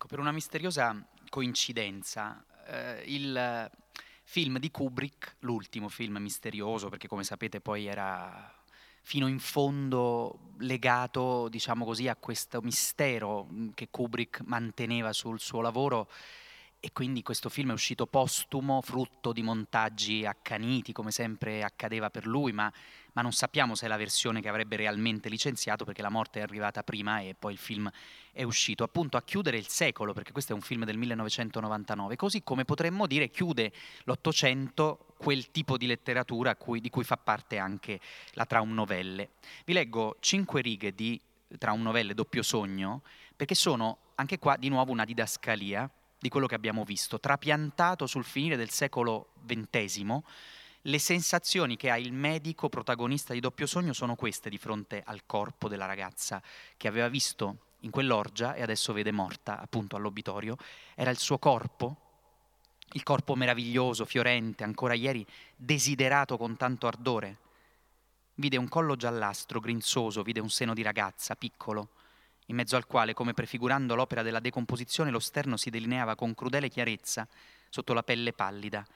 Ecco, 0.06 0.14
per 0.14 0.18
una 0.20 0.32
misteriosa 0.32 1.04
coincidenza, 1.28 2.44
eh, 2.68 3.02
il 3.06 3.68
film 4.22 4.58
di 4.58 4.70
Kubrick, 4.70 5.36
l'ultimo 5.40 5.88
film 5.88 6.18
misterioso, 6.18 6.88
perché 6.88 7.08
come 7.08 7.24
sapete 7.24 7.60
poi 7.60 7.86
era 7.86 8.54
fino 9.02 9.26
in 9.26 9.40
fondo 9.40 10.52
legato, 10.58 11.48
diciamo 11.48 11.84
così, 11.84 12.06
a 12.06 12.14
questo 12.14 12.60
mistero 12.62 13.48
che 13.74 13.88
Kubrick 13.90 14.42
manteneva 14.44 15.12
sul 15.12 15.40
suo 15.40 15.60
lavoro, 15.60 16.08
e 16.86 16.92
quindi 16.92 17.24
questo 17.24 17.48
film 17.48 17.70
è 17.70 17.72
uscito 17.72 18.06
postumo, 18.06 18.80
frutto 18.80 19.32
di 19.32 19.42
montaggi 19.42 20.24
accaniti, 20.24 20.92
come 20.92 21.10
sempre 21.10 21.64
accadeva 21.64 22.10
per 22.10 22.28
lui, 22.28 22.52
ma, 22.52 22.72
ma, 23.12 23.22
non 23.22 23.32
sappiamo 23.32 23.74
se 23.74 23.86
è 23.86 23.88
la 23.88 23.96
versione 23.96 24.40
che 24.40 24.48
avrebbe 24.48 24.76
realmente 24.76 25.28
licenziato, 25.28 25.84
perché 25.84 26.00
la 26.00 26.10
morte 26.10 26.38
è 26.38 26.42
arrivata 26.42 26.84
prima 26.84 27.18
e 27.18 27.34
poi 27.36 27.54
il 27.54 27.58
film 27.58 27.90
è 28.30 28.44
uscito 28.44 28.84
appunto 28.84 29.16
a 29.16 29.22
chiudere 29.22 29.56
il 29.56 29.66
secolo, 29.66 30.12
perché 30.12 30.30
questo 30.30 30.52
è 30.52 30.54
un 30.54 30.60
film 30.60 30.84
del 30.84 30.96
1999, 30.96 32.14
così 32.14 32.44
come 32.44 32.64
potremmo 32.64 33.08
dire 33.08 33.30
chiude 33.30 33.72
l'Ottocento 34.04 35.06
quel 35.16 35.50
tipo 35.50 35.76
di 35.76 35.88
letteratura 35.88 36.54
cui, 36.54 36.80
di 36.80 36.88
cui 36.88 37.02
fa 37.02 37.16
parte 37.16 37.58
anche 37.58 37.98
la 38.34 38.46
Traum 38.46 38.72
Novelle. 38.72 39.30
Vi 39.64 39.72
leggo 39.72 40.18
cinque 40.20 40.60
righe 40.60 40.94
di 40.94 41.20
Traum 41.58 41.82
Novelle 41.82 42.14
doppio 42.14 42.44
sogno, 42.44 43.02
perché 43.34 43.56
sono 43.56 43.98
anche 44.14 44.38
qua 44.38 44.56
di 44.56 44.68
nuovo 44.68 44.92
una 44.92 45.04
didascalia 45.04 45.90
di 46.18 46.28
quello 46.28 46.46
che 46.46 46.54
abbiamo 46.54 46.84
visto, 46.84 47.20
trapiantato 47.20 48.06
sul 48.06 48.24
finire 48.24 48.56
del 48.56 48.70
secolo 48.70 49.32
XX, 49.46 50.20
le 50.82 50.98
sensazioni 50.98 51.76
che 51.76 51.90
ha 51.90 51.98
il 51.98 52.12
medico 52.12 52.68
protagonista 52.68 53.32
di 53.32 53.40
Doppio 53.40 53.66
Sogno 53.66 53.92
sono 53.92 54.14
queste 54.14 54.48
di 54.48 54.56
fronte 54.56 55.02
al 55.04 55.26
corpo 55.26 55.68
della 55.68 55.86
ragazza 55.86 56.40
che 56.76 56.86
aveva 56.86 57.08
visto 57.08 57.74
in 57.80 57.90
quell'orgia 57.90 58.54
e 58.54 58.62
adesso 58.62 58.92
vede 58.92 59.10
morta 59.10 59.58
appunto 59.60 59.96
all'obitorio. 59.96 60.56
Era 60.94 61.10
il 61.10 61.18
suo 61.18 61.38
corpo, 61.38 61.96
il 62.92 63.02
corpo 63.02 63.34
meraviglioso, 63.34 64.04
fiorente, 64.04 64.62
ancora 64.62 64.94
ieri 64.94 65.26
desiderato 65.56 66.36
con 66.36 66.56
tanto 66.56 66.86
ardore. 66.86 67.38
Vide 68.34 68.56
un 68.56 68.68
collo 68.68 68.94
giallastro, 68.94 69.60
grinzoso, 69.60 70.22
vide 70.22 70.40
un 70.40 70.50
seno 70.50 70.72
di 70.72 70.82
ragazza, 70.82 71.34
piccolo, 71.34 71.90
in 72.46 72.56
mezzo 72.56 72.76
al 72.76 72.86
quale, 72.86 73.14
come 73.14 73.34
prefigurando 73.34 73.94
l'opera 73.94 74.22
della 74.22 74.40
decomposizione, 74.40 75.10
lo 75.10 75.18
sterno 75.18 75.56
si 75.56 75.70
delineava 75.70 76.14
con 76.14 76.34
crudele 76.34 76.68
chiarezza 76.68 77.26
sotto 77.68 77.92
la 77.92 78.02
pelle 78.02 78.32
pallida. 78.32 78.86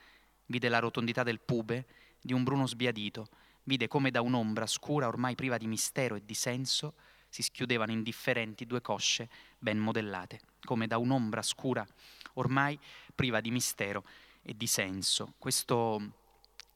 Vide 0.47 0.69
la 0.69 0.79
rotondità 0.79 1.23
del 1.23 1.41
pube, 1.41 1.87
di 2.21 2.33
un 2.33 2.45
bruno 2.45 2.67
sbiadito, 2.67 3.29
vide 3.65 3.89
come 3.89 4.11
da 4.11 4.21
un'ombra 4.21 4.67
scura, 4.67 5.09
ormai 5.09 5.35
priva 5.35 5.57
di 5.57 5.67
mistero 5.67 6.17
e 6.17 6.25
di 6.25 6.35
senso, 6.35 6.95
si 7.29 7.43
schiudevano 7.43 7.93
indifferenti 7.93 8.67
due 8.67 8.81
cosce 8.81 9.29
ben 9.59 9.79
modellate, 9.79 10.41
come 10.65 10.87
da 10.87 10.99
un'ombra 10.99 11.43
scura, 11.43 11.87
ormai 12.35 12.79
priva 13.15 13.41
di 13.41 13.51
mistero 13.51 14.05
e 14.43 14.57
di 14.57 14.67
senso. 14.67 15.35
Questo 15.39 16.20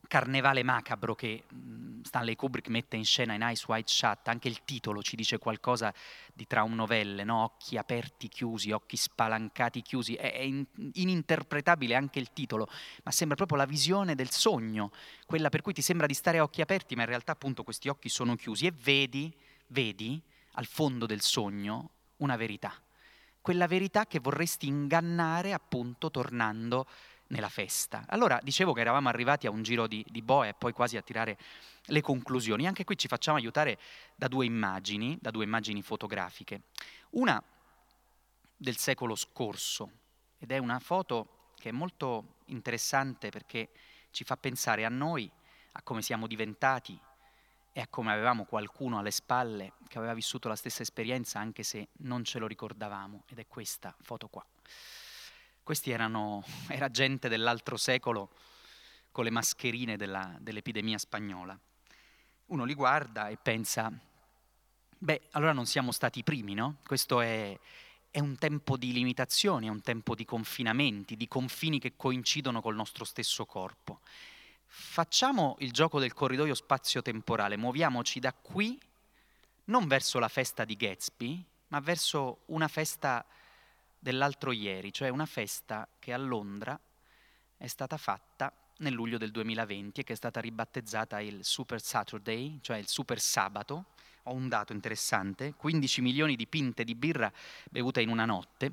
carnevale 0.07 0.63
macabro 0.63 1.15
che 1.15 1.45
mm, 1.53 2.03
Stanley 2.03 2.37
Kubrick 2.37 2.69
mette 2.69 2.97
in 2.97 3.05
scena 3.05 3.35
in 3.35 3.47
Ice 3.51 3.65
White 3.67 3.91
Shut, 3.91 4.29
anche 4.29 4.49
il 4.49 4.65
titolo 4.65 5.03
ci 5.03 5.17
dice 5.17 5.39
qualcosa 5.39 5.93
di 6.33 6.47
traum 6.47 6.75
novelle, 6.75 7.25
no? 7.25 7.43
occhi 7.45 7.77
aperti 7.77 8.29
chiusi, 8.29 8.73
occhi 8.73 8.97
spalancati 8.97 9.83
chiusi, 9.83 10.15
è, 10.15 10.41
in, 10.41 10.65
ininterpretabile 10.93 11.95
anche 11.95 12.19
il 12.19 12.33
titolo, 12.33 12.69
ma 13.03 13.11
sembra 13.11 13.37
proprio 13.37 13.59
la 13.59 13.67
visione 13.67 14.15
del 14.15 14.31
sogno, 14.31 14.93
quella 15.27 15.49
per 15.49 15.63
cui 15.63 15.73
ti 15.73 15.83
sembra 15.83 16.07
di 16.07 16.15
stare 16.15 16.39
a 16.39 16.43
occhi 16.43 16.61
aperti, 16.61 16.95
ma 16.95 17.03
in 17.03 17.09
realtà 17.09 17.33
appunto 17.33 17.63
questi 17.63 17.89
occhi 17.89 18.09
sono 18.09 18.37
chiusi 18.37 18.67
e 18.67 18.73
vedi, 18.73 19.35
vedi 19.69 20.21
al 20.53 20.67
fondo 20.67 21.07
del 21.07 21.21
sogno 21.21 21.91
una 22.19 22.37
verità, 22.37 22.73
quella 23.41 23.67
verità 23.67 24.07
che 24.07 24.21
vorresti 24.21 24.67
ingannare 24.67 25.53
appunto 25.53 26.11
tornando 26.11 26.87
nella 27.29 27.49
festa. 27.49 28.05
Allora 28.09 28.39
dicevo 28.43 28.73
che 28.73 28.81
eravamo 28.81 29.09
arrivati 29.09 29.47
a 29.47 29.51
un 29.51 29.63
giro 29.63 29.87
di, 29.87 30.05
di 30.09 30.23
boe 30.23 30.49
e 30.49 30.55
poi 30.55 30.73
quasi 30.73 30.97
a 30.97 31.03
tirare 31.03 31.39
le 31.87 32.01
conclusioni. 32.01 32.67
Anche 32.67 32.85
qui 32.85 32.97
ci 32.97 33.09
facciamo 33.09 33.39
aiutare 33.39 33.79
da 34.15 34.29
due 34.29 34.45
immagini, 34.45 35.17
da 35.21 35.31
due 35.31 35.45
immagini 35.45 35.83
fotografiche. 35.83 36.63
Una 37.11 37.43
del 38.57 38.77
secolo 38.77 39.15
scorso 39.15 39.91
ed 40.39 40.51
è 40.51 40.59
una 40.59 40.79
foto 40.79 41.53
che 41.57 41.71
è 41.71 41.73
molto 41.73 42.37
interessante 42.47 43.31
perché 43.31 43.71
ci 44.11 44.25
fa 44.25 44.37
pensare 44.37 44.85
a 44.85 44.89
noi, 44.89 45.31
a 45.73 45.83
come 45.83 46.03
siamo 46.03 46.27
diventati 46.27 46.99
e 47.73 47.81
a 47.81 47.89
come 47.89 48.13
avevamo 48.13 48.45
qualcuno 48.45 48.99
alle 48.99 49.11
spalle 49.11 49.73
che 49.89 49.99
aveva 49.99 50.15
vissuto 50.15 50.49
la 50.49 50.55
stessa 50.55 50.83
esperienza 50.83 51.41
anche 51.41 51.65
se 51.65 51.89
non 51.99 52.23
ce 52.23 52.39
lo 52.39 52.47
ricordavamo 52.47 53.25
ed 53.27 53.39
è 53.41 53.47
questa 53.49 53.95
foto 54.01 54.29
qua. 54.29 54.45
Questi 55.65 55.91
erano, 55.91 56.45
era 56.69 56.89
gente 56.91 57.29
dell'altro 57.29 57.77
secolo 57.77 58.31
con 59.11 59.25
le 59.25 59.31
mascherine 59.31 59.97
della, 59.97 60.37
dell'epidemia 60.39 60.99
spagnola. 60.99 61.59
Uno 62.47 62.65
li 62.65 62.75
guarda 62.75 63.29
e 63.29 63.37
pensa, 63.37 63.91
beh, 64.97 65.23
allora 65.33 65.53
non 65.53 65.67
siamo 65.67 65.91
stati 65.91 66.21
i 66.21 66.23
primi, 66.23 66.55
no? 66.55 66.77
Questo 66.87 67.21
è, 67.21 67.59
è 68.13 68.21
un 68.21 68.37
tempo 68.37 68.77
di 68.77 68.93
limitazioni, 68.93 69.67
è 69.67 69.71
un 69.71 69.81
tempo 69.81 70.15
di 70.15 70.25
confinamenti, 70.25 71.17
di 71.17 71.27
confini 71.27 71.81
che 71.81 71.95
coincidono 71.97 72.61
col 72.61 72.77
nostro 72.77 73.05
stesso 73.05 73.45
corpo 73.45 73.99
facciamo 74.77 75.55
il 75.61 75.71
gioco 75.71 76.01
del 76.01 76.13
corridoio 76.13 76.53
spazio-temporale, 76.53 77.57
muoviamoci 77.57 78.19
da 78.19 78.33
qui 78.33 78.77
non 79.67 79.87
verso 79.87 80.19
la 80.19 80.29
festa 80.29 80.65
di 80.65 80.77
Gatsby, 80.77 81.43
ma 81.69 81.81
verso 81.81 82.41
una 82.47 82.69
festa 82.69 83.25
dell'altro 84.05 84.53
ieri, 84.53 84.93
cioè 84.93 85.09
una 85.09 85.25
festa 85.25 85.89
che 85.99 86.13
a 86.13 86.19
Londra 86.19 86.79
è 87.57 87.67
stata 87.67 87.97
fatta 87.97 88.53
nel 88.79 88.93
luglio 88.93 89.17
del 89.17 89.31
2020 89.31 90.03
e 90.03 90.05
che 90.05 90.13
è 90.13 90.17
stata 90.17 90.41
ribattezzata 90.41 91.21
il 91.21 91.43
Super 91.43 91.81
Saturday, 91.81 92.59
cioè 92.61 92.77
il 92.77 92.87
Super 92.87 93.19
Sabato. 93.19 93.87
Ho 94.25 94.35
un 94.35 94.51
dato 94.51 94.75
interessante, 94.75 95.55
15 95.55 96.03
milioni 96.03 96.37
di 96.37 96.47
pinte 96.47 96.85
di 96.85 96.95
birra 96.95 97.33
bevute 97.71 98.03
in 98.03 98.11
una 98.11 98.27
notte, 98.27 98.73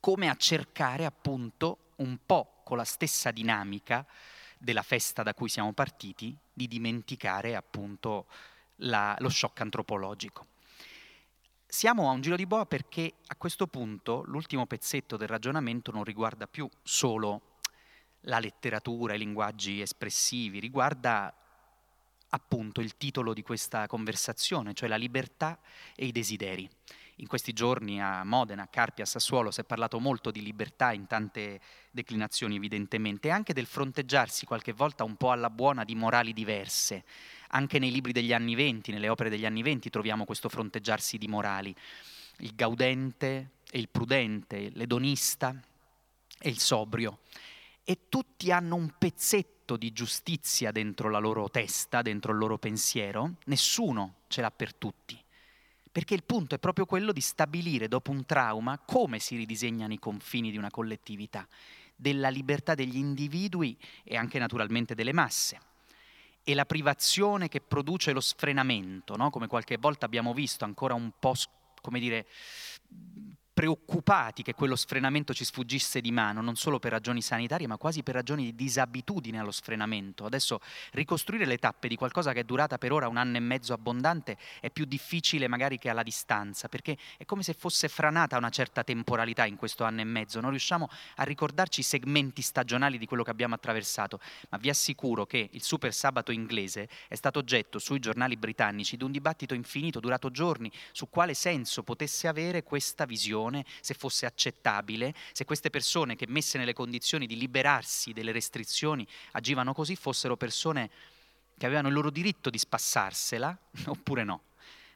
come 0.00 0.28
a 0.28 0.34
cercare 0.34 1.04
appunto 1.04 1.92
un 1.96 2.18
po' 2.26 2.62
con 2.64 2.76
la 2.76 2.84
stessa 2.84 3.30
dinamica 3.30 4.04
della 4.58 4.82
festa 4.82 5.22
da 5.22 5.34
cui 5.34 5.48
siamo 5.48 5.72
partiti, 5.72 6.36
di 6.52 6.66
dimenticare 6.66 7.54
appunto 7.54 8.26
la, 8.78 9.14
lo 9.20 9.28
shock 9.28 9.60
antropologico. 9.60 10.46
Siamo 11.74 12.10
a 12.10 12.12
un 12.12 12.20
giro 12.20 12.36
di 12.36 12.44
boa 12.44 12.66
perché 12.66 13.14
a 13.28 13.34
questo 13.34 13.66
punto 13.66 14.24
l'ultimo 14.26 14.66
pezzetto 14.66 15.16
del 15.16 15.26
ragionamento 15.26 15.90
non 15.90 16.04
riguarda 16.04 16.46
più 16.46 16.68
solo 16.82 17.56
la 18.24 18.38
letteratura, 18.38 19.14
i 19.14 19.18
linguaggi 19.18 19.80
espressivi, 19.80 20.60
riguarda 20.60 21.34
appunto 22.28 22.82
il 22.82 22.98
titolo 22.98 23.32
di 23.32 23.40
questa 23.40 23.86
conversazione, 23.86 24.74
cioè 24.74 24.86
la 24.86 24.96
libertà 24.96 25.58
e 25.96 26.04
i 26.04 26.12
desideri 26.12 26.68
in 27.22 27.28
questi 27.28 27.52
giorni 27.52 28.02
a 28.02 28.24
Modena, 28.24 28.62
a 28.62 28.66
Carpia, 28.66 29.04
a 29.04 29.06
Sassuolo 29.06 29.52
si 29.52 29.60
è 29.60 29.64
parlato 29.64 30.00
molto 30.00 30.32
di 30.32 30.42
libertà 30.42 30.92
in 30.92 31.06
tante 31.06 31.60
declinazioni 31.92 32.56
evidentemente 32.56 33.28
e 33.28 33.30
anche 33.30 33.52
del 33.52 33.66
fronteggiarsi 33.66 34.44
qualche 34.44 34.72
volta 34.72 35.04
un 35.04 35.14
po' 35.14 35.30
alla 35.30 35.48
buona 35.48 35.84
di 35.84 35.94
morali 35.94 36.32
diverse. 36.32 37.04
Anche 37.50 37.78
nei 37.78 37.92
libri 37.92 38.10
degli 38.10 38.32
anni 38.32 38.56
venti, 38.56 38.90
nelle 38.90 39.08
opere 39.08 39.30
degli 39.30 39.46
anni 39.46 39.62
venti 39.62 39.88
troviamo 39.88 40.24
questo 40.24 40.48
fronteggiarsi 40.48 41.16
di 41.16 41.28
morali. 41.28 41.72
Il 42.38 42.56
gaudente 42.56 43.50
e 43.70 43.78
il 43.78 43.88
prudente, 43.88 44.70
l'edonista 44.70 45.54
e 46.40 46.48
il 46.48 46.58
sobrio. 46.58 47.20
E 47.84 48.08
tutti 48.08 48.50
hanno 48.50 48.74
un 48.74 48.94
pezzetto 48.98 49.76
di 49.76 49.92
giustizia 49.92 50.72
dentro 50.72 51.08
la 51.08 51.20
loro 51.20 51.48
testa, 51.48 52.02
dentro 52.02 52.32
il 52.32 52.38
loro 52.38 52.58
pensiero, 52.58 53.34
nessuno 53.44 54.14
ce 54.26 54.40
l'ha 54.40 54.50
per 54.50 54.74
tutti 54.74 55.21
perché 55.92 56.14
il 56.14 56.24
punto 56.24 56.54
è 56.54 56.58
proprio 56.58 56.86
quello 56.86 57.12
di 57.12 57.20
stabilire 57.20 57.86
dopo 57.86 58.10
un 58.10 58.24
trauma 58.24 58.78
come 58.78 59.18
si 59.18 59.36
ridisegnano 59.36 59.92
i 59.92 59.98
confini 59.98 60.50
di 60.50 60.56
una 60.56 60.70
collettività, 60.70 61.46
della 61.94 62.30
libertà 62.30 62.74
degli 62.74 62.96
individui 62.96 63.76
e 64.02 64.16
anche 64.16 64.38
naturalmente 64.38 64.94
delle 64.94 65.12
masse. 65.12 65.60
E 66.42 66.54
la 66.54 66.64
privazione 66.64 67.48
che 67.48 67.60
produce 67.60 68.12
lo 68.12 68.20
sfrenamento, 68.20 69.16
no? 69.16 69.28
come 69.28 69.46
qualche 69.46 69.76
volta 69.76 70.06
abbiamo 70.06 70.32
visto 70.32 70.64
ancora 70.64 70.94
un 70.94 71.12
po', 71.18 71.34
come 71.82 72.00
dire, 72.00 72.26
preoccupati 73.62 74.42
che 74.42 74.54
quello 74.54 74.74
sfrenamento 74.74 75.32
ci 75.32 75.44
sfuggisse 75.44 76.00
di 76.00 76.10
mano, 76.10 76.40
non 76.40 76.56
solo 76.56 76.80
per 76.80 76.90
ragioni 76.90 77.22
sanitarie, 77.22 77.68
ma 77.68 77.76
quasi 77.76 78.02
per 78.02 78.16
ragioni 78.16 78.46
di 78.46 78.54
disabitudine 78.56 79.38
allo 79.38 79.52
sfrenamento. 79.52 80.26
Adesso 80.26 80.58
ricostruire 80.90 81.44
le 81.44 81.58
tappe 81.58 81.86
di 81.86 81.94
qualcosa 81.94 82.32
che 82.32 82.40
è 82.40 82.42
durata 82.42 82.76
per 82.76 82.90
ora 82.90 83.06
un 83.06 83.18
anno 83.18 83.36
e 83.36 83.40
mezzo 83.40 83.72
abbondante 83.72 84.36
è 84.58 84.68
più 84.70 84.84
difficile 84.84 85.46
magari 85.46 85.78
che 85.78 85.90
alla 85.90 86.02
distanza, 86.02 86.66
perché 86.66 86.98
è 87.16 87.24
come 87.24 87.44
se 87.44 87.52
fosse 87.52 87.86
franata 87.86 88.36
una 88.36 88.50
certa 88.50 88.82
temporalità 88.82 89.46
in 89.46 89.54
questo 89.54 89.84
anno 89.84 90.00
e 90.00 90.04
mezzo, 90.04 90.40
non 90.40 90.50
riusciamo 90.50 90.88
a 91.14 91.22
ricordarci 91.22 91.78
i 91.78 91.84
segmenti 91.84 92.42
stagionali 92.42 92.98
di 92.98 93.06
quello 93.06 93.22
che 93.22 93.30
abbiamo 93.30 93.54
attraversato, 93.54 94.18
ma 94.48 94.58
vi 94.58 94.70
assicuro 94.70 95.24
che 95.24 95.50
il 95.52 95.62
super 95.62 95.94
sabato 95.94 96.32
inglese 96.32 96.88
è 97.06 97.14
stato 97.14 97.38
oggetto 97.38 97.78
sui 97.78 98.00
giornali 98.00 98.36
britannici 98.36 98.96
di 98.96 99.04
un 99.04 99.12
dibattito 99.12 99.54
infinito 99.54 100.00
durato 100.00 100.32
giorni 100.32 100.68
su 100.90 101.08
quale 101.08 101.34
senso 101.34 101.84
potesse 101.84 102.26
avere 102.26 102.64
questa 102.64 103.04
visione 103.04 103.50
situazione, 103.52 103.64
se 103.80 103.94
fosse 103.94 104.26
accettabile, 104.26 105.14
se 105.32 105.44
queste 105.44 105.70
persone 105.70 106.16
che 106.16 106.26
messe 106.26 106.58
nelle 106.58 106.72
condizioni 106.72 107.26
di 107.26 107.36
liberarsi 107.36 108.12
delle 108.12 108.32
restrizioni 108.32 109.06
agivano 109.32 109.74
così 109.74 109.94
fossero 109.94 110.36
persone 110.36 110.90
che 111.58 111.66
avevano 111.66 111.88
il 111.88 111.94
loro 111.94 112.10
diritto 112.10 112.48
di 112.48 112.58
spassarsela 112.58 113.56
oppure 113.86 114.24
no. 114.24 114.42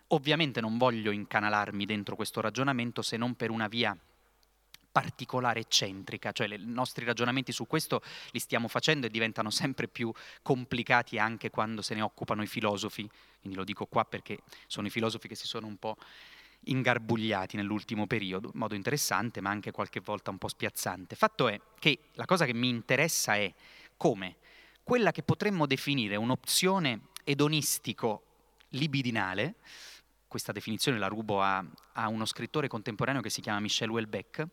Ovviamente 0.09 0.61
non 0.61 0.79
voglio 0.79 1.11
incanalarmi 1.11 1.85
dentro 1.85 2.17
questo 2.17 2.41
ragionamento 2.41 3.03
se 3.03 3.17
non 3.17 3.35
per 3.35 3.51
una 3.51 3.67
via 3.67 3.97
particolare 4.93 5.61
eccentrica, 5.61 6.33
cioè 6.33 6.47
i 6.47 6.59
nostri 6.65 7.05
ragionamenti 7.05 7.53
su 7.53 7.67
questo 7.67 8.01
li 8.31 8.39
stiamo 8.39 8.67
facendo 8.67 9.05
e 9.05 9.11
diventano 9.11 9.51
sempre 9.51 9.89
più 9.89 10.11
complicati 10.41 11.19
anche 11.19 11.51
quando 11.51 11.83
se 11.83 11.95
ne 11.95 12.01
occupano 12.01 12.43
i 12.43 12.47
filosofi, 12.47 13.07
quindi 13.41 13.59
lo 13.59 13.65
dico 13.65 13.85
qua 13.85 14.07
perché 14.07 14.39
sono 14.67 14.87
i 14.87 14.91
filosofi 14.91 15.29
che 15.29 15.35
si 15.35 15.47
sono 15.47 15.67
un 15.67 15.77
po' 15.77 15.99
ingarbugliati 16.65 17.57
nell'ultimo 17.57 18.07
periodo, 18.07 18.51
in 18.53 18.59
modo 18.59 18.75
interessante 18.75 19.41
ma 19.41 19.49
anche 19.51 19.71
qualche 19.71 20.01
volta 20.01 20.31
un 20.31 20.37
po' 20.39 20.49
spiazzante. 20.49 21.17
Fatto 21.17 21.49
è 21.49 21.59
che 21.79 22.11
la 22.15 22.25
cosa 22.25 22.45
che 22.45 22.55
mi 22.55 22.69
interessa 22.69 23.37
è 23.37 23.53
come 23.97 24.37
quella 24.83 25.13
che 25.13 25.23
potremmo 25.23 25.67
definire 25.67 26.17
un'opzione 26.17 27.03
edonistico-libidinale, 27.25 29.55
questa 30.29 30.53
definizione 30.53 30.99
la 30.99 31.09
rubo 31.09 31.43
a, 31.43 31.65
a 31.95 32.09
uno 32.09 32.25
scrittore 32.25 32.69
contemporaneo 32.69 33.21
che 33.21 33.31
si 33.31 33.41
chiama 33.41 33.59
Michel 33.61 33.91
Houellebecq, 33.91 34.47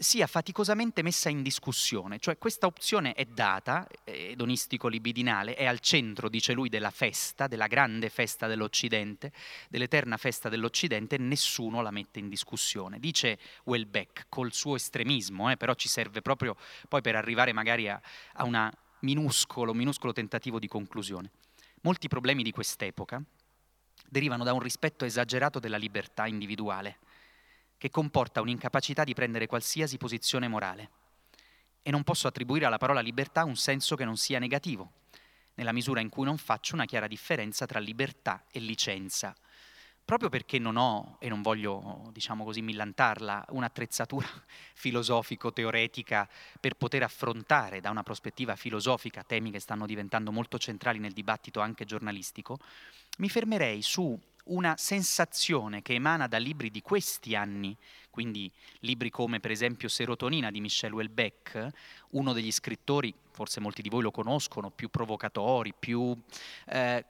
sia 0.00 0.28
faticosamente 0.28 1.02
messa 1.02 1.28
in 1.28 1.42
discussione, 1.42 2.20
cioè 2.20 2.38
questa 2.38 2.66
opzione 2.66 3.14
è 3.14 3.24
data, 3.24 3.84
edonistico-libidinale, 4.04 5.56
è 5.56 5.66
al 5.66 5.80
centro, 5.80 6.28
dice 6.28 6.52
lui, 6.52 6.68
della 6.68 6.90
festa, 6.90 7.48
della 7.48 7.66
grande 7.66 8.08
festa 8.08 8.46
dell'Occidente, 8.46 9.32
dell'eterna 9.68 10.16
festa 10.16 10.48
dell'Occidente, 10.48 11.16
e 11.16 11.18
nessuno 11.18 11.82
la 11.82 11.90
mette 11.90 12.20
in 12.20 12.28
discussione. 12.28 13.00
Dice 13.00 13.38
Welbeck, 13.64 14.26
col 14.28 14.52
suo 14.52 14.76
estremismo, 14.76 15.50
eh, 15.50 15.56
però 15.56 15.74
ci 15.74 15.88
serve 15.88 16.22
proprio 16.22 16.56
poi 16.88 17.00
per 17.00 17.16
arrivare 17.16 17.52
magari 17.52 17.88
a, 17.88 18.00
a 18.34 18.44
un 18.44 18.70
minuscolo, 19.00 19.74
minuscolo 19.74 20.12
tentativo 20.12 20.60
di 20.60 20.68
conclusione. 20.68 21.30
Molti 21.82 22.06
problemi 22.06 22.44
di 22.44 22.52
quest'epoca 22.52 23.20
derivano 24.08 24.44
da 24.44 24.52
un 24.52 24.60
rispetto 24.60 25.04
esagerato 25.04 25.58
della 25.58 25.76
libertà 25.76 26.26
individuale, 26.26 26.98
che 27.78 27.90
comporta 27.90 28.42
un'incapacità 28.42 29.04
di 29.04 29.14
prendere 29.14 29.46
qualsiasi 29.46 29.96
posizione 29.96 30.48
morale. 30.48 30.90
E 31.80 31.90
non 31.90 32.02
posso 32.02 32.26
attribuire 32.28 32.66
alla 32.66 32.76
parola 32.76 33.00
libertà 33.00 33.44
un 33.44 33.56
senso 33.56 33.96
che 33.96 34.04
non 34.04 34.16
sia 34.16 34.38
negativo, 34.38 34.92
nella 35.54 35.72
misura 35.72 36.00
in 36.00 36.08
cui 36.08 36.24
non 36.24 36.36
faccio 36.36 36.74
una 36.74 36.84
chiara 36.84 37.06
differenza 37.06 37.64
tra 37.64 37.78
libertà 37.78 38.44
e 38.50 38.60
licenza, 38.60 39.34
proprio 40.08 40.30
perché 40.30 40.58
non 40.58 40.78
ho, 40.78 41.18
e 41.20 41.28
non 41.28 41.42
voglio, 41.42 42.08
diciamo 42.14 42.42
così, 42.42 42.62
millantarla, 42.62 43.44
un'attrezzatura 43.50 44.26
filosofico-teoretica 44.72 46.26
per 46.58 46.76
poter 46.76 47.02
affrontare 47.02 47.82
da 47.82 47.90
una 47.90 48.02
prospettiva 48.02 48.56
filosofica 48.56 49.22
temi 49.22 49.50
che 49.50 49.60
stanno 49.60 49.84
diventando 49.84 50.32
molto 50.32 50.56
centrali 50.56 50.98
nel 50.98 51.12
dibattito 51.12 51.60
anche 51.60 51.84
giornalistico, 51.84 52.56
mi 53.18 53.28
fermerei 53.28 53.82
su 53.82 54.18
una 54.44 54.78
sensazione 54.78 55.82
che 55.82 55.92
emana 55.92 56.26
da 56.26 56.38
libri 56.38 56.70
di 56.70 56.80
questi 56.80 57.34
anni, 57.34 57.76
quindi 58.08 58.50
libri 58.80 59.10
come 59.10 59.40
per 59.40 59.50
esempio 59.50 59.90
Serotonina 59.90 60.50
di 60.50 60.62
Michel 60.62 60.94
Houellebecq, 60.94 61.66
uno 62.12 62.32
degli 62.32 62.50
scrittori, 62.50 63.14
forse 63.30 63.60
molti 63.60 63.82
di 63.82 63.90
voi 63.90 64.00
lo 64.00 64.10
conoscono, 64.10 64.70
più 64.70 64.88
provocatori, 64.88 65.74
più... 65.78 66.18
Eh, 66.64 67.04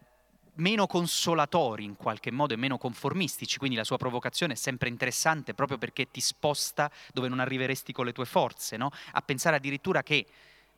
meno 0.59 0.87
consolatori 0.87 1.85
in 1.85 1.97
qualche 1.97 2.31
modo 2.31 2.55
e 2.55 2.57
meno 2.57 2.79
conformistici, 2.79 3.59
quindi 3.59 3.77
la 3.77 3.85
sua 3.85 3.97
provocazione 3.97 4.53
è 4.53 4.57
sempre 4.57 4.89
interessante 4.89 5.55
proprio 5.55 5.79
perché 5.79 6.11
ti 6.11 6.21
sposta 6.21 6.91
dove 7.13 7.29
non 7.29 7.41
arriveresti 7.41 7.93
con 7.93 8.05
le 8.05 8.13
tue 8.13 8.25
forze, 8.25 8.77
no? 8.77 8.91
a 9.13 9.23
pensare 9.23 9.57
addirittura 9.57 10.03
che 10.03 10.27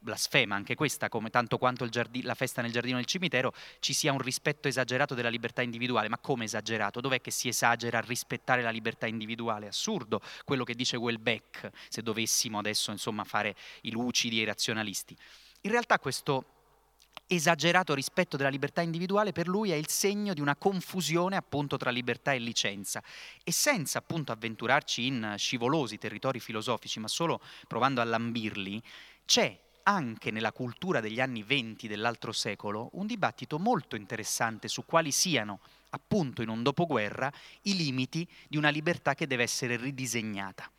blasfema 0.02 0.54
anche 0.54 0.74
questa, 0.74 1.08
come 1.08 1.28
tanto 1.30 1.58
quanto 1.58 1.86
giardino, 1.88 2.26
la 2.26 2.34
festa 2.34 2.62
nel 2.62 2.72
giardino 2.72 2.96
del 2.96 3.04
cimitero, 3.04 3.52
ci 3.80 3.92
sia 3.92 4.12
un 4.12 4.18
rispetto 4.18 4.66
esagerato 4.66 5.14
della 5.14 5.28
libertà 5.28 5.62
individuale. 5.62 6.08
Ma 6.08 6.18
come 6.18 6.44
esagerato? 6.44 7.00
Dov'è 7.00 7.20
che 7.20 7.30
si 7.30 7.48
esagera 7.48 7.98
a 7.98 8.00
rispettare 8.00 8.62
la 8.62 8.70
libertà 8.70 9.06
individuale? 9.06 9.68
Assurdo 9.68 10.22
quello 10.44 10.64
che 10.64 10.74
dice 10.74 10.96
Welbeck, 10.96 11.70
se 11.88 12.02
dovessimo 12.02 12.58
adesso 12.58 12.90
insomma 12.90 13.24
fare 13.24 13.54
i 13.82 13.90
lucidi 13.90 14.38
e 14.38 14.42
i 14.42 14.46
razionalisti. 14.46 15.14
In 15.62 15.70
realtà 15.70 15.98
questo 15.98 16.59
esagerato 17.32 17.94
rispetto 17.94 18.36
della 18.36 18.48
libertà 18.48 18.80
individuale 18.80 19.32
per 19.32 19.46
lui 19.46 19.70
è 19.70 19.76
il 19.76 19.88
segno 19.88 20.34
di 20.34 20.40
una 20.40 20.56
confusione 20.56 21.36
appunto 21.36 21.76
tra 21.76 21.90
libertà 21.90 22.32
e 22.32 22.38
licenza 22.38 23.02
e 23.44 23.52
senza 23.52 23.98
appunto 23.98 24.32
avventurarci 24.32 25.06
in 25.06 25.34
scivolosi 25.36 25.96
territori 25.96 26.40
filosofici 26.40 26.98
ma 26.98 27.08
solo 27.08 27.40
provando 27.68 28.00
a 28.00 28.04
lambirli 28.04 28.82
c'è 29.24 29.56
anche 29.84 30.30
nella 30.30 30.52
cultura 30.52 31.00
degli 31.00 31.20
anni 31.20 31.42
venti 31.42 31.88
dell'altro 31.88 32.32
secolo 32.32 32.90
un 32.92 33.06
dibattito 33.06 33.58
molto 33.58 33.96
interessante 33.96 34.68
su 34.68 34.84
quali 34.84 35.12
siano 35.12 35.60
appunto 35.90 36.42
in 36.42 36.48
un 36.48 36.62
dopoguerra 36.62 37.32
i 37.62 37.76
limiti 37.76 38.26
di 38.48 38.56
una 38.56 38.68
libertà 38.68 39.14
che 39.14 39.26
deve 39.26 39.44
essere 39.44 39.76
ridisegnata. 39.76 40.70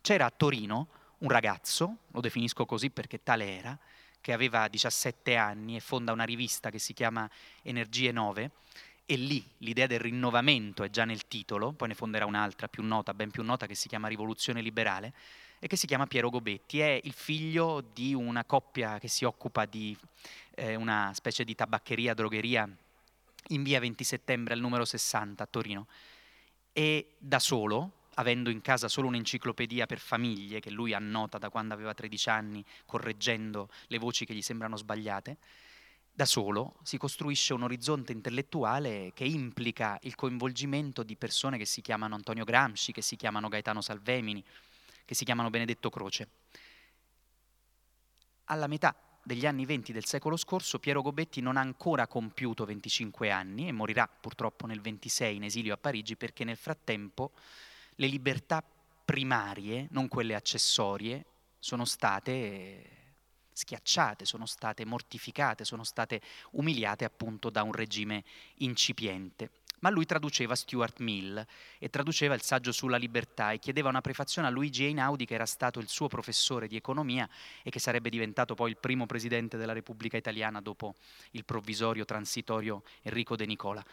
C'era 0.00 0.26
a 0.26 0.30
Torino 0.30 0.88
un 1.18 1.28
ragazzo, 1.28 1.96
lo 2.10 2.20
definisco 2.20 2.64
così 2.66 2.90
perché 2.90 3.22
tale 3.22 3.58
era, 3.58 3.78
che 4.20 4.32
aveva 4.32 4.68
17 4.68 5.36
anni 5.36 5.76
e 5.76 5.80
fonda 5.80 6.12
una 6.12 6.24
rivista 6.24 6.70
che 6.70 6.78
si 6.78 6.92
chiama 6.92 7.28
Energie 7.62 8.12
9 8.12 8.50
e 9.10 9.16
lì 9.16 9.44
l'idea 9.58 9.88
del 9.88 9.98
rinnovamento 9.98 10.84
è 10.84 10.90
già 10.90 11.04
nel 11.04 11.26
titolo, 11.26 11.72
poi 11.72 11.88
ne 11.88 11.94
fonderà 11.94 12.26
un'altra 12.26 12.68
più 12.68 12.84
nota, 12.84 13.12
ben 13.12 13.32
più 13.32 13.42
nota, 13.42 13.66
che 13.66 13.74
si 13.74 13.88
chiama 13.88 14.06
Rivoluzione 14.06 14.62
Liberale 14.62 15.12
e 15.58 15.66
che 15.66 15.74
si 15.74 15.88
chiama 15.88 16.06
Piero 16.06 16.30
Gobetti. 16.30 16.78
È 16.78 17.00
il 17.02 17.12
figlio 17.12 17.84
di 17.92 18.14
una 18.14 18.44
coppia 18.44 19.00
che 19.00 19.08
si 19.08 19.24
occupa 19.24 19.66
di 19.66 19.96
eh, 20.54 20.76
una 20.76 21.10
specie 21.12 21.42
di 21.42 21.56
tabaccheria, 21.56 22.14
drogheria 22.14 22.68
in 23.48 23.62
via 23.64 23.80
20 23.80 24.04
settembre 24.04 24.54
al 24.54 24.60
numero 24.60 24.84
60 24.84 25.42
a 25.42 25.46
Torino. 25.46 25.86
E 26.72 27.14
da 27.18 27.40
solo, 27.40 27.92
avendo 28.14 28.50
in 28.50 28.60
casa 28.60 28.88
solo 28.88 29.08
un'enciclopedia 29.08 29.86
per 29.86 29.98
famiglie 29.98 30.60
che 30.60 30.70
lui 30.70 30.92
annota 30.94 31.38
da 31.38 31.50
quando 31.50 31.74
aveva 31.74 31.94
13 31.94 32.28
anni, 32.28 32.64
correggendo 32.86 33.68
le 33.86 33.98
voci 33.98 34.24
che 34.24 34.34
gli 34.34 34.42
sembrano 34.42 34.76
sbagliate, 34.76 35.36
da 36.12 36.24
solo 36.26 36.76
si 36.82 36.98
costruisce 36.98 37.54
un 37.54 37.62
orizzonte 37.62 38.12
intellettuale 38.12 39.12
che 39.14 39.24
implica 39.24 39.98
il 40.02 40.14
coinvolgimento 40.16 41.02
di 41.02 41.16
persone 41.16 41.56
che 41.56 41.64
si 41.64 41.80
chiamano 41.80 42.14
Antonio 42.14 42.44
Gramsci, 42.44 42.92
che 42.92 43.02
si 43.02 43.16
chiamano 43.16 43.48
Gaetano 43.48 43.80
Salvemini, 43.80 44.44
che 45.04 45.14
si 45.14 45.24
chiamano 45.24 45.50
Benedetto 45.50 45.88
Croce. 45.88 46.28
Alla 48.44 48.66
metà 48.66 48.94
degli 49.22 49.46
anni 49.46 49.64
20 49.64 49.92
del 49.92 50.04
secolo 50.04 50.36
scorso 50.36 50.78
Piero 50.78 51.02
Gobetti 51.02 51.40
non 51.40 51.56
ha 51.56 51.60
ancora 51.60 52.06
compiuto 52.06 52.64
25 52.64 53.30
anni 53.30 53.68
e 53.68 53.72
morirà 53.72 54.08
purtroppo 54.08 54.66
nel 54.66 54.80
26 54.80 55.36
in 55.36 55.44
esilio 55.44 55.74
a 55.74 55.78
Parigi 55.78 56.16
perché 56.16 56.44
nel 56.44 56.56
frattempo 56.56 57.32
le 58.00 58.06
libertà 58.06 58.64
primarie, 59.04 59.86
non 59.90 60.08
quelle 60.08 60.34
accessorie, 60.34 61.24
sono 61.58 61.84
state 61.84 62.98
schiacciate, 63.52 64.24
sono 64.24 64.46
state 64.46 64.86
mortificate, 64.86 65.66
sono 65.66 65.84
state 65.84 66.22
umiliate 66.52 67.04
appunto 67.04 67.50
da 67.50 67.62
un 67.62 67.72
regime 67.72 68.24
incipiente. 68.56 69.50
Ma 69.80 69.90
lui 69.90 70.06
traduceva 70.06 70.54
Stuart 70.54 71.00
Mill 71.00 71.44
e 71.78 71.90
traduceva 71.90 72.34
il 72.34 72.42
saggio 72.42 72.72
sulla 72.72 72.96
libertà 72.96 73.52
e 73.52 73.58
chiedeva 73.58 73.90
una 73.90 74.00
prefazione 74.00 74.48
a 74.48 74.50
Luigi 74.50 74.84
Einaudi 74.84 75.26
che 75.26 75.34
era 75.34 75.46
stato 75.46 75.78
il 75.78 75.88
suo 75.88 76.08
professore 76.08 76.68
di 76.68 76.76
economia 76.76 77.28
e 77.62 77.70
che 77.70 77.80
sarebbe 77.80 78.08
diventato 78.08 78.54
poi 78.54 78.70
il 78.70 78.78
primo 78.78 79.04
presidente 79.04 79.58
della 79.58 79.72
Repubblica 79.74 80.16
Italiana 80.16 80.62
dopo 80.62 80.96
il 81.32 81.44
provvisorio 81.44 82.06
transitorio 82.06 82.82
Enrico 83.02 83.36
De 83.36 83.46
Nicola. 83.46 83.84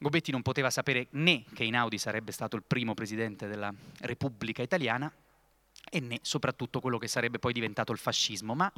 Gobetti 0.00 0.30
non 0.30 0.42
poteva 0.42 0.70
sapere 0.70 1.08
né 1.10 1.44
che 1.52 1.64
Einaudi 1.64 1.98
sarebbe 1.98 2.30
stato 2.30 2.54
il 2.54 2.62
primo 2.62 2.94
presidente 2.94 3.48
della 3.48 3.74
Repubblica 4.00 4.62
Italiana 4.62 5.12
e 5.90 6.00
né 6.00 6.20
soprattutto 6.22 6.80
quello 6.80 6.98
che 6.98 7.08
sarebbe 7.08 7.40
poi 7.40 7.52
diventato 7.52 7.90
il 7.90 7.98
fascismo, 7.98 8.54
ma 8.54 8.72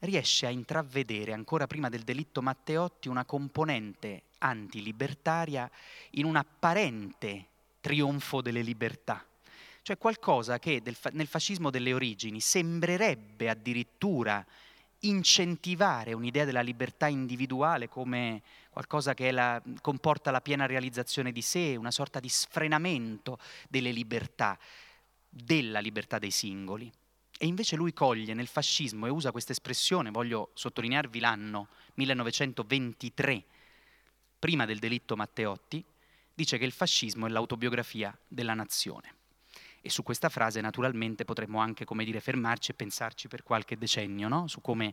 riesce 0.00 0.44
a 0.44 0.50
intravedere 0.50 1.32
ancora 1.32 1.66
prima 1.66 1.88
del 1.88 2.02
delitto 2.02 2.42
Matteotti 2.42 3.08
una 3.08 3.24
componente 3.24 4.24
antilibertaria 4.38 5.70
in 6.12 6.26
un 6.26 6.36
apparente 6.36 7.46
trionfo 7.80 8.42
delle 8.42 8.60
libertà, 8.60 9.24
cioè 9.80 9.96
qualcosa 9.96 10.58
che 10.58 10.82
nel 11.12 11.26
fascismo 11.26 11.70
delle 11.70 11.94
origini 11.94 12.40
sembrerebbe 12.40 13.48
addirittura 13.48 14.44
incentivare 15.08 16.12
un'idea 16.12 16.44
della 16.44 16.60
libertà 16.60 17.06
individuale 17.06 17.88
come 17.88 18.42
qualcosa 18.70 19.14
che 19.14 19.30
la, 19.30 19.62
comporta 19.80 20.30
la 20.30 20.40
piena 20.40 20.66
realizzazione 20.66 21.32
di 21.32 21.42
sé, 21.42 21.76
una 21.76 21.90
sorta 21.90 22.20
di 22.20 22.28
sfrenamento 22.28 23.38
delle 23.68 23.90
libertà, 23.90 24.58
della 25.28 25.80
libertà 25.80 26.18
dei 26.18 26.30
singoli. 26.30 26.92
E 27.38 27.46
invece 27.46 27.76
lui 27.76 27.92
coglie 27.92 28.34
nel 28.34 28.46
fascismo 28.46 29.06
e 29.06 29.10
usa 29.10 29.30
questa 29.30 29.52
espressione, 29.52 30.10
voglio 30.10 30.50
sottolinearvi 30.54 31.20
l'anno 31.20 31.68
1923, 31.94 33.44
prima 34.38 34.64
del 34.64 34.78
delitto 34.78 35.16
Matteotti, 35.16 35.84
dice 36.34 36.58
che 36.58 36.64
il 36.64 36.72
fascismo 36.72 37.26
è 37.26 37.30
l'autobiografia 37.30 38.16
della 38.28 38.54
nazione. 38.54 39.15
E 39.86 39.90
su 39.90 40.02
questa 40.02 40.28
frase 40.28 40.60
naturalmente 40.60 41.24
potremmo 41.24 41.60
anche, 41.60 41.84
come 41.84 42.04
dire, 42.04 42.18
fermarci 42.18 42.72
e 42.72 42.74
pensarci 42.74 43.28
per 43.28 43.44
qualche 43.44 43.78
decennio, 43.78 44.26
no? 44.26 44.48
su 44.48 44.60
come 44.60 44.92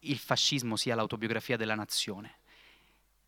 il 0.00 0.18
fascismo 0.18 0.76
sia 0.76 0.94
l'autobiografia 0.94 1.56
della 1.56 1.74
nazione. 1.74 2.40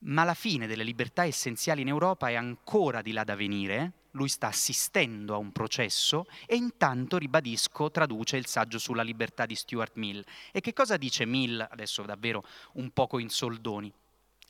Ma 0.01 0.25
la 0.25 0.35
fine 0.35 0.67
delle 0.67 0.85
libertà 0.85 1.25
essenziali 1.25 1.81
in 1.81 1.89
Europa 1.89 2.29
è 2.29 2.35
ancora 2.35 3.01
di 3.01 3.13
là 3.13 3.25
da 3.25 3.35
venire, 3.35 3.93
lui 4.11 4.29
sta 4.29 4.49
assistendo 4.49 5.33
a 5.33 5.39
un 5.39 5.53
processo 5.53 6.27
e 6.45 6.55
intanto, 6.57 7.17
ribadisco, 7.17 7.91
traduce 7.91 8.37
il 8.37 8.45
saggio 8.45 8.79
sulla 8.79 9.03
libertà 9.03 9.47
di 9.47 9.55
Stuart 9.55 9.97
Mill. 9.97 10.23
E 10.53 10.61
che 10.61 10.75
cosa 10.75 10.99
dice 10.99 11.25
Mill, 11.25 11.67
adesso 11.71 12.03
davvero 12.03 12.45
un 12.73 12.91
poco 12.91 13.19
in 13.19 13.31
soldoni? 13.31 13.91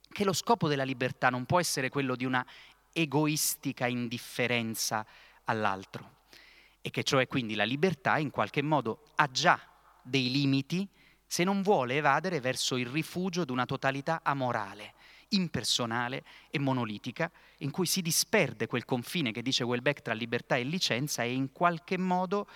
Che 0.09 0.25
lo 0.25 0.33
scopo 0.33 0.67
della 0.67 0.83
libertà 0.83 1.31
non 1.31 1.45
può 1.45 1.61
essere 1.61 1.91
quello 1.91 2.17
di 2.17 2.25
una 2.25 2.45
egoistica 2.93 3.87
indifferenza 3.87 5.07
all'altro, 5.45 6.16
e 6.87 6.91
che 6.91 7.03
cioè 7.03 7.27
quindi 7.27 7.57
la 7.57 7.65
libertà 7.65 8.17
in 8.19 8.31
qualche 8.31 8.63
modo 8.63 9.07
ha 9.17 9.29
già 9.29 9.61
dei 10.01 10.31
limiti 10.31 10.89
se 11.27 11.43
non 11.43 11.61
vuole 11.61 11.97
evadere 11.97 12.39
verso 12.39 12.77
il 12.77 12.87
rifugio 12.87 13.45
di 13.45 13.51
una 13.51 13.67
totalità 13.67 14.21
amorale, 14.23 14.95
impersonale 15.31 16.23
e 16.49 16.61
monolitica, 16.61 17.29
in 17.59 17.73
cui 17.73 17.87
si 17.87 18.03
disperde 18.03 18.69
quel 18.69 18.85
confine 18.85 19.33
che 19.33 19.43
dice 19.43 19.65
Welbeck 19.65 20.03
tra 20.03 20.15
libertà 20.15 20.55
e 20.55 20.63
licenza 20.63 21.25
e 21.25 21.33
in 21.33 21.51
qualche 21.51 21.99
modo 21.99 22.47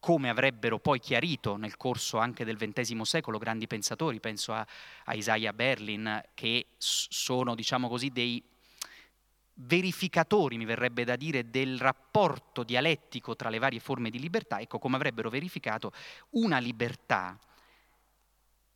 come 0.00 0.30
avrebbero 0.30 0.78
poi 0.78 0.98
chiarito 0.98 1.56
nel 1.56 1.76
corso 1.76 2.16
anche 2.16 2.46
del 2.46 2.56
XX 2.56 3.02
secolo 3.02 3.36
grandi 3.36 3.66
pensatori, 3.66 4.20
penso 4.20 4.54
a, 4.54 4.66
a 5.04 5.14
Isaiah 5.14 5.52
Berlin, 5.52 6.22
che 6.32 6.68
sono, 6.78 7.54
diciamo 7.54 7.88
così, 7.88 8.08
dei 8.08 8.42
verificatori, 9.54 10.56
mi 10.56 10.64
verrebbe 10.64 11.04
da 11.04 11.16
dire, 11.16 11.50
del 11.50 11.78
rapporto 11.78 12.62
dialettico 12.62 13.36
tra 13.36 13.48
le 13.48 13.58
varie 13.58 13.80
forme 13.80 14.10
di 14.10 14.18
libertà, 14.18 14.60
ecco 14.60 14.78
come 14.78 14.96
avrebbero 14.96 15.30
verificato 15.30 15.92
una 16.30 16.58
libertà, 16.58 17.38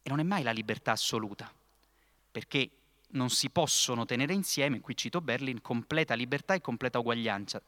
e 0.03 0.09
non 0.09 0.21
è 0.21 0.23
mai 0.23 0.43
la 0.43 0.53
libertà 0.53 0.93
assoluta, 0.93 1.53
perché 2.31 2.71
non 3.11 3.31
si 3.31 3.49
possono 3.49 4.05
tenere 4.05 4.35
insieme, 4.35 4.81
qui 4.81 4.95
cito 4.95 5.21
Berlin, 5.21 5.63
completa 5.63 6.15
libertà 6.15 6.55
e 6.55 6.61
completa 6.61 6.99
uguaglianza, 6.99 7.61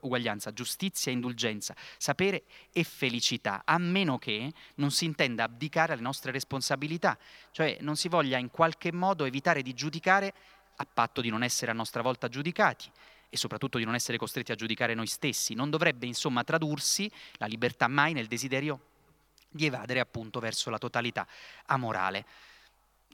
uguaglianza, 0.00 0.52
giustizia 0.52 1.10
e 1.10 1.14
indulgenza, 1.14 1.74
sapere 1.96 2.44
e 2.72 2.84
felicità, 2.84 3.62
a 3.64 3.78
meno 3.78 4.18
che 4.18 4.52
non 4.76 4.90
si 4.90 5.06
intenda 5.06 5.44
abdicare 5.44 5.94
alle 5.94 6.02
nostre 6.02 6.30
responsabilità, 6.30 7.18
cioè 7.52 7.78
non 7.80 7.96
si 7.96 8.08
voglia 8.08 8.36
in 8.36 8.50
qualche 8.50 8.92
modo 8.92 9.24
evitare 9.24 9.62
di 9.62 9.72
giudicare 9.72 10.34
a 10.76 10.86
patto 10.86 11.20
di 11.20 11.30
non 11.30 11.42
essere 11.42 11.70
a 11.70 11.74
nostra 11.74 12.02
volta 12.02 12.28
giudicati 12.28 12.90
e 13.28 13.36
soprattutto 13.36 13.78
di 13.78 13.84
non 13.84 13.94
essere 13.94 14.18
costretti 14.18 14.52
a 14.52 14.54
giudicare 14.54 14.94
noi 14.94 15.06
stessi. 15.06 15.54
Non 15.54 15.70
dovrebbe 15.70 16.06
insomma 16.06 16.44
tradursi 16.44 17.10
la 17.34 17.46
libertà 17.46 17.88
mai 17.88 18.12
nel 18.12 18.26
desiderio 18.26 18.80
di 19.48 19.66
evadere 19.66 20.00
appunto 20.00 20.40
verso 20.40 20.70
la 20.70 20.78
totalità 20.78 21.26
amorale. 21.66 22.26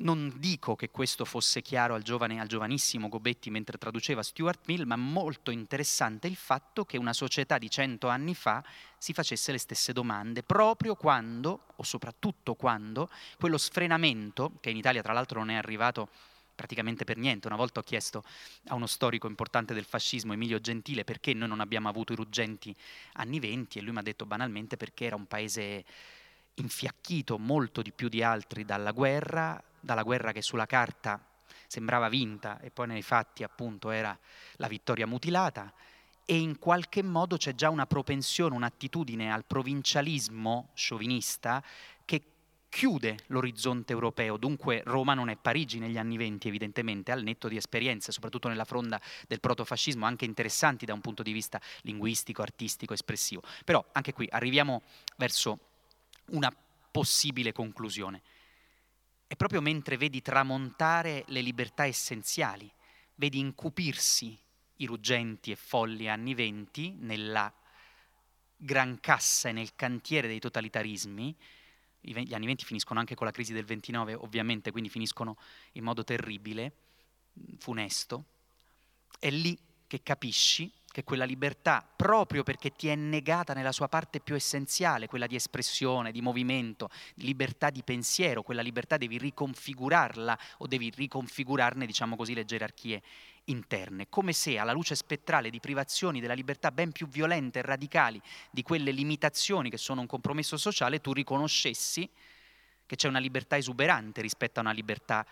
Non 0.01 0.33
dico 0.37 0.77
che 0.77 0.91
questo 0.91 1.25
fosse 1.25 1.61
chiaro 1.61 1.95
al, 1.95 2.03
giovane, 2.03 2.41
al 2.41 2.47
giovanissimo 2.47 3.09
Gobetti 3.09 3.51
mentre 3.51 3.79
traduceva 3.79 4.23
Stuart 4.23 4.61
Mill, 4.67 4.85
ma 4.85 4.95
molto 4.95 5.51
interessante 5.51 6.29
il 6.29 6.37
fatto 6.37 6.85
che 6.85 6.99
una 6.99 7.13
società 7.13 7.59
di 7.59 7.69
cento 7.69 8.07
anni 8.07 8.37
fa 8.37 8.63
si 8.97 9.13
facesse 9.13 9.51
le 9.51 9.59
stesse 9.59 9.93
domande, 9.93 10.45
proprio 10.45 10.95
quando, 10.95 11.67
o 11.75 11.83
soprattutto 11.83 12.55
quando, 12.55 13.11
quello 13.39 13.59
sfrenamento, 13.59 14.53
che 14.61 14.71
in 14.71 14.77
Italia 14.77 15.03
tra 15.03 15.13
l'altro 15.13 15.41
non 15.41 15.51
è 15.51 15.57
arrivato 15.57 16.11
praticamente 16.59 17.05
per 17.05 17.19
niente. 17.19 17.47
Una 17.47 17.55
volta 17.55 17.79
ho 17.79 17.85
chiesto 17.85 18.25
a 18.67 18.75
uno 18.75 18.89
storico 18.89 19.29
importante 19.29 19.75
del 19.75 19.85
fascismo, 19.85 20.33
Emilio 20.33 20.61
Gentile, 20.61 21.05
perché 21.05 21.33
noi 21.33 21.47
non 21.47 21.61
abbiamo 21.61 21.89
avuto 21.89 22.13
i 22.13 22.17
ruggenti 22.17 22.75
anni 23.13 23.39
venti 23.39 23.79
e 23.79 23.83
lui 23.83 23.93
mi 23.93 24.01
ha 24.01 24.03
detto 24.03 24.27
banalmente 24.27 24.77
perché 24.77 25.05
era 25.05 25.15
un 25.15 25.27
paese 25.27 25.85
infiacchito 26.55 27.39
molto 27.39 27.81
di 27.81 27.93
più 27.93 28.09
di 28.09 28.25
altri 28.25 28.65
dalla 28.65 28.91
guerra, 28.91 29.63
dalla 29.79 30.03
guerra 30.03 30.33
che 30.33 30.43
sulla 30.43 30.67
carta 30.67 31.25
sembrava 31.69 32.09
vinta 32.09 32.59
e 32.59 32.73
poi 32.73 32.89
nei 32.89 33.03
fatti 33.03 33.45
appunto 33.45 33.91
era 33.91 34.19
la 34.57 34.67
vittoria 34.67 35.07
mutilata 35.07 35.73
e 36.25 36.37
in 36.37 36.59
qualche 36.59 37.05
modo 37.05 37.37
c'è 37.37 37.55
già 37.55 37.71
una 37.71 37.87
propensione, 37.87 38.57
un'attitudine 38.57 39.33
al 39.33 39.45
provincialismo 39.45 40.71
sciovinista 40.75 41.63
che 42.05 42.23
chiude 42.69 43.19
l'orizzonte 43.27 43.93
europeo, 43.93 44.37
dunque 44.37 44.83
Roma 44.85 45.15
non 45.15 45.29
è 45.31 45.37
Parigi 45.37 45.79
negli 45.79 45.99
anni 45.99 46.17
venti 46.17 46.49
evidentemente, 46.49 47.13
al 47.13 47.23
netto 47.23 47.49
di 47.49 47.57
esperienze, 47.57 48.13
soprattutto 48.13 48.49
nella 48.49 48.65
fronda 48.65 49.01
del 49.27 49.41
protofascismo, 49.41 50.05
anche 50.05 50.25
interessanti 50.25 50.85
da 50.85 50.95
un 50.95 51.01
punto 51.01 51.23
di 51.23 51.33
vista 51.33 51.61
linguistico, 51.83 52.43
artistico, 52.43 52.93
espressivo. 52.93 53.43
Però 53.65 53.85
anche 53.93 54.13
qui 54.13 54.29
arriviamo 54.31 54.83
verso 55.17 55.59
una 56.31 56.55
possibile 56.91 57.53
conclusione. 57.53 58.23
È 59.27 59.37
proprio 59.37 59.61
mentre 59.61 59.97
vedi 59.97 60.23
tramontare 60.23 61.25
le 61.29 61.41
libertà 61.41 61.87
essenziali, 61.87 62.71
vedi 63.15 63.39
incupirsi 63.39 64.39
i 64.77 64.87
ruggenti 64.87 65.51
e 65.51 65.57
folli 65.57 66.09
anni 66.09 66.35
venti 66.35 66.95
nella 66.99 67.53
gran 68.57 69.01
cassa 69.01 69.49
e 69.49 69.53
nel 69.53 69.75
cantiere 69.75 70.29
dei 70.29 70.39
totalitarismi, 70.39 71.37
gli 72.11 72.35
anni 72.35 72.47
venti 72.47 72.65
finiscono 72.65 72.99
anche 73.01 73.15
con 73.15 73.27
la 73.27 73.33
crisi 73.33 73.53
del 73.53 73.65
29 73.65 74.15
ovviamente, 74.15 74.71
quindi 74.71 74.89
finiscono 74.89 75.37
in 75.73 75.85
modo 75.85 76.05
terribile, 76.05 76.73
funesto, 77.59 78.25
è 79.19 79.31
lì 79.31 79.59
che 79.87 80.03
capisci 80.03 80.71
che 80.91 81.05
quella 81.05 81.25
libertà, 81.25 81.87
proprio 81.97 82.43
perché 82.43 82.71
ti 82.71 82.89
è 82.89 82.95
negata 82.95 83.53
nella 83.53 83.73
sua 83.73 83.89
parte 83.89 84.21
più 84.21 84.35
essenziale, 84.35 85.07
quella 85.07 85.27
di 85.27 85.37
espressione, 85.37 86.13
di 86.13 86.23
movimento, 86.23 86.89
di 87.15 87.27
libertà 87.27 87.71
di 87.71 87.83
pensiero, 87.83 88.43
quella 88.43 88.63
libertà 88.63 88.97
devi 88.97 89.19
riconfigurarla 89.19 90.39
o 90.59 90.67
devi 90.67 90.91
riconfigurarne, 90.95 91.87
diciamo 91.87 92.17
così, 92.17 92.35
le 92.35 92.45
gerarchie 92.45 93.03
interne, 93.45 94.09
come 94.09 94.33
se 94.33 94.59
alla 94.59 94.73
luce 94.73 94.95
spettrale 94.95 95.51
di 95.51 95.61
privazioni 95.61 96.21
della 96.21 96.35
libertà 96.35 96.71
ben 96.71 96.93
più 96.93 97.09
violente 97.09 97.59
e 97.59 97.63
radicali 97.63 98.21
di 98.51 98.63
quelle 98.63 98.91
limitazioni 98.91 99.71
che 99.71 99.79
sono 99.79 100.01
un 100.01 100.07
compromesso 100.07 100.57
sociale, 100.57 101.01
tu 101.01 101.13
riconoscessi 101.13 102.09
che 102.87 102.97
c'è 102.97 103.09
una 103.09 103.19
libertà 103.19 103.57
esuberante 103.57 104.23
rispetto 104.23 104.61
a 104.61 104.63
una 104.63 104.73
libertà 104.73 105.27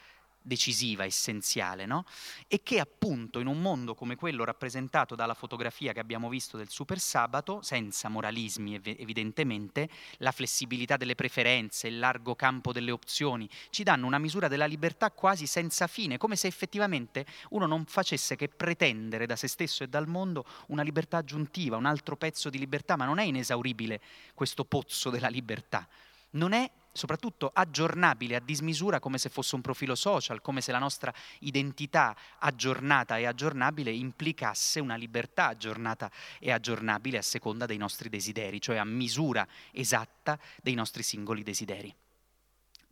decisiva, 0.47 1.05
essenziale, 1.05 1.87
no? 1.87 2.05
e 2.47 2.63
che 2.63 2.79
appunto 2.79 3.41
in 3.41 3.49
un 3.49 3.61
mondo 3.61 3.95
come 3.95 4.15
quello 4.15 4.45
rappresentato 4.45 5.15
dalla 5.17 5.35
fotografia 5.35 5.93
che 5.93 6.01
abbiamo 6.01 6.29
visto 6.29 6.57
del 6.57 6.69
Super 6.69 7.01
Sabato, 7.01 7.61
senza 7.63 8.09
moralismi 8.09 8.81
evidentemente, 8.85 9.89
la 10.19 10.31
flessibilità 10.31 10.97
delle 10.97 11.17
preferenze, 11.17 11.89
il 11.89 11.99
largo 11.99 12.37
campo 12.37 12.73
delle 12.73 12.93
opzioni, 12.93 13.49
ci 13.71 13.83
danno 13.83 14.07
una 14.07 14.19
misura 14.19 14.47
della 14.47 14.67
libertà 14.67 15.11
quasi 15.11 15.47
senza 15.47 15.87
fine, 15.89 16.17
come 16.17 16.37
se 16.37 16.47
effettivamente 16.47 17.27
uno 17.51 17.67
non 17.67 17.85
facesse 17.85 18.37
che 18.37 18.49
pretendere 18.49 19.27
da 19.27 19.37
se 19.37 19.49
stesso 19.49 19.83
e 19.83 19.89
dal 19.89 20.07
mondo 20.07 20.45
una 20.69 20.83
libertà 20.83 21.19
aggiuntiva, 21.19 21.77
un 21.77 21.87
altro 21.87 22.17
pezzo 22.17 22.51
di 22.51 22.59
libertà, 22.59 22.97
ma 22.97 23.05
non 23.05 23.19
è 23.19 23.25
inesauribile 23.25 24.01
questo 24.35 24.65
pozzo 24.65 25.11
della 25.11 25.29
libertà. 25.29 25.89
Non 26.31 26.53
è 26.53 26.71
soprattutto 26.97 27.51
aggiornabile 27.53 28.37
a 28.37 28.41
dismisura 28.41 28.99
come 28.99 29.19
se 29.19 29.29
fosse 29.29 29.55
un 29.55 29.61
profilo 29.61 29.95
social, 29.95 30.41
come 30.41 30.61
se 30.61 30.73
la 30.73 30.79
nostra 30.79 31.13
identità 31.41 32.17
aggiornata 32.39 33.19
e 33.19 33.27
aggiornabile 33.27 33.93
implicasse 33.93 34.81
una 34.81 34.97
libertà 34.97 35.49
aggiornata 35.49 36.11
e 36.41 36.51
aggiornabile 36.51 37.19
a 37.19 37.23
seconda 37.23 37.67
dei 37.67 37.77
nostri 37.77 38.09
desideri, 38.09 38.61
cioè 38.61 38.77
a 38.77 38.85
misura 38.85 39.47
esatta 39.71 40.39
dei 40.63 40.75
nostri 40.75 41.03
singoli 41.03 41.43
desideri. 41.43 41.95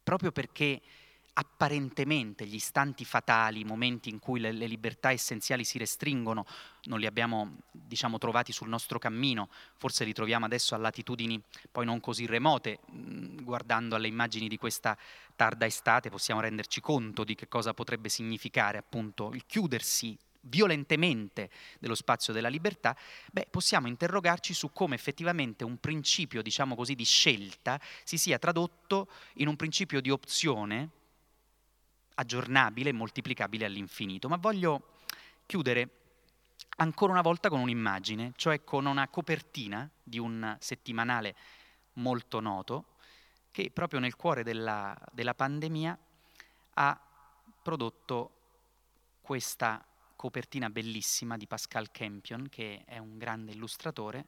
Proprio 0.02 0.32
perché 0.32 0.82
apparentemente 1.34 2.46
gli 2.46 2.54
istanti 2.54 3.04
fatali, 3.04 3.60
i 3.60 3.64
momenti 3.64 4.08
in 4.08 4.18
cui 4.18 4.38
le, 4.38 4.52
le, 4.52 4.66
libertà 4.66 5.10
essenziali 5.10 5.64
si 5.64 5.78
restringono, 5.78 6.46
non 6.84 7.00
li 7.00 7.06
abbiamo 7.06 7.56
diciamo, 7.72 8.18
trovati 8.18 8.52
sul 8.52 8.68
nostro 8.68 8.98
cammino, 8.98 9.48
forse 9.76 10.04
li 10.04 10.12
troviamo 10.12 10.44
adesso 10.44 10.74
a 10.74 10.78
latitudini 10.78 11.40
poi 11.72 11.84
non 11.84 12.00
così 12.00 12.26
remote, 12.26 12.78
mm, 12.92 13.42
guardando 13.42 13.96
alle 13.96 14.06
immagini 14.06 14.48
di 14.48 14.56
questa 14.56 14.96
tarda 15.34 15.66
estate 15.66 16.10
possiamo 16.10 16.40
renderci 16.40 16.80
conto 16.80 17.24
di 17.24 17.34
che 17.34 17.48
cosa 17.48 17.74
potrebbe 17.74 18.08
significare 18.08 18.78
appunto 18.78 19.32
il 19.32 19.44
chiudersi 19.46 20.16
violentemente 20.46 21.50
dello 21.80 21.94
spazio 21.94 22.32
della 22.32 22.48
libertà, 22.48 22.96
beh, 23.32 23.48
possiamo 23.50 23.88
interrogarci 23.88 24.54
su 24.54 24.70
come 24.72 24.94
effettivamente 24.94 25.64
un 25.64 25.78
principio, 25.78 26.42
diciamo 26.42 26.76
così, 26.76 26.94
di 26.94 27.04
scelta 27.04 27.80
si 28.04 28.18
sia 28.18 28.38
tradotto 28.38 29.08
in 29.34 29.48
un 29.48 29.56
principio 29.56 30.00
di 30.00 30.10
opzione 30.10 30.90
aggiornabile 32.14 32.90
e 32.90 32.92
moltiplicabile 32.92 33.64
all'infinito. 33.64 34.28
Ma 34.28 34.36
voglio 34.36 34.92
chiudere 35.46 35.88
ancora 36.76 37.12
una 37.12 37.22
volta 37.22 37.48
con 37.48 37.60
un'immagine, 37.60 38.32
cioè 38.36 38.64
con 38.64 38.86
una 38.86 39.08
copertina 39.08 39.88
di 40.02 40.18
un 40.18 40.56
settimanale 40.60 41.34
molto 41.94 42.40
noto 42.40 42.86
che 43.50 43.70
proprio 43.72 44.00
nel 44.00 44.16
cuore 44.16 44.42
della, 44.42 44.96
della 45.12 45.34
pandemia 45.34 45.96
ha 46.74 47.00
prodotto 47.62 48.30
questa 49.20 49.84
copertina 50.16 50.70
bellissima 50.70 51.36
di 51.36 51.46
Pascal 51.46 51.90
Campion, 51.90 52.48
che 52.48 52.82
è 52.84 52.98
un 52.98 53.16
grande 53.16 53.52
illustratore, 53.52 54.26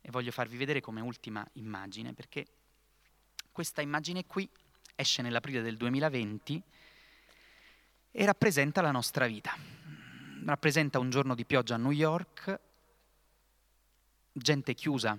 e 0.00 0.10
voglio 0.10 0.30
farvi 0.30 0.56
vedere 0.56 0.80
come 0.80 1.00
ultima 1.00 1.46
immagine, 1.54 2.14
perché 2.14 2.46
questa 3.52 3.82
immagine 3.82 4.24
qui 4.26 4.48
esce 4.94 5.22
nell'aprile 5.22 5.60
del 5.60 5.76
2020 5.76 6.62
e 8.10 8.24
rappresenta 8.24 8.80
la 8.80 8.90
nostra 8.90 9.26
vita. 9.26 9.54
Rappresenta 10.44 10.98
un 10.98 11.10
giorno 11.10 11.34
di 11.34 11.44
pioggia 11.44 11.74
a 11.74 11.78
New 11.78 11.90
York, 11.90 12.60
gente 14.32 14.74
chiusa 14.74 15.18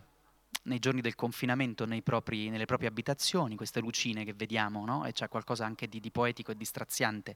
nei 0.63 0.79
giorni 0.79 1.01
del 1.01 1.15
confinamento 1.15 1.87
propri, 2.03 2.49
nelle 2.49 2.65
proprie 2.65 2.89
abitazioni, 2.89 3.55
queste 3.55 3.79
lucine 3.79 4.23
che 4.23 4.33
vediamo, 4.33 4.85
no? 4.85 5.05
e 5.05 5.11
c'è 5.11 5.27
qualcosa 5.29 5.65
anche 5.65 5.87
di, 5.87 5.99
di 5.99 6.11
poetico 6.11 6.51
e 6.51 6.57
di 6.57 6.65
straziante, 6.65 7.35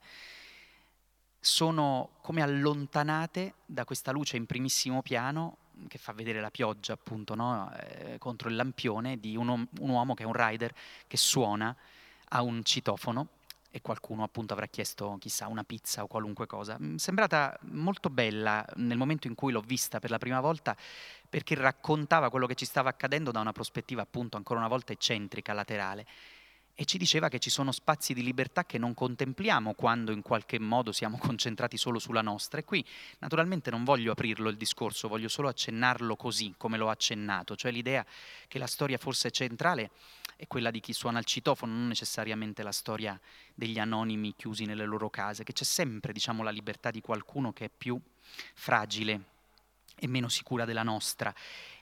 sono 1.40 2.12
come 2.22 2.42
allontanate 2.42 3.56
da 3.66 3.86
questa 3.86 4.12
luce 4.12 4.38
in 4.38 4.46
primissimo 4.46 5.02
piano 5.02 5.58
che 5.88 5.98
fa 5.98 6.14
vedere 6.14 6.40
la 6.40 6.52
pioggia 6.52 6.94
appunto 6.94 7.36
no? 7.36 7.74
eh, 7.76 8.18
contro 8.18 8.48
il 8.48 8.56
lampione 8.56 9.20
di 9.20 9.36
un, 9.36 9.50
un 9.50 9.90
uomo 9.90 10.14
che 10.14 10.24
è 10.24 10.26
un 10.26 10.34
rider 10.34 10.74
che 11.08 11.18
suona 11.18 11.76
a 12.30 12.42
un 12.42 12.64
citofono 12.64 13.28
e 13.76 13.82
qualcuno 13.82 14.22
appunto 14.22 14.54
avrà 14.54 14.68
chiesto 14.68 15.18
chissà 15.20 15.48
una 15.48 15.64
pizza 15.64 16.04
o 16.04 16.08
qualunque 16.08 16.46
cosa. 16.46 16.78
Mi 16.80 16.98
è 16.98 17.00
sembrata 17.00 17.58
molto 17.72 18.12
bella 18.12 18.64
nel 18.76 18.98
momento 18.98 19.26
in 19.26 19.34
cui 19.34 19.52
l'ho 19.52 19.62
vista 19.62 19.98
per 19.98 20.12
la 20.12 20.20
prima 20.20 20.40
volta 20.40 20.78
perché 21.28 21.56
raccontava 21.56 22.30
quello 22.30 22.46
che 22.46 22.54
ci 22.54 22.66
stava 22.66 22.90
accadendo 22.90 23.32
da 23.32 23.40
una 23.40 23.52
prospettiva 23.52 24.04
appunto 24.04 24.38
ancora 24.38 24.60
una 24.60 24.68
volta 24.68 24.94
eccentrica, 24.94 25.54
laterale 25.54 26.06
e 26.76 26.86
ci 26.86 26.98
diceva 26.98 27.30
che 27.30 27.38
ci 27.38 27.52
sono 27.52 27.72
spazi 27.72 28.14
di 28.14 28.24
libertà 28.24 28.66
che 28.66 28.80
non 28.80 28.94
contempliamo 28.96 29.74
quando 29.74 30.12
in 30.12 30.22
qualche 30.22 30.60
modo 30.60 30.92
siamo 30.92 31.18
concentrati 31.22 31.78
solo 31.78 32.00
sulla 32.00 32.22
nostra. 32.22 32.60
E 32.60 32.64
qui 32.64 32.84
naturalmente 33.20 33.70
non 33.70 33.84
voglio 33.84 34.12
aprirlo 34.12 34.50
il 34.50 34.58
discorso, 34.58 35.08
voglio 35.08 35.28
solo 35.28 35.50
accennarlo 35.50 36.16
così 36.16 36.54
come 36.58 36.78
l'ho 36.78 36.90
accennato, 36.90 37.56
cioè 37.56 37.72
l'idea 37.72 38.06
che 38.48 38.58
la 38.58 38.68
storia 38.68 38.98
forse 38.98 39.30
centrale 39.30 39.92
è 40.36 40.48
quella 40.48 40.72
di 40.72 40.80
chi 40.80 40.94
suona 40.94 41.20
il 41.20 41.26
citofono, 41.26 41.74
non 41.74 41.88
necessariamente 41.88 42.64
la 42.64 42.72
storia 42.72 43.20
degli 43.54 43.78
anonimi 43.78 44.34
chiusi 44.36 44.66
nelle 44.66 44.86
loro 44.86 45.10
case, 45.10 45.44
che 45.44 45.54
c'è 45.54 45.64
sempre 45.64 46.12
diciamo, 46.12 46.42
la 46.44 46.50
libertà 46.50 46.90
di 46.90 47.02
qualcuno 47.02 47.54
che 47.54 47.66
è 47.66 47.70
più 47.70 48.00
fragile 48.56 49.32
e 49.96 50.08
meno 50.08 50.28
sicura 50.28 50.66
della 50.66 50.84
nostra 50.84 51.34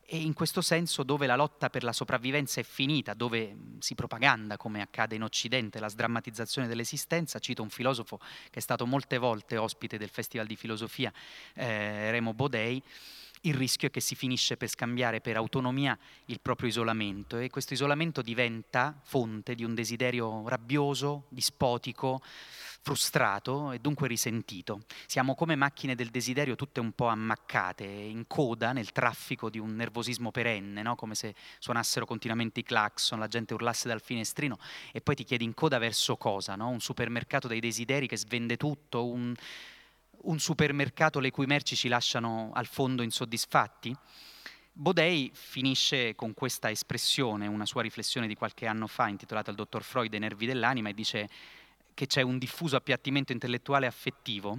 e 0.05 0.17
in 0.17 0.33
questo 0.33 0.61
senso 0.61 1.03
dove 1.03 1.25
la 1.25 1.35
lotta 1.35 1.69
per 1.69 1.83
la 1.83 1.93
sopravvivenza 1.93 2.59
è 2.59 2.63
finita, 2.63 3.13
dove 3.13 3.55
si 3.79 3.95
propaganda, 3.95 4.57
come 4.57 4.81
accade 4.81 5.15
in 5.15 5.23
Occidente, 5.23 5.79
la 5.79 5.87
sdrammatizzazione 5.87 6.67
dell'esistenza, 6.67 7.39
cito 7.39 7.61
un 7.61 7.69
filosofo 7.69 8.17
che 8.17 8.59
è 8.59 8.61
stato 8.61 8.85
molte 8.85 9.17
volte 9.17 9.57
ospite 9.57 9.97
del 9.97 10.09
Festival 10.09 10.47
di 10.47 10.55
Filosofia, 10.55 11.11
eh, 11.53 12.11
Remo 12.11 12.33
Bodei, 12.33 12.83
il 13.43 13.55
rischio 13.55 13.87
è 13.87 13.91
che 13.91 14.01
si 14.01 14.13
finisce 14.13 14.55
per 14.55 14.69
scambiare 14.69 15.19
per 15.19 15.35
autonomia 15.35 15.97
il 16.25 16.39
proprio 16.41 16.69
isolamento. 16.69 17.37
E 17.37 17.49
questo 17.49 17.73
isolamento 17.73 18.21
diventa 18.21 18.99
fonte 19.03 19.55
di 19.55 19.63
un 19.63 19.73
desiderio 19.73 20.47
rabbioso, 20.47 21.25
dispotico, 21.29 22.21
frustrato 22.81 23.71
e 23.71 23.79
dunque 23.79 24.07
risentito. 24.07 24.81
Siamo 25.05 25.35
come 25.35 25.55
macchine 25.55 25.95
del 25.95 26.09
desiderio 26.09 26.55
tutte 26.55 26.79
un 26.79 26.91
po' 26.93 27.07
ammaccate, 27.07 27.83
in 27.83 28.25
coda 28.27 28.73
nel 28.73 28.91
traffico 28.91 29.49
di 29.49 29.59
un 29.59 29.75
nervosismo 29.75 30.31
perenne, 30.31 30.81
no? 30.81 30.95
come 30.95 31.13
se 31.13 31.35
suonassero 31.59 32.05
continuamente 32.05 32.61
i 32.61 32.63
clacson, 32.63 33.19
la 33.19 33.27
gente 33.27 33.53
urlasse 33.53 33.87
dal 33.87 34.01
finestrino 34.01 34.57
e 34.91 35.01
poi 35.01 35.15
ti 35.15 35.23
chiedi 35.23 35.43
in 35.43 35.53
coda 35.53 35.77
verso 35.77 36.17
cosa? 36.17 36.55
No? 36.55 36.69
Un 36.69 36.79
supermercato 36.79 37.47
dei 37.47 37.59
desideri 37.59 38.07
che 38.07 38.17
svende 38.17 38.57
tutto, 38.57 39.05
un, 39.05 39.33
un 40.23 40.39
supermercato 40.39 41.19
le 41.19 41.29
cui 41.29 41.45
merci 41.45 41.75
ci 41.75 41.87
lasciano 41.87 42.49
al 42.53 42.65
fondo 42.65 43.03
insoddisfatti? 43.03 43.95
Bodei 44.73 45.29
finisce 45.33 46.15
con 46.15 46.33
questa 46.33 46.71
espressione, 46.71 47.45
una 47.45 47.65
sua 47.65 47.81
riflessione 47.81 48.25
di 48.25 48.35
qualche 48.35 48.65
anno 48.65 48.87
fa 48.87 49.09
intitolata 49.09 49.51
Il 49.51 49.57
dottor 49.57 49.83
Freud 49.83 50.13
i 50.13 50.17
nervi 50.17 50.45
dell'anima 50.45 50.89
e 50.89 50.93
dice 50.93 51.29
che 52.01 52.07
c'è 52.07 52.23
un 52.23 52.39
diffuso 52.39 52.75
appiattimento 52.75 53.31
intellettuale 53.31 53.85
affettivo 53.85 54.57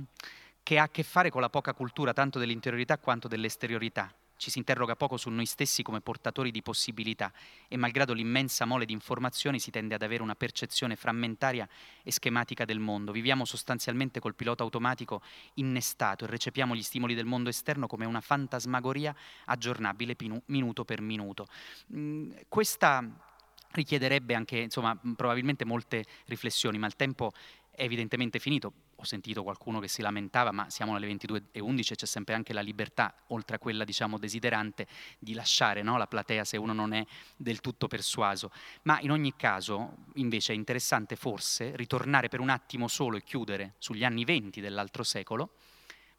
che 0.63 0.79
ha 0.79 0.85
a 0.85 0.89
che 0.89 1.03
fare 1.03 1.29
con 1.29 1.41
la 1.41 1.51
poca 1.51 1.75
cultura 1.75 2.13
tanto 2.13 2.39
dell'interiorità 2.39 2.99
quanto 2.99 3.27
dell'esteriorità. 3.27 4.15
ci 4.37 4.51
si 4.51 4.59
interroga 4.59 4.97
poco 4.97 5.17
su 5.17 5.31
noi 5.31 5.47
stessi 5.47 5.85
come 5.85 6.01
portatori 6.01 6.51
di 6.51 6.63
possibilità 6.63 7.33
e 7.69 7.77
malgrado 7.77 8.13
l'immensa 8.13 8.65
mole 8.65 8.85
di 8.85 8.93
informazioni 8.93 9.61
si 9.61 9.71
tende 9.71 9.95
ad 9.95 10.03
avere 10.03 10.23
una 10.23 10.35
percezione 10.35 10.97
frammentaria 10.97 11.69
e 12.03 12.11
schematica 12.11 12.65
del 12.65 12.81
mondo. 12.81 13.13
Viviamo 13.13 13.45
sostanzialmente 13.45 14.19
col 14.19 14.35
pilota 14.35 14.65
automatico 14.65 15.23
innestato 15.55 16.25
e 16.25 16.29
recepiamo 16.29 16.75
gli 16.75 16.83
stimoli 16.83 17.15
del 17.15 17.25
mondo 17.25 17.51
esterno 17.51 17.87
come 17.87 18.05
una 18.05 18.21
fantasmagoria 18.21 19.15
aggiornabile 19.47 20.17
minuto 20.47 20.85
per 20.85 21.01
minuto. 21.01 21.47
Mm, 21.95 22.33
questa 22.49 23.32
richiederebbe 23.73 24.35
anche, 24.35 24.59
insomma, 24.59 24.99
probabilmente 25.17 25.65
molte 25.65 26.05
riflessioni, 26.27 26.79
ma 26.79 26.87
il 26.87 26.97
tempo 26.97 27.33
è 27.71 27.83
evidentemente 27.83 28.39
finito. 28.39 28.73
Ho 28.97 29.05
sentito 29.05 29.43
qualcuno 29.43 29.81
che 29.81 29.89
si 29.89 30.03
lamentava, 30.03 30.53
ma 30.53 30.71
siamo 30.71 30.95
alle 30.95 31.09
22.11 31.09 31.93
e 31.93 31.95
c'è 31.97 32.07
sempre 32.07 32.35
anche 32.35 32.53
la 32.53 32.61
libertà, 32.61 33.15
oltre 33.29 33.57
a 33.57 33.59
quella 33.59 33.85
diciamo 33.85 34.19
desiderante, 34.19 34.87
di 35.19 35.35
lasciare 35.35 35.83
no, 35.83 35.97
la 35.97 36.07
platea 36.07 36.45
se 36.45 36.57
uno 36.57 36.73
non 36.73 36.93
è 36.93 37.05
del 37.37 37.61
tutto 37.61 37.89
persuaso. 37.89 38.53
Ma 38.83 39.01
in 39.01 39.11
ogni 39.11 39.35
caso, 39.35 39.97
invece, 40.15 40.53
è 40.53 40.57
interessante 40.57 41.17
forse 41.17 41.75
ritornare 41.75 42.29
per 42.29 42.41
un 42.41 42.51
attimo 42.51 42.87
solo 42.87 43.17
e 43.17 43.23
chiudere 43.23 43.75
sugli 43.79 44.05
anni 44.05 44.25
20 44.25 44.61
dell'altro 44.61 45.03
secolo, 45.03 45.55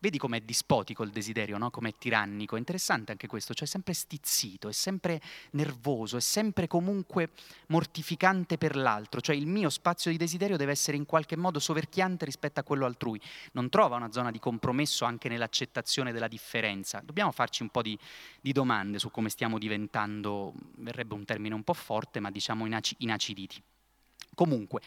Vedi 0.03 0.17
com'è 0.17 0.41
dispotico 0.41 1.03
il 1.03 1.11
desiderio, 1.11 1.57
no? 1.57 1.69
com'è 1.69 1.93
tirannico, 1.97 2.57
è 2.57 2.59
interessante 2.59 3.13
anche 3.13 3.25
questo, 3.25 3.53
cioè 3.53 3.65
è 3.65 3.71
sempre 3.71 3.93
stizzito, 3.93 4.67
è 4.67 4.73
sempre 4.73 5.21
nervoso, 5.51 6.17
è 6.17 6.19
sempre 6.19 6.67
comunque 6.67 7.29
mortificante 7.67 8.57
per 8.57 8.75
l'altro, 8.75 9.21
cioè 9.21 9.33
il 9.33 9.47
mio 9.47 9.69
spazio 9.69 10.11
di 10.11 10.17
desiderio 10.17 10.57
deve 10.57 10.73
essere 10.73 10.97
in 10.97 11.05
qualche 11.05 11.37
modo 11.37 11.57
soverchiante 11.59 12.25
rispetto 12.25 12.59
a 12.59 12.63
quello 12.63 12.85
altrui, 12.85 13.17
non 13.53 13.69
trova 13.69 13.95
una 13.95 14.11
zona 14.11 14.29
di 14.29 14.39
compromesso 14.39 15.05
anche 15.05 15.29
nell'accettazione 15.29 16.11
della 16.11 16.27
differenza. 16.27 17.01
Dobbiamo 17.01 17.31
farci 17.31 17.61
un 17.61 17.69
po' 17.69 17.81
di, 17.81 17.97
di 18.41 18.51
domande 18.51 18.99
su 18.99 19.09
come 19.09 19.29
stiamo 19.29 19.57
diventando, 19.57 20.51
verrebbe 20.79 21.13
un 21.13 21.23
termine 21.23 21.55
un 21.55 21.63
po' 21.63 21.75
forte, 21.75 22.19
ma 22.19 22.29
diciamo 22.29 22.65
inaciditi. 22.97 23.63
Comunque, 24.35 24.81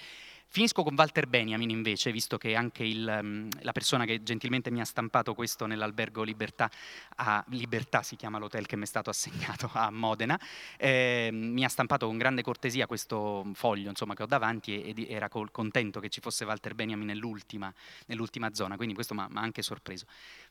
Finisco 0.49 0.83
con 0.83 0.95
Walter 0.97 1.27
Benjamin 1.27 1.69
invece, 1.69 2.13
visto 2.13 2.39
che 2.39 2.55
anche 2.55 2.83
il, 2.83 3.19
um, 3.21 3.49
la 3.61 3.73
persona 3.73 4.07
che 4.07 4.23
gentilmente 4.23 4.71
mi 4.71 4.81
ha 4.81 4.85
stampato 4.85 5.35
questo 5.35 5.67
nell'albergo 5.67 6.23
Libertà, 6.23 6.71
a 7.17 7.45
Libertà 7.49 8.03
si 8.03 8.17
chiama 8.17 8.39
l'hotel 8.39 8.65
che 8.65 8.77
mi 8.77 8.85
è 8.85 8.87
stato 8.87 9.11
assegnato 9.11 9.71
a 9.75 9.91
Modena, 9.91 10.41
eh, 10.79 11.29
mi 11.33 11.65
ha 11.65 11.69
stampato 11.69 12.07
con 12.07 12.17
grande 12.17 12.43
cortesia 12.43 12.87
questo 12.87 13.51
foglio 13.53 13.91
insomma, 13.91 14.15
che 14.15 14.23
ho 14.23 14.27
davanti 14.27 14.83
e, 14.83 14.89
ed 14.89 15.11
era 15.11 15.29
col, 15.29 15.51
contento 15.51 16.01
che 16.01 16.09
ci 16.09 16.21
fosse 16.21 16.45
Walter 16.45 16.75
Benjamin 16.75 17.07
nell'ultima, 17.07 17.73
nell'ultima 18.07 18.55
zona, 18.55 18.77
quindi 18.77 18.95
questo 18.95 19.13
mi 19.13 19.21
ha 19.21 19.29
anche 19.35 19.61
sorpreso. 19.61 20.07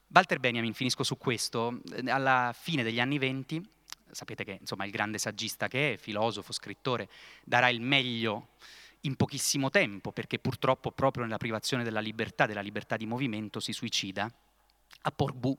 Walter 0.08 0.40
Benjamin, 0.40 0.74
finisco 0.74 1.04
su 1.04 1.18
questo, 1.18 1.82
eh, 1.92 2.12
alla 2.12 2.54
fine 2.56 2.84
degli 2.84 3.00
anni 3.00 3.18
venti, 3.18 3.66
sapete 4.12 4.44
che 4.44 4.58
insomma 4.60 4.86
il 4.86 4.92
grande 4.92 5.18
saggista 5.18 5.68
che 5.68 5.94
è, 5.94 5.98
filosofo, 5.98 6.54
scrittore, 6.54 7.10
darà 7.44 7.70
il 7.70 7.82
meglio 7.82 8.50
in 9.06 9.16
pochissimo 9.16 9.70
tempo, 9.70 10.12
perché 10.12 10.40
purtroppo 10.40 10.92
proprio 10.92 11.24
nella 11.24 11.38
privazione 11.38 11.84
della 11.84 12.00
libertà, 12.00 12.46
della 12.46 12.62
libertà 12.62 12.98
di 12.98 13.06
movimento, 13.06 13.60
si 13.60 13.72
suicida 13.72 14.32
a 15.02 15.12
Portbou 15.12 15.58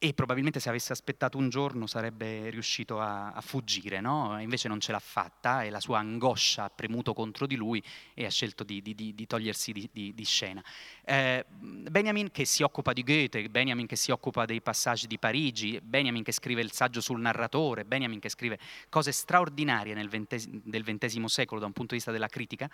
e 0.00 0.14
probabilmente 0.14 0.60
se 0.60 0.68
avesse 0.68 0.92
aspettato 0.92 1.38
un 1.38 1.48
giorno 1.48 1.88
sarebbe 1.88 2.50
riuscito 2.50 3.00
a, 3.00 3.32
a 3.32 3.40
fuggire, 3.40 4.00
no? 4.00 4.40
invece 4.40 4.68
non 4.68 4.78
ce 4.78 4.92
l'ha 4.92 5.00
fatta 5.00 5.64
e 5.64 5.70
la 5.70 5.80
sua 5.80 5.98
angoscia 5.98 6.64
ha 6.64 6.70
premuto 6.70 7.12
contro 7.12 7.48
di 7.48 7.56
lui 7.56 7.82
e 8.14 8.24
ha 8.24 8.30
scelto 8.30 8.62
di, 8.62 8.80
di, 8.80 8.94
di, 8.94 9.12
di 9.12 9.26
togliersi 9.26 9.72
di, 9.90 10.24
scena. 10.24 10.62
Eh, 11.04 11.44
Benjamin 11.90 12.30
che 12.30 12.44
si 12.44 12.62
occupa 12.62 12.92
di 12.92 13.02
Goethe, 13.02 13.48
Benjamin 13.48 13.86
che 13.86 13.96
si 13.96 14.10
occupa 14.10 14.44
dei 14.44 14.60
passaggi 14.60 15.06
di 15.06 15.18
Parigi, 15.18 15.80
Benjamin 15.82 16.22
che 16.22 16.32
scrive 16.32 16.60
il 16.60 16.72
saggio 16.72 17.00
sul 17.00 17.20
narratore, 17.20 17.84
Benjamin 17.84 18.20
che 18.20 18.28
scrive 18.28 18.58
cose 18.88 19.12
straordinarie 19.12 19.94
nel 19.94 20.08
XX 20.08 21.24
secolo 21.24 21.60
da 21.60 21.66
un 21.66 21.72
punto 21.72 21.90
di 21.90 21.96
vista 21.96 22.12
della 22.12 22.28
critica, 22.28 22.70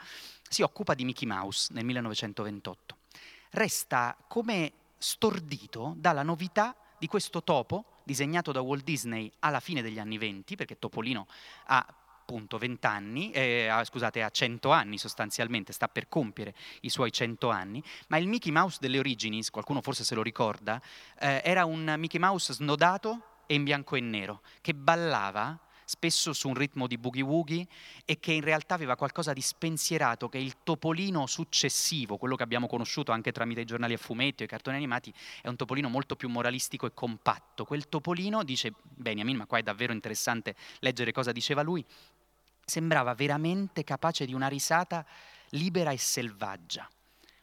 si 0.49 0.63
occupa 0.63 0.95
di 0.95 1.05
Mickey 1.05 1.27
Mouse 1.29 1.73
nel 1.73 1.85
1928. 1.85 2.97
Resta 3.51 4.17
come 4.29 4.73
stordito 4.99 5.95
dalla 5.97 6.23
novità 6.23 6.77
di 6.99 7.07
questo 7.07 7.43
topo 7.43 8.01
disegnato 8.05 8.53
da 8.53 8.61
Walt 8.61 8.85
Disney 8.85 9.31
alla 9.41 9.61
fine 9.61 9.83
degli 9.83 9.99
anni 9.99 10.19
20, 10.19 10.57
perché 10.57 10.79
Topolino 10.79 11.27
ha 11.67 11.87
appunto 12.25 12.57
20 12.57 12.87
anni, 12.87 13.31
eh, 13.33 13.71
scusate, 13.85 14.23
ha 14.23 14.31
100 14.31 14.71
anni 14.71 14.97
sostanzialmente, 14.97 15.75
sta 15.75 15.89
per 15.89 16.09
compiere 16.09 16.55
i 16.81 16.89
suoi 16.89 17.13
100 17.13 17.51
anni, 17.51 17.83
ma 18.09 18.17
il 18.17 18.27
Mickey 18.27 18.51
Mouse 18.51 18.79
delle 18.81 18.99
origini, 18.99 19.45
qualcuno 19.51 19.83
forse 19.83 20.05
se 20.05 20.15
lo 20.15 20.23
ricorda, 20.23 20.81
eh, 21.21 21.43
era 21.45 21.67
un 21.67 21.95
Mickey 21.99 22.19
Mouse 22.19 22.55
snodato 22.55 23.43
e 23.47 23.55
in 23.55 23.65
bianco 23.65 23.95
e 23.97 24.01
nero, 24.01 24.41
che 24.63 24.75
ballava 24.75 25.61
spesso 25.85 26.33
su 26.33 26.49
un 26.49 26.55
ritmo 26.55 26.87
di 26.87 26.99
boogie 26.99 27.23
woogie 27.23 27.67
e 28.05 28.19
che 28.19 28.33
in 28.33 28.41
realtà 28.41 28.75
aveva 28.75 28.97
qualcosa 28.97 29.33
di 29.33 29.41
spensierato, 29.41 30.29
che 30.29 30.39
il 30.39 30.57
topolino 30.63 31.27
successivo, 31.27 32.17
quello 32.17 32.37
che 32.37 32.43
abbiamo 32.43 32.67
conosciuto 32.67 33.13
anche 33.13 33.33
tramite 33.33 33.61
i 33.61 33.65
giornali 33.65 33.95
a 33.95 33.99
fumetti 33.99 34.43
o 34.43 34.47
i 34.47 34.49
cartoni 34.49 34.77
animati, 34.77 35.13
è 35.43 35.49
un 35.49 35.57
topolino 35.57 35.89
molto 35.89 36.17
più 36.17 36.29
moralistico 36.29 36.87
e 36.87 36.95
compatto. 36.95 37.65
Quel 37.65 37.89
topolino, 37.89 38.43
dice 38.43 38.73
Benjamin, 38.83 39.37
ma 39.37 39.47
qua 39.47 39.59
è 39.59 39.63
davvero 39.63 39.93
interessante 39.93 40.55
leggere 40.81 41.13
cosa 41.13 41.33
diceva 41.33 41.63
lui, 41.63 41.85
sembrava 42.65 43.15
veramente 43.15 43.85
capace 43.85 44.27
di 44.27 44.35
una 44.35 44.49
risata 44.49 45.05
libera 45.51 45.91
e 45.91 45.99
selvaggia. 45.99 46.89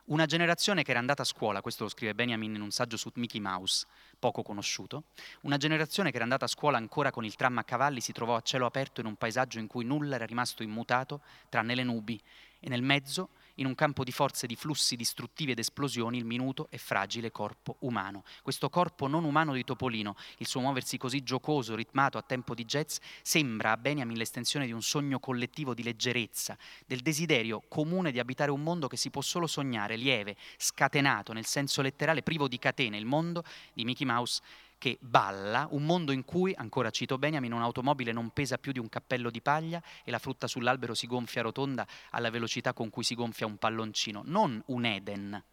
Una 0.05 0.25
generazione 0.25 0.83
che 0.83 0.89
era 0.91 0.99
andata 0.99 1.21
a 1.21 1.25
scuola, 1.25 1.61
questo 1.61 1.83
lo 1.83 1.89
scrive 1.89 2.13
Benjamin 2.13 2.55
in 2.55 2.61
un 2.61 2.71
saggio 2.71 2.97
su 2.97 3.09
Mickey 3.15 3.39
Mouse, 3.39 3.85
poco 4.19 4.41
conosciuto, 4.41 5.03
una 5.41 5.57
generazione 5.57 6.09
che 6.09 6.15
era 6.15 6.25
andata 6.25 6.45
a 6.45 6.49
scuola 6.49 6.77
ancora 6.77 7.11
con 7.11 7.23
il 7.23 7.35
tram 7.35 7.59
a 7.59 7.63
cavalli 7.63 8.01
si 8.01 8.11
trovò 8.11 8.35
a 8.35 8.41
cielo 8.41 8.65
aperto 8.65 8.99
in 8.99 9.07
un 9.07 9.15
paesaggio 9.15 9.59
in 9.59 9.67
cui 9.67 9.85
nulla 9.85 10.15
era 10.15 10.25
rimasto 10.25 10.63
immutato 10.63 11.21
tranne 11.47 11.75
le 11.75 11.83
nubi 11.83 12.21
e 12.59 12.67
nel 12.67 12.81
mezzo 12.81 13.29
in 13.61 13.67
un 13.67 13.75
campo 13.75 14.03
di 14.03 14.11
forze, 14.11 14.47
di 14.47 14.55
flussi 14.55 14.95
distruttivi 14.95 15.51
ed 15.51 15.59
esplosioni, 15.59 16.17
il 16.17 16.25
minuto 16.25 16.67
e 16.69 16.77
fragile 16.77 17.31
corpo 17.31 17.77
umano. 17.79 18.23
Questo 18.41 18.69
corpo 18.69 19.07
non 19.07 19.23
umano 19.23 19.53
di 19.53 19.63
Topolino, 19.63 20.15
il 20.37 20.47
suo 20.47 20.61
muoversi 20.61 20.97
così 20.97 21.23
giocoso, 21.23 21.75
ritmato 21.75 22.17
a 22.17 22.23
tempo 22.23 22.53
di 22.53 22.65
jazz, 22.65 22.97
sembra 23.21 23.71
a 23.71 23.77
Benjamin 23.77 24.17
l'estensione 24.17 24.65
di 24.65 24.71
un 24.71 24.81
sogno 24.81 25.19
collettivo 25.19 25.73
di 25.73 25.83
leggerezza, 25.83 26.57
del 26.85 26.99
desiderio 26.99 27.63
comune 27.67 28.11
di 28.11 28.19
abitare 28.19 28.51
un 28.51 28.61
mondo 28.61 28.87
che 28.87 28.97
si 28.97 29.09
può 29.09 29.21
solo 29.21 29.47
sognare, 29.47 29.95
lieve, 29.95 30.35
scatenato, 30.57 31.31
nel 31.31 31.45
senso 31.45 31.81
letterale, 31.81 32.23
privo 32.23 32.47
di 32.47 32.57
catene, 32.57 32.97
il 32.97 33.05
mondo 33.05 33.43
di 33.73 33.85
Mickey 33.85 34.05
Mouse 34.05 34.41
che 34.81 34.97
balla, 34.99 35.67
un 35.69 35.85
mondo 35.85 36.11
in 36.11 36.25
cui, 36.25 36.55
ancora 36.55 36.89
cito 36.89 37.19
Benjamin, 37.19 37.53
un'automobile 37.53 38.11
non 38.11 38.31
pesa 38.31 38.57
più 38.57 38.71
di 38.71 38.79
un 38.79 38.89
cappello 38.89 39.29
di 39.29 39.39
paglia 39.39 39.79
e 40.03 40.09
la 40.09 40.17
frutta 40.17 40.47
sull'albero 40.47 40.95
si 40.95 41.05
gonfia 41.05 41.43
rotonda 41.43 41.85
alla 42.09 42.31
velocità 42.31 42.73
con 42.73 42.89
cui 42.89 43.03
si 43.03 43.13
gonfia 43.13 43.45
un 43.45 43.57
palloncino. 43.57 44.23
Non 44.25 44.59
un 44.65 44.85
Eden, 44.85 45.43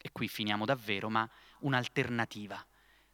e 0.00 0.10
qui 0.12 0.28
finiamo 0.28 0.64
davvero, 0.64 1.10
ma 1.10 1.28
un'alternativa. 1.62 2.64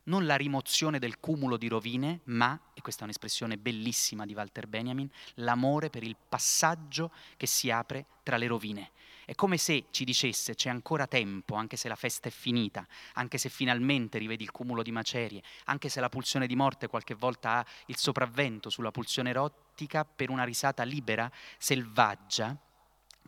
Non 0.04 0.26
la 0.26 0.36
rimozione 0.36 0.98
del 0.98 1.20
cumulo 1.20 1.56
di 1.56 1.68
rovine, 1.68 2.20
ma, 2.24 2.60
e 2.74 2.82
questa 2.82 3.00
è 3.00 3.04
un'espressione 3.04 3.56
bellissima 3.56 4.26
di 4.26 4.34
Walter 4.34 4.66
Benjamin, 4.66 5.08
l'amore 5.36 5.88
per 5.88 6.02
il 6.02 6.18
passaggio 6.28 7.10
che 7.38 7.46
si 7.46 7.70
apre 7.70 8.04
tra 8.22 8.36
le 8.36 8.46
rovine. 8.46 8.90
È 9.26 9.34
come 9.34 9.56
se 9.56 9.86
ci 9.90 10.04
dicesse 10.04 10.54
c'è 10.54 10.70
ancora 10.70 11.08
tempo, 11.08 11.56
anche 11.56 11.76
se 11.76 11.88
la 11.88 11.96
festa 11.96 12.28
è 12.28 12.30
finita, 12.30 12.86
anche 13.14 13.38
se 13.38 13.48
finalmente 13.48 14.18
rivedi 14.18 14.44
il 14.44 14.52
cumulo 14.52 14.84
di 14.84 14.92
macerie, 14.92 15.42
anche 15.64 15.88
se 15.88 15.98
la 15.98 16.08
pulsione 16.08 16.46
di 16.46 16.54
morte 16.54 16.86
qualche 16.86 17.14
volta 17.14 17.54
ha 17.54 17.66
il 17.86 17.96
sopravvento 17.96 18.70
sulla 18.70 18.92
pulsione 18.92 19.30
erotica 19.30 20.04
per 20.04 20.30
una 20.30 20.44
risata 20.44 20.84
libera, 20.84 21.28
selvaggia, 21.58 22.56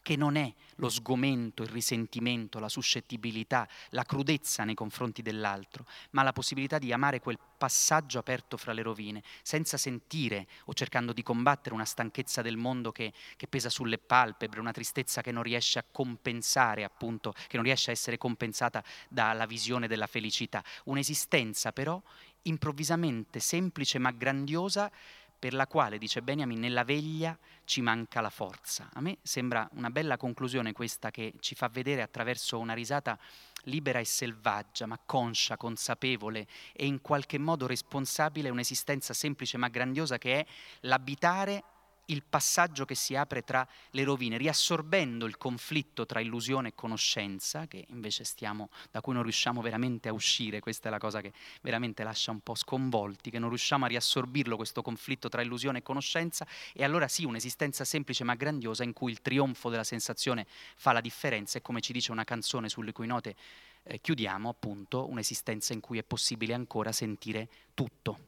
che 0.08 0.16
non 0.16 0.36
è 0.36 0.50
lo 0.76 0.88
sgomento, 0.88 1.62
il 1.62 1.68
risentimento, 1.68 2.58
la 2.58 2.70
suscettibilità, 2.70 3.68
la 3.90 4.04
crudezza 4.04 4.64
nei 4.64 4.74
confronti 4.74 5.20
dell'altro, 5.20 5.84
ma 6.12 6.22
la 6.22 6.32
possibilità 6.32 6.78
di 6.78 6.94
amare 6.94 7.20
quel 7.20 7.38
passaggio 7.58 8.18
aperto 8.18 8.56
fra 8.56 8.72
le 8.72 8.80
rovine, 8.80 9.22
senza 9.42 9.76
sentire 9.76 10.46
o 10.64 10.72
cercando 10.72 11.12
di 11.12 11.22
combattere 11.22 11.74
una 11.74 11.84
stanchezza 11.84 12.40
del 12.40 12.56
mondo 12.56 12.90
che, 12.90 13.12
che 13.36 13.48
pesa 13.48 13.68
sulle 13.68 13.98
palpebre, 13.98 14.60
una 14.60 14.72
tristezza 14.72 15.20
che 15.20 15.30
non 15.30 15.42
riesce 15.42 15.78
a 15.78 15.84
compensare, 15.92 16.84
appunto, 16.84 17.32
che 17.32 17.56
non 17.56 17.66
riesce 17.66 17.90
a 17.90 17.92
essere 17.92 18.16
compensata 18.16 18.82
dalla 19.10 19.44
visione 19.44 19.88
della 19.88 20.06
felicità. 20.06 20.64
Un'esistenza 20.84 21.70
però 21.72 22.00
improvvisamente 22.44 23.40
semplice 23.40 23.98
ma 23.98 24.10
grandiosa 24.10 24.90
per 25.38 25.54
la 25.54 25.66
quale, 25.66 25.98
dice 25.98 26.22
Benjamin, 26.22 26.58
nella 26.58 26.84
veglia 26.84 27.38
ci 27.64 27.80
manca 27.80 28.20
la 28.20 28.30
forza. 28.30 28.90
A 28.92 29.00
me 29.00 29.18
sembra 29.22 29.68
una 29.74 29.90
bella 29.90 30.16
conclusione 30.16 30.72
questa 30.72 31.10
che 31.10 31.34
ci 31.40 31.54
fa 31.54 31.68
vedere 31.68 32.02
attraverso 32.02 32.58
una 32.58 32.74
risata 32.74 33.18
libera 33.64 33.98
e 33.98 34.04
selvaggia, 34.04 34.86
ma 34.86 34.98
conscia, 35.04 35.56
consapevole 35.56 36.46
e 36.72 36.86
in 36.86 37.00
qualche 37.00 37.38
modo 37.38 37.66
responsabile 37.66 38.50
un'esistenza 38.50 39.14
semplice 39.14 39.58
ma 39.58 39.68
grandiosa 39.68 40.18
che 40.18 40.40
è 40.40 40.46
l'abitare 40.80 41.62
il 42.10 42.22
passaggio 42.22 42.84
che 42.84 42.94
si 42.94 43.14
apre 43.14 43.42
tra 43.42 43.66
le 43.90 44.04
rovine, 44.04 44.36
riassorbendo 44.36 45.26
il 45.26 45.36
conflitto 45.36 46.06
tra 46.06 46.20
illusione 46.20 46.68
e 46.68 46.74
conoscenza, 46.74 47.66
che 47.66 47.84
invece 47.88 48.24
stiamo, 48.24 48.70
da 48.90 49.00
cui 49.00 49.14
non 49.14 49.22
riusciamo 49.22 49.60
veramente 49.60 50.08
a 50.08 50.12
uscire, 50.12 50.60
questa 50.60 50.88
è 50.88 50.90
la 50.90 50.98
cosa 50.98 51.20
che 51.20 51.32
veramente 51.62 52.02
lascia 52.02 52.30
un 52.30 52.40
po' 52.40 52.54
sconvolti, 52.54 53.30
che 53.30 53.38
non 53.38 53.48
riusciamo 53.48 53.84
a 53.84 53.88
riassorbirlo 53.88 54.56
questo 54.56 54.82
conflitto 54.82 55.28
tra 55.28 55.42
illusione 55.42 55.78
e 55.78 55.82
conoscenza, 55.82 56.46
e 56.72 56.84
allora 56.84 57.08
sì, 57.08 57.24
un'esistenza 57.24 57.84
semplice 57.84 58.24
ma 58.24 58.34
grandiosa 58.34 58.84
in 58.84 58.92
cui 58.92 59.10
il 59.10 59.20
trionfo 59.20 59.68
della 59.68 59.84
sensazione 59.84 60.46
fa 60.76 60.92
la 60.92 61.00
differenza 61.00 61.58
e 61.58 61.62
come 61.62 61.80
ci 61.80 61.92
dice 61.92 62.12
una 62.12 62.24
canzone 62.24 62.68
sulle 62.68 62.92
cui 62.92 63.06
note 63.06 63.36
eh, 63.82 64.00
chiudiamo 64.00 64.48
appunto 64.48 65.08
un'esistenza 65.08 65.72
in 65.72 65.80
cui 65.80 65.98
è 65.98 66.02
possibile 66.02 66.54
ancora 66.54 66.92
sentire 66.92 67.48
tutto. 67.74 68.27